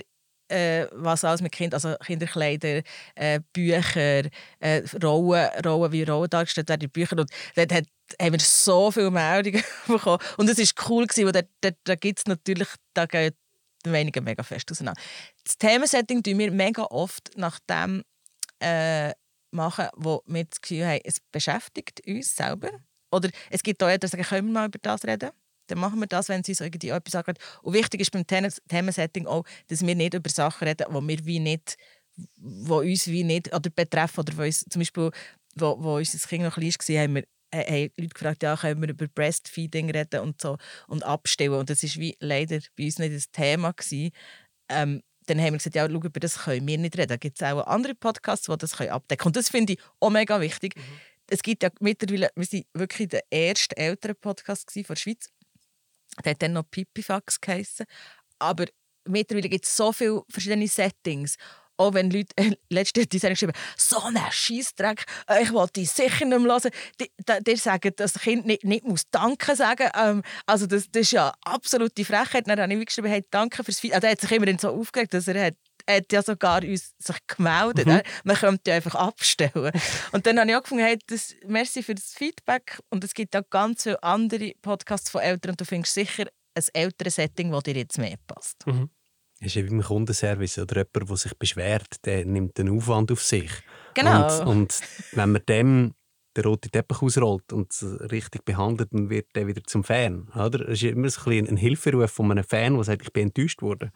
äh, 0.50 0.88
was 0.91 1.24
alles 1.24 1.41
mit 1.41 1.52
Kindern, 1.52 1.76
also 1.76 1.95
Kinderkleider, 2.04 2.82
äh, 3.16 3.39
Bücher, 3.54 4.26
äh, 4.60 4.84
Rollen, 5.04 5.50
Rollen, 5.66 5.91
wie 5.91 6.04
Rollen 6.04 6.30
dargestellt 6.30 6.70
werden 6.70 6.84
in 6.84 6.89
Büchern. 6.89 7.20
Und 7.20 7.32
dort 7.56 7.74
hat, 7.74 7.86
haben 8.22 8.34
wir 8.34 8.39
so 8.39 8.91
viele 8.91 9.12
Meldungen 9.12 9.64
bekommen. 9.88 10.20
Und 10.38 10.50
es 10.50 10.58
war 10.58 10.89
cool, 10.89 11.08
gewesen, 11.08 11.26
weil 11.26 11.32
da, 11.32 11.41
da, 11.62 11.70
da 11.84 11.95
gibt 11.95 12.20
es 12.20 12.26
natürlich, 12.26 12.68
da 12.93 13.06
gehen 13.06 13.34
die 13.86 13.89
Meinungen 13.89 14.24
mega 14.24 14.43
fest 14.43 14.70
auseinander. 14.72 15.02
Das 15.43 15.58
Themensetting 15.58 16.22
tun 16.22 16.38
wir 16.38 16.52
mega 16.52 16.84
oft 16.84 17.32
nach 17.38 17.60
dem 17.70 18.04
äh, 18.60 19.14
machen, 19.52 19.88
wo 19.95 20.22
wir 20.26 20.43
das 20.43 20.62
Gefühl 20.62 20.86
haben, 20.86 21.00
es 21.04 21.20
beschäftigt 21.32 22.02
uns 22.06 22.36
selber. 22.36 22.70
Oder 23.12 23.30
es 23.50 23.64
gibt 23.64 23.82
auch 23.82 23.95
die 23.95 24.08
sagen, 24.08 24.24
können 24.24 24.47
wir 24.47 24.54
mal 24.54 24.68
über 24.68 24.80
das 24.82 25.06
reden? 25.06 25.32
Dann 25.70 25.80
machen 25.80 25.99
wir 25.99 26.07
das, 26.07 26.30
wenn 26.30 26.43
sie 26.43 26.53
so 26.53 26.63
irgendwie 26.63 26.89
etwas 26.89 27.11
sagen. 27.11 27.36
Und 27.61 27.74
wichtig 27.74 28.01
ist 28.01 28.11
beim 28.11 28.26
Themensetting 28.26 29.28
auch, 29.28 29.45
dass 29.67 29.86
wir 29.86 29.95
nicht 29.95 30.13
über 30.13 30.30
Sachen 30.30 30.67
reden, 30.67 30.88
wo 30.89 31.05
wir 31.05 31.26
wie 31.26 31.39
nicht, 31.39 31.78
wo 32.38 32.80
uns 32.80 33.07
wie 33.07 33.24
nicht 33.24 33.53
oder 33.53 33.70
betreffen 33.70 34.22
oder 34.22 34.38
wo 34.38 34.41
uns 34.43 34.65
zum 34.70 34.80
Beispiel, 34.80 35.11
wo, 35.55 35.78
wo 35.80 35.97
unser 35.97 36.28
Kind 36.28 36.43
noch 36.43 36.55
klein 36.55 36.74
war, 36.74 37.03
haben 37.03 37.15
wir 37.15 37.24
äh, 37.51 37.86
haben 37.86 37.93
Leute 37.97 38.13
gefragt, 38.13 38.43
ja, 38.43 38.55
können 38.55 38.82
wir 38.82 38.89
über 38.89 39.07
Breastfeeding 39.07 39.89
reden 39.89 40.22
und 40.22 40.41
so 40.41 40.57
und 40.88 41.03
abstellen. 41.03 41.53
Und 41.53 41.70
das 41.70 41.84
ist 41.84 41.97
wie 41.97 42.15
leider 42.20 42.59
bei 42.78 42.86
uns 42.86 42.99
nicht 42.99 43.15
das 43.15 43.32
Thema 43.32 43.72
gewesen. 43.72 44.11
Ähm, 44.70 45.01
dann 45.26 45.39
haben 45.39 45.53
wir 45.53 45.57
gesagt, 45.57 45.76
ja, 45.76 45.88
schau, 45.89 45.95
über 45.95 46.20
das 46.20 46.39
können 46.39 46.67
wir 46.67 46.78
nicht 46.78 46.97
reden. 46.97 47.09
Da 47.09 47.17
gibt 47.17 47.41
es 47.41 47.47
auch 47.47 47.65
andere 47.65 47.95
Podcasts, 47.95 48.47
die 48.47 48.57
das 48.57 48.78
können 48.78 48.89
abdecken 48.89 49.20
können. 49.20 49.30
Und 49.30 49.36
das 49.36 49.49
finde 49.49 49.74
ich 49.74 49.80
auch 49.99 50.09
mega 50.09 50.41
wichtig. 50.41 50.76
Mhm. 50.76 50.82
Es 51.32 51.43
gibt 51.43 51.61
ja 51.61 51.70
mittlerweile, 51.80 52.30
wir 52.36 52.51
waren 52.51 52.65
wirklich 52.74 53.09
der 53.09 53.24
erste 53.30 53.78
ältere 53.78 54.15
Podcast 54.15 54.72
von 54.72 54.84
der 54.88 54.95
Schweiz. 54.95 55.30
Der 56.24 56.32
hat 56.32 56.41
dann 56.41 56.53
noch 56.53 56.70
Pipifax 56.70 57.39
geheissen. 57.39 57.86
Aber 58.39 58.65
mittlerweile 59.05 59.49
gibt 59.49 59.65
es 59.65 59.76
so 59.76 59.91
viele 59.91 60.24
verschiedene 60.30 60.67
Settings. 60.67 61.36
Auch 61.78 61.93
wenn 61.93 62.11
Leute, 62.11 62.34
äh, 62.36 62.55
letzte 62.70 63.01
haben 63.01 63.30
geschrieben, 63.30 63.53
so 63.78 64.01
ein 64.01 64.17
Scheissdreck, 64.32 65.05
äh, 65.30 65.43
ich 65.43 65.53
wollte 65.53 65.74
die 65.80 65.86
sicher 65.86 66.26
nicht 66.26 66.39
mehr 66.39 66.51
hören. 66.51 66.72
Die, 66.99 67.09
die, 67.17 67.43
die 67.43 67.55
sagen, 67.55 67.93
dass 67.95 68.13
das 68.13 68.22
Kind 68.22 68.45
nicht, 68.45 68.65
nicht 68.65 68.84
muss 68.84 69.03
Danke 69.09 69.55
sagen 69.55 69.89
ähm, 69.95 70.22
Also 70.45 70.67
das, 70.67 70.91
das 70.91 71.03
ist 71.03 71.11
ja 71.11 71.34
absolute 71.41 72.03
Frechheit. 72.03 72.47
Dann 72.49 72.59
habe 72.59 72.74
ich 72.74 72.86
geschrieben, 72.86 73.07
hey, 73.07 73.26
danke 73.32 73.63
fürs 73.63 73.80
Feedback. 73.80 73.95
Also 73.95 74.07
er 74.07 74.11
hat 74.11 74.22
sich 74.22 74.32
immer 74.32 74.59
so 74.59 74.70
aufgeregt, 74.70 75.13
dass 75.13 75.30
er 75.30 75.47
hat 75.47 75.55
hat 75.96 76.12
ja 76.12 76.22
sogar 76.22 76.64
uns 76.64 76.94
sich 76.98 77.18
gemeldet. 77.28 77.88
Mhm. 77.88 78.02
Man 78.24 78.36
könnte 78.36 78.72
ja 78.72 78.76
einfach 78.76 78.96
abstellen. 78.96 79.72
Und 80.12 80.26
dann 80.26 80.40
habe 80.40 80.50
ich 80.50 80.56
auch 80.56 80.64
gefunden, 80.64 80.84
hey, 80.84 80.98
das, 81.08 81.36
merci 81.48 81.84
für 81.84 81.96
das 81.96 82.14
Feedback. 82.14 82.80
Und 82.90 83.04
es 83.04 83.14
gibt 83.14 83.36
auch 83.36 83.50
ganz 83.50 83.84
viele 83.84 84.02
andere 84.04 84.54
Podcasts 84.62 85.10
von 85.10 85.22
Eltern. 85.22 85.52
Und 85.52 85.62
du 85.62 85.66
findest 85.66 85.94
sicher 85.94 86.26
ein 86.56 86.64
älteres 86.74 87.16
Setting, 87.16 87.52
das 87.52 87.64
dir 87.64 87.76
jetzt 87.76 87.98
mehr 87.98 88.18
passt. 88.28 88.66
Mhm. 88.68 88.90
Das 89.40 89.48
ist 89.48 89.56
wie 89.56 89.70
beim 89.70 89.82
Kundenservice 89.82 90.60
oder 90.60 90.78
jemand, 90.78 91.10
der 91.10 91.18
sich 91.18 91.34
beschwert, 91.38 92.06
der 92.06 92.26
nimmt 92.26 92.58
den 92.58 92.70
Aufwand 92.70 93.12
auf 93.12 93.24
sich. 93.24 93.50
Genau. 93.94 94.42
Und, 94.42 94.48
und 94.48 94.80
wenn 95.14 95.32
man 95.32 95.46
dem 95.48 95.94
den 96.36 96.44
roten 96.46 96.72
Teppich 96.72 97.02
ausrollt 97.02 97.52
und 97.54 97.74
richtig 98.12 98.46
behandelt, 98.46 98.94
dann 98.94 99.10
wird 99.10 99.36
der 99.36 99.48
wieder 99.48 99.64
zum 99.64 99.84
Fan. 99.84 100.30
Oder? 100.36 100.68
Es 100.70 100.84
ist 100.84 100.92
immer 100.92 101.10
so 101.10 101.30
ein, 101.30 101.48
ein 101.48 101.58
Hilferuf 101.58 102.12
von 102.12 102.32
einem 102.32 102.44
Fan, 102.44 102.76
der 102.76 102.84
sagt, 102.84 103.02
ich 103.04 103.14
bin 103.14 103.28
enttäuscht 103.28 103.62
worden. 103.62 103.92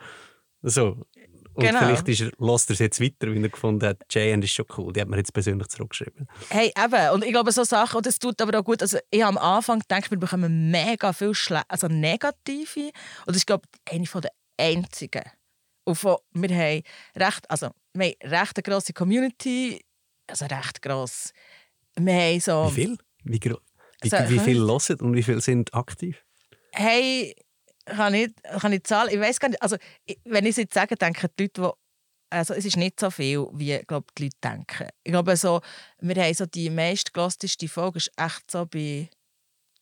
So. 0.62 1.06
Und 1.54 1.66
genau. 1.66 1.80
vielleicht 1.80 2.08
ist 2.08 2.22
er, 2.22 2.32
lässt 2.40 2.70
er 2.70 2.74
es 2.74 2.80
jetzt 2.80 3.00
weiter, 3.00 3.28
weil 3.28 3.44
er 3.44 3.50
gefunden 3.50 3.88
hat, 3.88 4.02
Jane 4.10 4.44
ist 4.44 4.52
schon 4.52 4.66
cool. 4.78 4.92
Die 4.92 5.02
hat 5.02 5.08
mir 5.08 5.18
jetzt 5.18 5.34
persönlich 5.34 5.68
zurückgeschrieben. 5.68 6.28
Hey, 6.50 6.72
eben. 6.76 7.10
Und 7.12 7.24
ich 7.24 7.32
glaube, 7.32 7.52
so 7.52 7.64
Sachen, 7.64 7.98
und 7.98 8.06
das 8.06 8.18
tut 8.18 8.42
aber 8.42 8.60
auch 8.60 8.64
gut. 8.64 8.82
Also, 8.82 8.98
ich 9.12 9.22
habe 9.22 9.40
am 9.40 9.56
Anfang 9.56 9.80
gedacht, 9.80 10.10
wir 10.10 10.18
bekommen 10.18 10.72
mega 10.72 11.14
viel 11.14 11.34
Schle 11.34 11.62
also 11.68 11.88
negative. 11.88 12.92
Und 13.26 13.28
das 13.28 13.38
ist, 13.38 13.48
glaube 13.48 13.64
ich, 13.88 13.94
eine 13.94 14.22
der 14.22 14.32
einzigen. 14.58 15.24
Und 15.84 15.96
von, 15.96 16.18
wir 16.32 16.50
haben 16.50 16.82
recht, 17.16 17.50
also, 17.50 17.70
wir 17.94 18.06
haben 18.08 18.30
recht 18.30 18.58
eine 18.58 18.64
grosse 18.64 18.94
Community. 18.94 19.84
Also 20.28 20.46
recht 20.46 20.82
gross. 20.82 21.34
Wir 21.96 22.14
haben 22.14 22.40
so... 22.40 22.72
Wie 22.72 22.82
viel? 22.82 22.98
Wie, 23.24 23.40
wie, 23.42 24.12
also, 24.12 24.30
wie 24.30 24.40
viel 24.40 24.60
hören 24.60 25.02
und 25.02 25.16
wie 25.16 25.24
viele 25.24 25.42
sind 25.42 25.74
aktiv? 25.74 26.24
Hey, 26.72 27.36
kann 27.86 28.14
ich, 28.14 28.32
kann 28.60 28.74
ich 28.74 28.84
zahlen. 28.84 29.10
Ich 29.14 29.20
weiß 29.20 29.40
gar 29.40 29.50
nicht. 29.50 29.62
Also, 29.62 29.78
wenn 30.26 30.46
ich 30.46 30.52
es 30.52 30.58
jetzt 30.58 30.74
sage, 30.74 30.96
denken 30.96 31.30
die 31.38 31.44
Leute, 31.44 31.62
die 31.62 31.70
also 32.34 32.56
es 32.56 32.66
ist 32.66 32.78
nicht 32.78 33.00
so 33.00 33.12
viel, 33.12 33.48
wie 33.54 33.80
glaub, 33.86 34.14
die 34.16 34.24
Leute 34.24 34.38
denken. 34.44 34.88
Ich 35.04 35.12
glaube, 35.12 35.38
so, 35.38 35.62
wir 36.00 36.16
haben 36.16 36.34
so 36.34 36.48
die 36.48 36.72
meistgelosteste 36.72 37.68
Folge 37.68 37.98
ist 37.98 38.12
echt 38.18 38.50
so 38.50 38.66
bei 38.66 39.10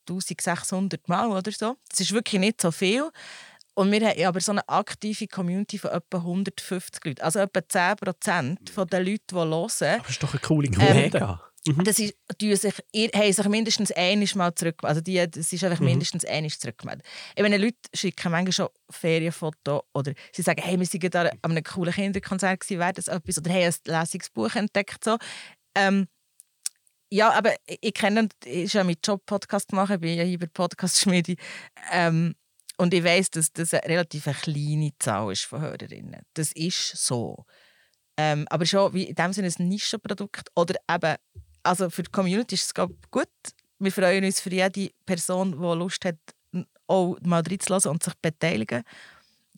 1600 0.09 1.07
Mal 1.07 1.31
oder 1.31 1.51
so. 1.51 1.77
Das 1.89 2.01
ist 2.01 2.11
wirklich 2.11 2.41
nicht 2.41 2.61
so 2.61 2.71
viel. 2.71 3.09
Und 3.73 3.89
wir 3.91 4.05
haben 4.05 4.25
aber 4.25 4.41
so 4.41 4.51
eine 4.51 4.67
aktive 4.67 5.27
Community 5.27 5.77
von 5.77 5.91
etwa 5.91 6.17
150 6.17 7.05
Leuten. 7.05 7.21
Also 7.21 7.39
etwa 7.39 7.67
10 7.67 7.95
Prozent 7.95 8.59
der 8.75 8.99
Leute, 8.99 9.23
die 9.29 9.35
hören. 9.35 9.67
Das 9.69 10.09
ist 10.09 10.21
doch 10.21 10.33
eine 10.33 10.41
coole 10.41 10.69
Quote. 10.69 11.17
Ähm, 11.17 11.39
Mhm. 11.67 11.83
Das 11.83 11.99
ist, 11.99 12.15
die 12.39 12.55
sich, 12.55 12.73
haben 12.73 13.33
sich 13.33 13.47
mindestens 13.47 13.91
einmal 13.91 14.27
mal 14.35 14.55
zurück, 14.55 14.77
also 14.81 14.99
die, 14.99 15.29
das 15.29 15.53
ist 15.53 15.63
einfach 15.63 15.79
mhm. 15.79 15.87
mindestens 15.87 16.25
einmal 16.25 16.49
zurückgemeldet. 16.49 17.05
Ich 17.35 17.41
meine, 17.43 17.57
Leute 17.57 17.77
schicken 17.93 18.31
manchmal 18.31 18.51
schon 18.51 18.69
Ferienfotos 18.89 19.83
oder 19.93 20.13
sie 20.31 20.41
sagen, 20.41 20.61
hey, 20.63 20.79
wir 20.79 20.85
sind 20.87 21.13
da 21.13 21.23
an 21.23 21.37
einem 21.43 21.63
coolen 21.63 21.93
Kinderkonzert 21.93 22.61
gewesen, 22.61 22.79
wäre 22.79 22.93
das 22.93 23.07
etwas, 23.07 23.37
oder 23.37 23.51
hey, 23.51 23.65
ein 23.65 23.73
Lesungsbuch 23.85 24.55
entdeckt, 24.55 25.03
so. 25.03 25.17
Ähm, 25.75 26.07
ja, 27.11 27.31
aber 27.31 27.53
ich, 27.67 27.93
kenne, 27.93 28.29
ich 28.45 28.75
habe 28.75 28.85
meinen 28.85 28.97
Job 29.03 29.23
Podcast 29.25 29.67
gemacht, 29.67 29.91
ich 29.91 29.99
bin 29.99 30.17
ja 30.17 30.23
hier 30.23 30.39
bei 30.39 30.47
Podcast 30.47 30.99
Schmiede, 30.99 31.35
ähm, 31.91 32.33
und 32.77 32.95
ich 32.95 33.03
weiß, 33.03 33.29
dass 33.29 33.51
das 33.51 33.75
eine 33.75 33.87
relativ 33.87 34.25
kleine 34.41 34.91
Zahl 34.97 35.31
ist 35.31 35.43
von 35.43 35.61
Hörerinnen. 35.61 36.23
Das 36.33 36.51
ist 36.53 36.97
so. 36.97 37.45
Ähm, 38.17 38.47
aber 38.49 38.65
schon 38.65 38.93
wie 38.95 39.03
in 39.03 39.15
dem 39.15 39.33
Sinne 39.33 39.51
ein 39.59 39.67
Nischenprodukt 39.67 40.49
oder 40.55 40.75
eben 40.89 41.15
also 41.63 41.89
für 41.89 42.03
die 42.03 42.11
Community 42.11 42.55
ist 42.55 42.77
es 42.77 42.87
gut. 43.11 43.27
Wir 43.79 43.91
freuen 43.91 44.23
uns 44.23 44.39
für 44.39 44.51
jede 44.51 44.91
Person, 45.05 45.51
die 45.51 45.57
Lust 45.57 46.05
hat, 46.05 46.17
auch 46.87 47.17
mal 47.21 47.41
reinzulassen 47.41 47.91
und 47.91 48.03
sich 48.03 48.13
beteiligen. 48.21 48.83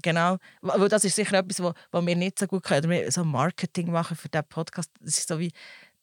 Genau, 0.02 0.38
weil 0.62 0.90
das 0.90 1.04
ist 1.04 1.16
sicher 1.16 1.38
etwas, 1.38 1.60
was 1.60 2.06
wir 2.06 2.16
nicht 2.16 2.40
so 2.40 2.48
gut 2.48 2.64
können. 2.64 2.90
Wir 2.90 3.12
so 3.12 3.24
Marketing 3.24 3.92
machen 3.92 4.18
für 4.18 4.30
diesen 4.30 4.46
Podcast. 4.48 4.90
Das 5.00 5.18
ist 5.18 5.28
so 5.28 5.40
wie, 5.40 5.52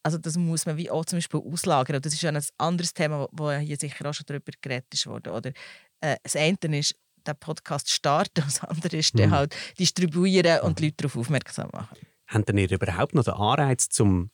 also 0.03 0.16
das 0.16 0.36
muss 0.36 0.66
man 0.66 0.76
wie 0.76 0.90
auch 0.90 1.05
zum 1.05 1.18
Beispiel 1.18 1.40
auslagern. 1.40 2.01
Das 2.01 2.12
ist 2.12 2.22
ja 2.22 2.30
ein 2.30 2.42
anderes 2.59 2.94
Thema, 2.94 3.28
wo 3.32 3.51
hier 3.51 3.76
sicher 3.76 4.09
auch 4.09 4.14
schon 4.14 4.26
darüber 4.26 4.53
geredet 4.61 5.07
wurde. 5.07 5.32
Oder 5.32 5.53
äh, 6.01 6.16
das 6.22 6.36
eine 6.36 6.57
ist 6.78 6.94
den 7.26 7.36
Podcast 7.36 7.90
starten, 7.90 8.42
das 8.44 8.62
andere 8.62 8.96
ist 8.96 9.14
mhm. 9.14 9.30
halt 9.30 9.55
distribuieren 9.78 10.61
und 10.61 10.78
die 10.78 10.86
Leute 10.86 10.96
darauf 10.98 11.16
aufmerksam 11.16 11.68
machen. 11.72 11.98
habt 12.28 12.51
ihr 12.51 12.70
überhaupt 12.70 13.14
noch 13.14 13.24
den 13.24 13.34
Anreiz 13.34 13.88
zum 13.88 14.30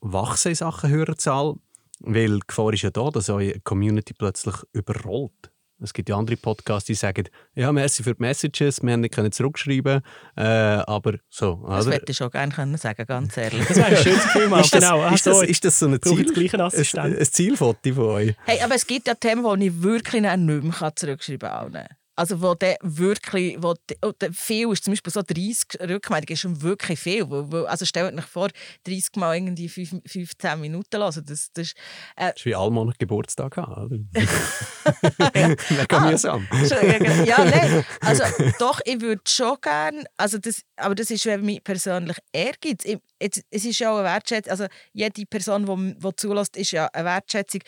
Wachsen 0.00 0.50
in 0.50 0.54
Sachen 0.54 0.90
Hörerzahl? 0.90 1.54
Weil 2.00 2.34
die 2.34 2.46
Gefahr 2.46 2.72
ist 2.72 2.82
ja 2.82 2.90
da, 2.90 3.10
dass 3.10 3.28
eure 3.28 3.58
Community 3.60 4.14
plötzlich 4.14 4.54
überrollt. 4.72 5.50
Es 5.80 5.92
gibt 5.92 6.08
ja 6.08 6.16
andere 6.16 6.36
Podcasts, 6.36 6.86
die 6.86 6.94
sagen, 6.94 7.28
ja, 7.54 7.70
merci 7.70 8.02
für 8.02 8.14
die 8.14 8.20
Messages, 8.20 8.82
wir 8.82 8.92
haben 8.92 9.00
nicht 9.00 9.34
zurückschreiben 9.34 10.02
äh, 10.36 10.42
aber 10.42 11.18
so. 11.30 11.64
Das 11.68 11.86
oder? 11.86 11.96
hätte 11.96 12.10
ich 12.10 12.16
schon 12.16 12.30
gerne 12.30 12.52
können 12.52 12.76
sagen, 12.76 13.06
ganz 13.06 13.36
ehrlich. 13.36 13.64
Das 13.66 13.76
wäre 13.76 13.86
ein 13.86 13.96
schönes 13.96 14.22
Gefühl, 14.24 14.58
ist, 14.58 14.74
das, 14.74 14.82
genau. 14.82 15.08
ist, 15.08 15.26
das, 15.26 15.42
ist 15.42 15.64
das 15.64 15.78
so 15.78 15.86
ein 15.86 16.02
Ziel, 16.02 16.50
ein, 16.98 17.18
ein 17.18 17.24
Zielfoto 17.24 17.94
von 17.94 18.04
euch? 18.06 18.34
Hey, 18.44 18.60
aber 18.60 18.74
es 18.74 18.86
gibt 18.86 19.06
ja 19.06 19.14
Themen, 19.14 19.60
die 19.60 19.66
ich 19.68 19.82
wirklich 19.82 20.22
nicht 20.22 20.36
mehr 20.36 20.96
zurückschreiben 20.96 21.48
kann. 21.48 21.86
Also 22.18 22.42
wo 22.42 22.54
der 22.54 22.78
wirklich, 22.82 23.56
wo 23.60 23.74
der, 24.20 24.32
viel 24.32 24.72
ist, 24.72 24.82
zum 24.82 24.92
Beispiel 24.92 25.12
so 25.12 25.22
30 25.22 25.80
Rückmeldungen 25.88 26.32
ist 26.32 26.40
schon 26.40 26.60
wirklich 26.62 26.98
viel. 26.98 27.30
Wo, 27.30 27.44
wo, 27.52 27.58
also 27.62 27.84
stellt 27.84 28.12
euch 28.12 28.24
vor, 28.24 28.48
30 28.82 29.14
Mal 29.14 29.36
irgendwie 29.36 29.68
5, 29.68 30.02
15 30.04 30.60
Minuten 30.60 30.98
hören. 30.98 31.24
Das, 31.24 31.52
das, 31.52 31.74
äh, 32.16 32.32
das 32.32 32.38
ist 32.38 32.44
wie 32.44 32.56
Alman 32.56 32.92
Geburtstag 32.98 33.56
haben, 33.56 33.72
oder? 33.84 33.98
Mega 35.70 35.96
ah, 35.96 36.10
mühsam. 36.10 36.48
ja, 37.24 37.44
nein. 37.44 37.84
Also 38.00 38.24
doch, 38.58 38.80
ich 38.84 39.00
würde 39.00 39.22
schon 39.28 39.56
gerne, 39.60 40.02
also 40.16 40.38
das, 40.38 40.62
aber 40.76 40.96
das 40.96 41.12
ist 41.12 41.22
für 41.22 41.38
mich 41.38 41.62
persönlich 41.62 42.16
Ehrgeiz. 42.32 42.84
Ich, 42.84 42.98
es 43.18 43.64
ist 43.64 43.78
ja 43.80 43.90
auch 43.90 43.98
eine 43.98 44.04
Wertschätzung, 44.04 44.50
also 44.50 44.66
jede 44.92 45.26
Person, 45.26 45.66
die, 45.66 45.98
die 45.98 46.16
zulässt, 46.16 46.56
ist 46.56 46.70
ja 46.70 46.86
eine 46.86 47.04
Wertschätzung, 47.04 47.60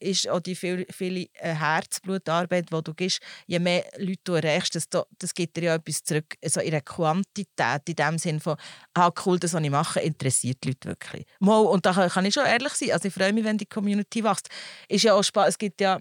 ist 0.00 0.28
auch 0.28 0.40
die 0.40 0.54
viele, 0.54 0.86
viele 0.90 1.26
äh, 1.34 1.54
Herzblutarbeit, 1.54 2.72
die 2.72 2.82
du 2.82 2.94
gibst. 2.94 3.20
Je 3.46 3.58
mehr 3.58 3.84
Leute 3.98 4.20
du 4.24 4.32
erreichst, 4.34 4.74
desto, 4.74 5.04
das 5.18 5.34
gibt 5.34 5.56
dir 5.56 5.64
ja 5.64 5.74
etwas 5.76 6.02
zurück, 6.02 6.34
also 6.42 6.60
in 6.60 6.72
der 6.72 6.82
Quantität, 6.82 7.88
in 7.88 7.94
dem 7.94 8.18
Sinne 8.18 8.40
von, 8.40 8.56
ah 8.94 9.10
cool, 9.24 9.38
das, 9.38 9.52
was 9.52 9.62
ich 9.62 9.70
mache, 9.70 10.00
interessiert 10.00 10.58
die 10.64 10.68
Leute 10.68 10.88
wirklich. 10.88 11.26
Mal, 11.38 11.60
und 11.60 11.86
da 11.86 12.08
kann 12.08 12.24
ich 12.24 12.34
schon 12.34 12.46
ehrlich 12.46 12.72
sein, 12.72 12.90
also 12.92 13.08
ich 13.08 13.14
freue 13.14 13.32
mich, 13.32 13.44
wenn 13.44 13.58
die 13.58 13.66
Community 13.66 14.24
wächst. 14.24 14.48
Ist 14.88 15.04
ja 15.04 15.14
auch 15.14 15.22
spannend, 15.22 15.50
es 15.50 15.58
gibt 15.58 15.80
ja 15.80 16.00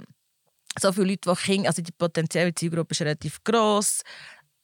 so 0.79 0.91
viele 0.91 1.07
Leute, 1.07 1.29
die 1.29 1.43
Kinder, 1.43 1.69
also 1.69 1.81
die 1.81 1.91
potenzielle 1.91 2.53
Zielgruppe 2.53 2.91
ist 2.91 3.01
relativ 3.01 3.43
gross, 3.43 4.01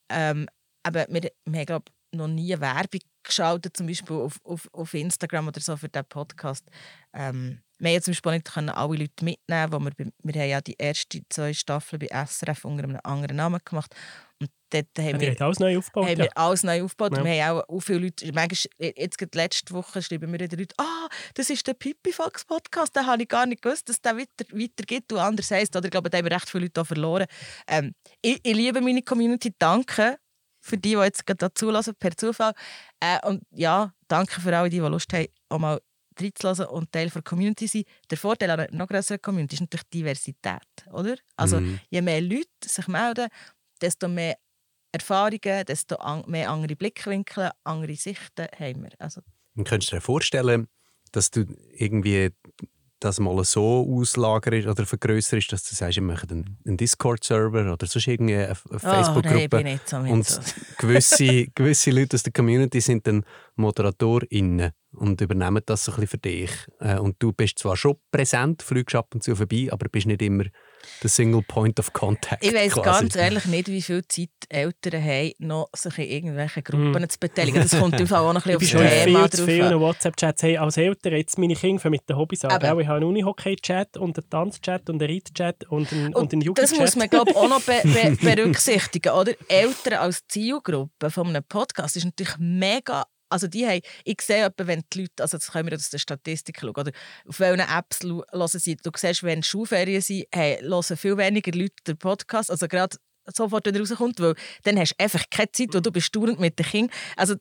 ähm, 0.10 0.48
aber 0.84 1.06
wir, 1.10 1.32
wir 1.46 1.60
haben, 1.60 1.66
glaube 1.66 1.86
noch 2.14 2.28
nie 2.28 2.60
Werbung 2.60 3.02
geschaltet, 3.24 3.78
zum 3.78 3.88
Beispiel 3.88 4.16
auf, 4.16 4.40
auf, 4.44 4.70
auf 4.74 4.94
Instagram 4.94 5.48
oder 5.48 5.62
so 5.62 5.78
für 5.78 5.90
diesen 5.90 6.06
Podcast. 6.06 6.66
Ähm, 7.14 7.62
wir 7.82 7.92
haben 7.92 8.02
zum 8.04 8.12
Beispiel 8.12 8.32
nicht 8.34 8.54
können 8.54 8.70
alle 8.70 8.96
Leute 8.98 9.26
mitnehmen, 9.26 9.72
wo 9.72 9.80
wir, 9.80 9.92
wir 9.98 10.42
haben 10.42 10.50
ja 10.50 10.62
die 10.62 10.80
ersten 10.80 11.26
zwei 11.30 11.52
Staffeln 11.54 12.00
bei 12.00 12.26
SRF 12.26 12.64
unter 12.64 12.84
einem 12.84 13.00
anderen 13.04 13.38
Namen 13.38 13.60
gemacht. 13.66 13.96
Und 14.40 14.52
dort 14.70 14.86
haben 15.00 15.20
wir, 15.20 15.42
alles 15.42 15.60
neu 15.60 15.80
aufgebaut. 15.80 16.10
Haben 16.10 16.20
ja. 16.20 16.26
wir 16.26 16.38
alles 16.38 16.64
neu 16.64 16.84
aufgebaut. 16.84 17.18
Ja. 17.18 17.24
Wir 17.24 17.46
haben 17.46 17.62
auch, 17.68 17.80
viele 17.80 18.00
Leute, 18.00 18.32
manchmal, 18.34 18.94
jetzt 18.96 19.18
gerade 19.18 19.38
letzte 19.38 19.74
Woche 19.74 20.02
schreiben 20.02 20.30
mir 20.30 20.48
die 20.48 20.56
Leute, 20.56 20.76
ah, 20.78 21.08
das 21.34 21.50
ist 21.50 21.66
der 21.66 21.74
Pipifax 21.74 22.46
Podcast, 22.46 22.96
den 22.96 23.08
habe 23.08 23.24
ich 23.24 23.30
gar 23.30 23.48
nicht 23.48 23.64
gewusst, 23.64 23.90
dass 23.90 24.00
der 24.00 24.16
weiter, 24.16 24.46
weitergeht 24.52 25.12
und 25.12 25.20
anders 25.20 25.50
heisst. 25.50 25.76
Oder 25.76 25.86
ich 25.86 25.92
glaube, 25.92 26.12
da 26.12 26.20
haben 26.20 26.26
wir 26.26 26.36
recht 26.36 26.50
viele 26.50 26.66
Leute 26.66 26.86
verloren. 26.86 27.26
Ähm, 27.68 27.96
ich, 28.22 28.40
ich 28.44 28.56
liebe 28.56 28.80
meine 28.80 29.02
Community, 29.02 29.54
danke 29.58 30.18
für 30.62 30.78
die, 30.78 30.92
die 30.92 30.96
jetzt 30.96 31.26
gerade 31.26 31.38
dazu 31.38 31.72
per 32.00 32.16
Zufall. 32.16 32.54
Äh, 33.00 33.20
und 33.28 33.44
ja, 33.52 33.94
danke 34.08 34.40
für 34.40 34.56
alle, 34.56 34.70
die, 34.70 34.80
die 34.80 34.86
Lust 34.86 35.12
haben, 35.12 35.28
auch 35.50 35.60
mal 35.60 35.82
reinzulassen 36.20 36.66
und 36.68 36.92
Teil 36.92 37.10
der 37.10 37.22
Community 37.22 37.68
sein. 37.68 37.84
Der 38.10 38.18
Vorteil 38.18 38.52
einer 38.52 38.68
noch 38.72 38.88
größeren 38.88 39.22
Community 39.22 39.56
ist 39.56 39.62
natürlich 39.62 39.90
Diversität, 39.90 40.62
oder? 40.92 41.16
Also 41.36 41.60
mhm. 41.60 41.80
je 41.90 42.02
mehr 42.02 42.22
Leute 42.22 42.48
sich 42.64 42.88
melden, 42.88 43.28
desto 43.82 44.08
mehr 44.08 44.38
Erfahrungen, 44.92 45.66
desto 45.66 45.98
mehr 46.28 46.50
andere 46.50 46.76
Blickwinkel, 46.76 47.52
andere 47.64 47.96
Sichten 47.96 48.48
haben 48.58 48.84
wir. 48.84 48.92
Also, 49.00 49.22
und 49.56 49.68
könntest 49.68 49.92
du 49.92 49.98
dir 49.98 50.02
vorstellen, 50.02 50.68
dass 51.12 51.32
du 51.32 51.46
irgendwie 51.74 52.30
das 53.02 53.20
mal 53.20 53.44
so 53.44 53.86
auslagerst 53.90 54.68
oder 54.68 54.86
vergrößerst, 54.86 55.52
dass 55.52 55.64
du 55.64 55.76
sagst, 55.76 55.98
wir 55.98 56.04
machen 56.04 56.58
einen, 56.66 56.78
Discord-Server 56.78 57.74
oder 57.74 57.88
sonst 57.88 58.08
irgendeine 58.08 58.56
Facebook-Gruppe. 58.56 59.58
Oh, 59.58 59.64
nee, 59.64 59.80
so 59.84 59.98
und 59.98 60.26
so. 60.26 60.40
gewisse, 60.78 61.48
gewisse 61.56 61.92
Leute 61.92 62.16
aus 62.16 62.24
der 62.24 62.32
Community 62.32 62.80
sind 62.80 63.08
dann 63.08 63.26
ModeratorInnen 63.56 64.72
und 64.94 65.20
übernehmen 65.20 65.64
das 65.66 65.86
so 65.86 65.92
ein 65.92 66.02
bisschen 66.02 66.10
für 66.10 66.18
dich. 66.20 66.52
Äh, 66.80 67.00
und 67.00 67.16
du 67.20 67.34
bist 67.34 67.60
zwar 67.60 67.76
schon 67.76 67.98
präsent, 68.12 68.62
fliegst 68.62 68.96
ab 68.96 69.10
und 69.14 69.24
zu 69.24 69.36
vorbei, 69.36 69.70
aber 69.72 69.90
bist 69.90 70.06
nicht 70.06 70.22
immer 70.22 70.46
der 71.02 71.10
Single 71.10 71.44
Point 71.44 71.80
of 71.80 71.94
Contact. 71.94 72.44
Ich 72.44 72.54
weiß 72.54 72.82
ganz 72.82 73.16
ehrlich 73.16 73.46
nicht, 73.46 73.68
wie 73.68 73.82
viel 73.82 74.06
Zeit 74.08 74.30
Eltern 74.50 75.04
haben, 75.04 75.32
noch 75.40 75.70
sich 75.76 75.98
in 75.98 76.06
irgendwelchen 76.06 76.64
Gruppen 76.64 77.04
mm. 77.04 77.10
zu 77.10 77.20
beteiligen. 77.20 77.62
Das 77.62 77.80
kommt 77.80 78.02
auf 78.02 78.12
auch 78.12 78.34
noch 78.34 78.46
ein 78.46 78.58
bisschen 78.58 78.80
aufs 78.80 79.04
Thema 79.04 79.28
drauf 79.28 79.46
viele 79.46 79.80
WhatsApp-Chats. 79.80 80.44
Hey, 80.44 80.58
als 80.58 80.78
Eltern, 80.78 81.14
jetzt 81.14 81.38
meine 81.38 81.56
Kinder 81.56 81.90
mit 81.90 82.08
den 82.10 82.18
Hobbys 82.18 82.46
an. 82.46 82.60
Ich 82.62 82.68
habe 82.68 82.88
einen 82.88 83.04
Unihockey-Chat 83.04 83.98
und 83.98 84.18
einen 84.18 84.30
Tanz-Chat 84.30 84.90
und 84.90 85.02
einen 85.02 85.12
Read-Chat 85.12 85.66
und 85.70 85.92
einen, 85.92 86.08
und, 86.08 86.16
und 86.16 86.34
einen 86.34 86.54
Das 86.54 86.78
muss 86.78 86.96
man, 86.96 87.10
glaube 87.10 87.32
ich, 87.32 87.38
auch 87.38 87.50
noch 87.50 87.62
be 87.62 87.82
be 87.84 88.18
berücksichtigen. 88.36 89.14
Oder? 89.14 89.34
Eltern 89.48 90.00
als 90.00 90.28
Zielgruppe 90.28 91.10
von 91.10 91.28
einem 91.28 91.44
Podcast 91.44 91.96
ist 91.98 92.06
natürlich 92.06 92.36
mega 92.38 93.06
also 93.32 93.48
die 93.48 93.66
haben, 93.66 93.82
ich 94.04 94.22
sehe 94.22 94.46
etwa, 94.46 94.68
wenn 94.68 94.84
die 94.94 95.02
Leute, 95.02 95.24
also 95.24 95.38
das 95.38 95.52
können 95.52 95.70
wir 95.70 95.78
aus 95.78 95.90
der 95.90 96.00
Statistik 96.00 96.60
schauen, 96.60 96.70
oder? 96.70 96.92
Auf 97.28 97.40
welchen 97.40 97.62
Apps 97.62 98.04
hören 98.04 98.48
sie, 98.48 98.76
du 98.76 98.92
siehst, 98.96 99.24
wenn 99.24 99.44
Schulferien 99.44 100.02
sind, 100.02 100.26
hey, 100.32 100.60
hören 100.62 100.98
viel 100.98 101.18
weniger 101.18 101.52
Leute 101.58 101.76
den 101.88 101.98
Podcast, 101.98 102.52
also 102.52 102.68
gerade 102.68 102.98
sofort 103.28 103.66
wieder 103.66 103.80
rauskommt, 103.80 104.20
weil 104.20 104.36
dann 104.64 104.78
hast 104.80 104.96
du 104.98 105.04
einfach 105.04 105.24
keine 105.30 105.52
Zeit, 105.52 105.70
wo 105.74 105.80
du 105.80 105.92
bist 105.92 106.14
mit 106.16 106.60
den 106.60 106.66
Kindern. 106.66 106.96
Also 107.16 107.36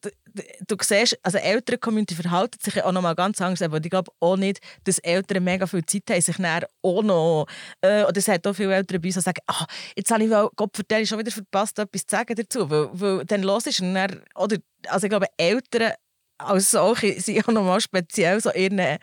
du, 0.66 0.76
siehst, 0.80 1.18
also 1.22 1.38
ältere 1.38 1.78
Community 1.78 2.14
verhalten 2.14 2.58
sich 2.60 2.82
auch 2.82 2.92
noch 2.92 3.02
mal 3.02 3.14
ganz 3.14 3.40
anders, 3.40 3.62
aber 3.62 3.78
ich 3.82 3.90
glaube 3.90 4.10
auch 4.20 4.36
nicht, 4.36 4.60
dass 4.84 4.98
Eltern 4.98 5.44
mega 5.44 5.66
viel 5.66 5.84
Zeit 5.84 6.04
haben, 6.10 6.20
sich 6.20 6.36
dann 6.36 6.64
auch 6.82 7.02
noch, 7.02 7.46
äh, 7.80 8.02
oder 8.02 8.16
es 8.16 8.28
hat 8.28 8.46
auch 8.46 8.54
viele 8.54 8.74
Eltern 8.74 9.00
bei 9.00 9.08
uns, 9.08 9.14
die 9.14 9.20
sagen, 9.20 9.40
ah, 9.46 9.66
jetzt 9.96 10.10
habe 10.10 10.24
ich, 10.24 10.30
weil 10.30 10.48
Gott 10.56 10.74
vertelle, 10.74 11.06
schon 11.06 11.18
wieder 11.18 11.30
verpasst, 11.30 11.78
etwas 11.78 12.06
zu 12.06 12.16
sagen 12.16 12.34
dazu, 12.34 12.70
weil, 12.70 12.88
weil 12.92 13.24
dann 13.24 13.42
los 13.42 13.66
ist 13.66 13.80
und 13.80 13.94
dann, 13.94 14.22
oder, 14.34 14.56
also 14.88 15.04
ich 15.04 15.10
glaube, 15.10 15.26
Eltern 15.36 15.92
als 16.40 16.70
solche 16.70 17.20
sind 17.20 17.36
ja 17.36 17.52
nochmal 17.52 17.80
speziell, 17.80 18.40
so 18.40 18.52
ihren, 18.52 18.98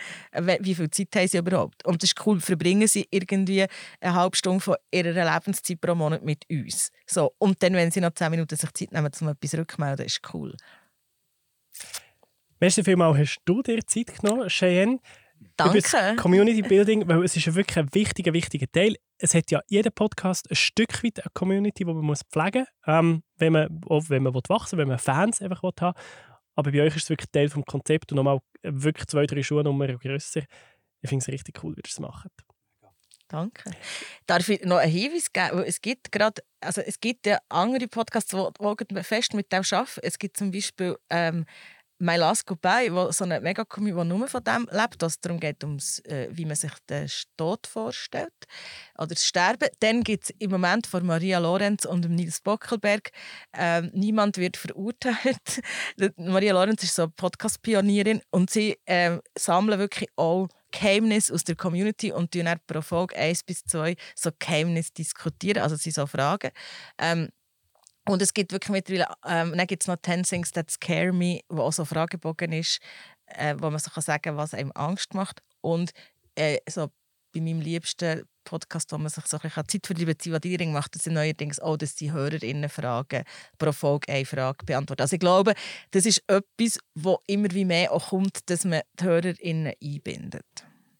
wie 0.59 0.75
viel 0.75 0.89
Zeit 0.89 1.15
haben 1.15 1.27
sie 1.27 1.37
überhaupt. 1.37 1.85
Und 1.85 2.01
das 2.01 2.11
ist 2.11 2.25
cool, 2.25 2.39
verbringen 2.39 2.87
sie 2.87 3.07
irgendwie 3.11 3.65
eine 4.01 4.13
halbe 4.13 4.35
Stunde 4.35 4.61
von 4.61 4.75
ihrer 4.91 5.33
Lebenszeit 5.33 5.79
pro 5.79 5.95
Monat 5.95 6.23
mit 6.23 6.45
uns. 6.49 6.89
So. 7.05 7.33
Und 7.37 7.61
dann, 7.61 7.73
wenn 7.73 7.91
sie 7.91 8.01
noch 8.01 8.13
zehn 8.13 8.31
Minuten 8.31 8.55
sich 8.55 8.71
Zeit 8.73 8.91
nehmen, 8.91 9.11
um 9.19 9.27
etwas 9.27 9.53
rückmelden, 9.55 10.05
ist 10.05 10.21
cool. 10.33 10.55
Merci 12.59 12.83
vielmals, 12.83 13.17
hast 13.17 13.41
du 13.45 13.61
dir 13.61 13.85
Zeit 13.85 14.19
genommen, 14.19 14.49
Cheyenne. 14.49 14.99
Danke. 15.55 15.77
Über 15.77 16.15
Community 16.15 16.61
Building, 16.61 17.07
weil 17.07 17.23
es 17.23 17.35
ist 17.35 17.53
wirklich 17.53 17.77
ein 17.77 17.93
wichtiger, 17.93 18.33
wichtiger 18.33 18.65
Teil. 18.71 18.95
Es 19.19 19.33
hat 19.33 19.51
ja 19.51 19.61
jeder 19.67 19.91
Podcast 19.91 20.49
ein 20.49 20.55
Stück 20.55 21.03
weit 21.03 21.19
eine 21.19 21.29
Community, 21.33 21.83
die 21.83 21.93
man 21.93 22.03
muss 22.03 22.21
pflegen 22.31 22.65
muss, 22.85 22.95
ähm, 22.95 23.23
wenn 23.37 23.53
man, 23.53 23.81
auch 23.87 24.03
wenn 24.09 24.23
man 24.23 24.33
wachsen 24.33 24.77
will, 24.77 24.83
wenn 24.83 24.89
man 24.89 24.99
Fans 24.99 25.41
einfach 25.41 25.61
haben 25.61 25.79
will. 25.79 25.93
Aber 26.55 26.71
bei 26.71 26.81
euch 26.81 26.95
ist 26.95 27.03
es 27.03 27.09
wirklich 27.09 27.29
Teil 27.31 27.49
des 27.49 27.65
Konzepts 27.65 28.11
und 28.11 28.15
nochmal 28.15 28.39
wirklich 28.63 29.07
zwei, 29.07 29.27
drei 29.27 29.43
Schuhnummern 29.43 29.97
grösser. 29.99 30.41
Ich 31.01 31.09
finde 31.09 31.21
es 31.21 31.27
richtig 31.27 31.63
cool, 31.63 31.75
wie 31.75 31.81
ihr 31.81 31.87
es 31.87 31.99
macht. 31.99 32.31
Danke. 33.27 33.71
Darf 34.25 34.47
ich 34.47 34.63
noch 34.63 34.77
einen 34.77 34.91
Hinweis 34.91 35.31
geben? 35.33 35.63
Es 35.65 35.81
gibt 35.81 36.11
gerade, 36.11 36.41
also 36.61 36.81
es 36.81 36.99
gibt 36.99 37.25
ja 37.25 37.39
andere 37.49 37.87
Podcasts, 37.87 38.31
die 38.31 39.03
fest 39.03 39.33
mit 39.33 39.51
dem 39.51 39.63
arbeiten. 39.69 39.99
Es 40.01 40.17
gibt 40.17 40.37
zum 40.37 40.51
Beispiel 40.51 40.97
ähm, 41.09 41.45
My 41.99 42.15
Last 42.15 42.45
Goodbye, 42.45 42.93
wo 42.93 43.11
so 43.11 43.23
eine 43.23 43.41
mega 43.41 43.65
die 43.65 43.91
nur 43.91 44.27
von 44.27 44.43
dem 44.43 44.69
lebt, 44.71 45.01
dass 45.01 45.13
es 45.13 45.19
darum 45.19 45.39
geht, 45.39 45.63
ums, 45.63 45.99
äh, 46.05 46.27
wie 46.31 46.45
man 46.45 46.55
sich 46.55 46.71
den 46.87 47.09
Tod 47.37 47.65
vorstellt 47.65 48.33
oder 48.99 49.07
das 49.07 49.25
Sterben. 49.25 49.67
Dann 49.79 50.03
gibt 50.03 50.25
es 50.25 50.29
im 50.37 50.51
Moment 50.51 50.85
von 50.85 51.05
Maria 51.05 51.39
Lorenz 51.39 51.85
und 51.85 52.07
Nils 52.07 52.41
Bockelberg 52.41 53.09
äh, 53.53 53.81
«Niemand 53.93 54.37
wird 54.37 54.57
verurteilt». 54.57 55.61
Maria 56.17 56.53
Lorenz 56.53 56.83
ist 56.83 56.95
so 56.95 57.07
Podcast-Pionierin 57.09 58.21
und 58.29 58.51
sie 58.51 58.77
äh, 58.85 59.17
sammeln 59.35 59.79
wirklich 59.79 60.09
auch 60.17 60.49
Geheimnisse 60.77 61.33
aus 61.33 61.43
der 61.43 61.55
Community 61.55 62.11
und 62.11 62.33
die 62.33 62.43
dann 62.43 62.59
pro 62.67 62.81
Folge 62.81 63.15
eins 63.15 63.43
bis 63.43 63.63
zwei 63.65 63.95
so 64.15 64.29
Geheimnisse 64.37 64.93
diskutieren, 64.93 65.63
also 65.63 65.75
sie 65.75 65.91
so 65.91 66.05
Fragen. 66.05 66.51
Ähm, 66.97 67.29
und 68.07 68.21
es 68.21 68.33
gibt 68.33 68.51
wirklich 68.51 68.69
mittlerweile, 68.69 69.07
ähm, 69.25 69.53
dann 69.57 69.67
gibt 69.67 69.83
es 69.83 69.87
noch 69.87 69.97
10 70.01 70.23
Things 70.23 70.51
That 70.51 70.71
Scare 70.71 71.11
Me, 71.11 71.41
wo 71.49 71.63
auch 71.63 71.73
so 71.73 71.83
Fragebogen 71.83 72.53
ist, 72.53 72.79
äh, 73.25 73.55
wo 73.59 73.69
man 73.69 73.79
so 73.79 73.91
kann 73.91 74.03
sagen 74.03 74.21
kann, 74.21 74.37
was 74.37 74.53
einem 74.53 74.71
Angst 74.75 75.13
macht. 75.13 75.41
Und 75.61 75.91
äh, 76.35 76.59
so 76.69 76.89
bei 77.37 77.43
meinem 77.43 77.61
liebsten 77.61 78.23
Podcast, 78.43 78.91
wo 78.91 78.97
man 78.97 79.09
sich 79.09 79.25
so 79.25 79.37
ein 79.37 79.41
bisschen 79.41 79.67
Zeit 79.67 79.87
für 79.87 79.93
die 79.93 80.05
Beziehung 80.05 80.71
macht, 80.71 80.95
das 80.95 81.03
sind 81.03 81.13
neuerdings 81.13 81.59
auch, 81.59 81.77
dass 81.77 81.95
die 81.95 82.11
HörerInnen 82.11 82.69
Fragen 82.69 83.23
pro 83.57 83.71
Folge 83.71 84.11
eine 84.11 84.25
Frage 84.25 84.65
beantworten. 84.65 85.01
Also 85.01 85.15
ich 85.15 85.19
glaube, 85.19 85.53
das 85.91 86.05
ist 86.05 86.23
etwas, 86.27 86.79
wo 86.95 87.19
immer 87.27 87.49
wie 87.51 87.65
mehr 87.65 87.91
auch 87.91 88.09
kommt, 88.09 88.49
dass 88.49 88.65
man 88.65 88.81
die 88.99 89.03
HörerInnen 89.03 89.73
einbindet. 89.83 90.45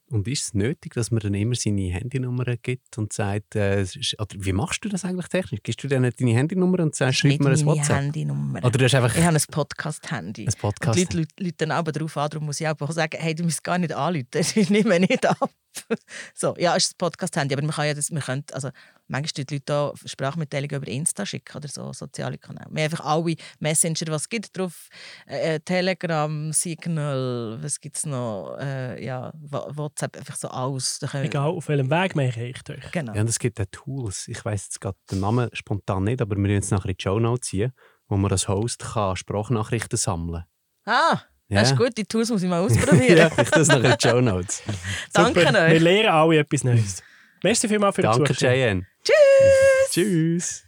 Und 0.10 0.26
ist 0.28 0.44
es 0.44 0.54
nötig, 0.54 0.94
dass 0.94 1.12
man 1.12 1.20
dann 1.20 1.34
immer 1.34 1.56
seine 1.56 1.92
Handynummer 1.92 2.46
gibt 2.62 2.98
und 2.98 3.12
sagt, 3.12 3.56
äh, 3.56 3.86
oder 4.18 4.36
wie 4.38 4.54
machst 4.54 4.86
du 4.86 4.90
das 4.90 5.04
eigentlich 5.04 5.28
technisch? 5.28 5.60
Gibst 5.64 5.84
du 5.84 5.90
denen 5.90 6.14
deine 6.18 6.34
Handynummer 6.34 6.80
und 6.80 6.96
sagst, 6.96 7.20
schreib 7.20 7.42
mir 7.42 7.50
ein 7.50 7.66
WhatsApp? 7.66 7.98
Handynummer. 7.98 8.60
Oder 8.64 8.78
du 8.78 8.86
hast 8.86 8.96
einfach 8.96 9.14
ich 9.18 9.24
habe 9.24 9.36
ein 9.36 9.44
Podcast-Handy. 9.52 10.48
ein 10.48 10.54
Podcast. 10.58 10.98
Die 10.98 11.18
Leute 11.18 11.54
dann 11.58 11.72
aber 11.72 11.92
darauf 11.92 12.16
an, 12.16 12.30
darum 12.30 12.46
muss 12.46 12.62
ich 12.62 12.68
auch 12.68 12.92
sagen, 12.92 13.18
hey, 13.20 13.36
du 13.36 13.44
musst 13.44 13.64
gar 13.64 13.78
nicht 13.78 13.92
anrufen, 13.92 14.28
ich 14.56 14.70
nehme 14.70 14.98
nicht 15.00 15.26
ab. 15.26 15.52
so, 16.34 16.56
ja, 16.58 16.76
es 16.76 16.86
ist 16.86 16.94
ein 16.94 16.98
Podcast-Handy, 16.98 17.54
aber 17.54 17.64
man 17.64 17.72
kann 17.72 17.88
ja 17.88 17.94
das, 17.94 18.12
man 18.12 18.22
könnte, 18.22 18.54
also 18.54 18.70
manchmal 19.08 19.46
die 19.46 19.56
Leute 19.56 19.66
da 19.66 19.94
Sprachmitteilungen 20.06 20.76
über 20.76 20.88
Insta 20.88 21.26
schicken 21.26 21.58
oder 21.58 21.68
so, 21.68 21.94
soziale 21.94 22.38
Kanäle. 22.38 22.68
Wir 22.72 22.84
haben 22.84 22.92
einfach 22.92 23.06
alle 23.06 23.36
Messenger, 23.60 24.08
was 24.08 24.30
gibt 24.30 24.58
drauf, 24.58 24.90
äh, 25.26 25.60
Telegram, 25.60 26.52
Signal, 26.52 27.58
was 27.62 27.80
gibt 27.80 27.98
es 27.98 28.06
noch, 28.06 28.58
äh, 28.60 29.04
ja, 29.04 29.32
WhatsApp, 29.36 30.18
einfach 30.18 30.36
so 30.36 30.50
alles. 30.50 31.00
Egal, 31.14 31.50
auf 31.50 31.68
welchem 31.68 31.90
Weg 31.90 32.16
man 32.16 32.26
erreicht 32.26 32.70
euch. 32.70 32.92
Genau. 32.92 33.14
Ja, 33.14 33.22
und 33.22 33.30
es 33.30 33.40
gibt 33.40 33.60
auch 33.60 33.66
Tools. 33.72 34.28
Ich 34.28 34.44
weiss 34.44 34.66
jetzt 34.66 34.82
gerade 34.82 34.98
den 35.12 35.20
Namen 35.20 35.50
spontan 35.54 36.04
nicht, 36.04 36.22
aber 36.22 36.36
wir 36.36 36.44
werden 36.44 36.56
jetzt 36.56 36.72
nachher 36.72 36.90
in 36.90 36.96
die 36.98 37.04
Show 37.04 37.20
Notes 37.20 37.50
ziehen, 37.50 37.72
wo 38.08 38.18
man 38.18 38.32
als 38.32 38.48
Host 38.48 38.80
kann 38.80 39.16
Sprachnachrichten 39.16 39.98
sammeln 39.98 40.46
Ah, 40.86 41.20
Ja. 41.50 41.62
das 41.62 41.72
ist 41.72 41.78
gut, 41.78 41.98
die 41.98 42.04
Tools 42.06 42.30
muss 42.30 42.44
ich 42.44 42.50
mal 42.50 42.62
ausprobieren. 42.66 43.18
ja, 43.18 43.28
ich 43.28 43.50
das 43.50 43.68
nachher 43.70 43.92
in 43.92 43.98
die 44.02 44.08
Show 44.08 44.22
Notes. 44.22 44.64
Danke 45.14 45.40
Super. 45.42 45.54
Wir 45.54 45.76
euch. 45.76 45.82
lernen 45.82 46.10
alle 46.10 46.40
etwas 46.40 46.64
Neues. 46.64 47.04
Merci 47.44 47.68
vielmals 47.68 47.96
für 47.96 48.02
Danke, 48.02 48.24
das 48.28 48.38
Zuschauen. 48.38 48.54
JN. 48.56 48.88
Tschüss! 49.04 49.92
Tschüss. 49.92 50.64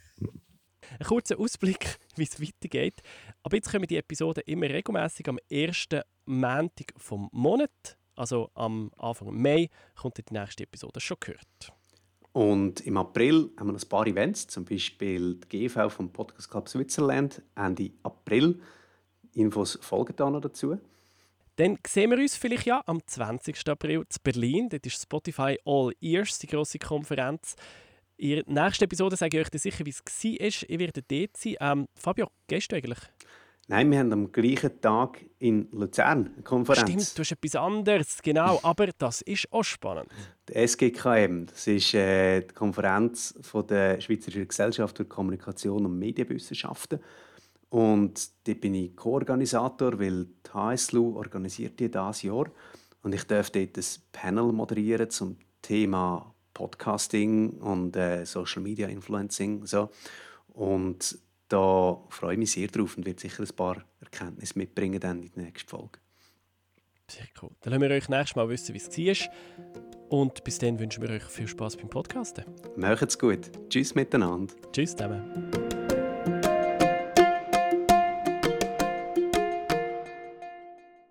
Ein 0.98 1.06
kurzer 1.06 1.38
Ausblick, 1.38 1.98
wie 2.16 2.22
es 2.24 2.40
weitergeht. 2.40 3.00
Aber 3.42 3.56
jetzt 3.56 3.70
kommen 3.70 3.86
die 3.86 3.96
Episoden 3.96 4.42
immer 4.46 4.68
regelmäßig 4.68 5.28
am 5.28 5.38
ersten 5.50 6.02
Montag 6.26 6.92
vom 6.96 7.28
Monat. 7.32 7.70
Also 8.16 8.50
am 8.54 8.90
Anfang 8.98 9.34
Mai 9.40 9.68
kommt 9.96 10.18
die 10.18 10.24
nächste 10.32 10.62
Episode 10.64 11.00
schon 11.00 11.16
gehört. 11.20 11.72
Und 12.32 12.80
im 12.86 12.96
April 12.96 13.50
haben 13.58 13.68
wir 13.68 13.72
noch 13.72 13.82
ein 13.82 13.88
paar 13.88 14.06
Events, 14.06 14.46
zum 14.46 14.64
Beispiel 14.64 15.34
die 15.50 15.68
GV 15.68 15.88
vom 15.90 16.12
Podcast 16.12 16.50
Club 16.50 16.68
Switzerland 16.68 17.42
Ende 17.56 17.90
April. 18.02 18.60
Infos 19.40 19.78
folgen 19.82 20.14
da 20.16 20.30
noch 20.30 20.40
dazu. 20.40 20.78
Dann 21.56 21.78
sehen 21.86 22.10
wir 22.10 22.18
uns 22.18 22.36
vielleicht 22.36 22.66
ja 22.66 22.82
am 22.86 23.00
20. 23.04 23.68
April 23.68 24.04
zu 24.08 24.18
Berlin. 24.22 24.68
Dort 24.70 24.86
ist 24.86 25.02
Spotify 25.02 25.58
All 25.64 25.92
Ears, 26.00 26.38
die 26.38 26.46
grosse 26.46 26.78
Konferenz. 26.78 27.54
In 28.16 28.42
der 28.46 28.64
nächsten 28.64 28.84
Episode 28.84 29.16
sage 29.16 29.38
ich 29.38 29.44
euch 29.44 29.50
dann 29.50 29.58
sicher, 29.58 29.84
wie 29.84 29.90
es 29.90 30.00
war. 30.00 30.40
Ich 30.40 30.68
werde 30.68 31.02
dort 31.02 31.36
sein. 31.36 31.56
Ähm, 31.60 31.86
Fabio, 31.94 32.28
gehst 32.46 32.72
du 32.72 32.76
eigentlich? 32.76 32.98
Nein, 33.70 33.88
wir 33.90 34.00
haben 34.00 34.12
am 34.12 34.32
gleichen 34.32 34.80
Tag 34.80 35.24
in 35.38 35.68
Luzern 35.70 36.30
eine 36.34 36.42
Konferenz. 36.42 36.80
Stimmt, 36.80 37.18
du 37.18 37.20
hast 37.20 37.30
etwas 37.32 37.54
anderes. 37.54 38.20
Genau, 38.20 38.58
aber 38.64 38.88
das 38.98 39.22
ist 39.22 39.46
auch 39.52 39.62
spannend. 39.62 40.08
Die 40.48 40.54
SGKM, 40.54 41.46
das 41.46 41.68
ist 41.68 41.94
äh, 41.94 42.40
die 42.40 42.52
Konferenz 42.52 43.32
von 43.42 43.64
der 43.68 44.00
Schweizerischen 44.00 44.48
Gesellschaft 44.48 44.96
für 44.96 45.04
Kommunikation 45.04 45.86
und 45.86 45.98
Medienwissenschaften. 45.98 46.98
Und 47.70 48.30
da 48.46 48.54
bin 48.54 48.74
ich 48.74 48.96
Co-Organisator, 48.96 49.98
weil 49.98 50.26
die 50.26 50.50
HSLU 50.52 51.16
organisiert 51.16 51.78
die 51.78 51.90
dieses 51.90 52.22
Jahr. 52.22 52.46
Und 53.02 53.14
ich 53.14 53.24
darf 53.24 53.50
dort 53.50 53.76
ein 53.78 53.84
Panel 54.12 54.52
moderieren 54.52 55.08
zum 55.08 55.36
Thema 55.62 56.34
Podcasting 56.52 57.50
und 57.60 57.96
äh, 57.96 58.24
Social 58.26 58.62
Media 58.62 58.88
Influencing. 58.88 59.66
So. 59.66 59.90
Und 60.48 61.18
da 61.48 62.00
freue 62.08 62.34
ich 62.34 62.38
mich 62.38 62.52
sehr 62.52 62.68
drauf 62.68 62.96
und 62.96 63.06
werde 63.06 63.20
sicher 63.20 63.42
ein 63.42 63.56
paar 63.56 63.84
Erkenntnisse 64.00 64.58
mitbringen 64.58 65.00
dann 65.00 65.22
in 65.22 65.32
der 65.34 65.44
nächsten 65.44 65.68
Folge. 65.68 66.00
Sehr 67.08 67.26
cool. 67.42 67.50
Dann 67.60 67.72
lassen 67.72 67.82
wir 67.82 67.90
euch 67.90 68.08
nächstes 68.08 68.36
Mal 68.36 68.48
wissen, 68.48 68.74
wie 68.74 68.78
es 68.78 69.26
war. 69.26 69.32
Und 70.10 70.44
bis 70.44 70.58
dann 70.58 70.78
wünschen 70.78 71.02
wir 71.02 71.10
euch 71.10 71.24
viel 71.24 71.48
Spaß 71.48 71.76
beim 71.76 71.88
Podcasten. 71.88 72.44
Macht's 72.76 73.18
gut. 73.18 73.50
Tschüss 73.68 73.94
miteinander. 73.94 74.52
Tschüss 74.72 74.92
zusammen. 74.92 75.50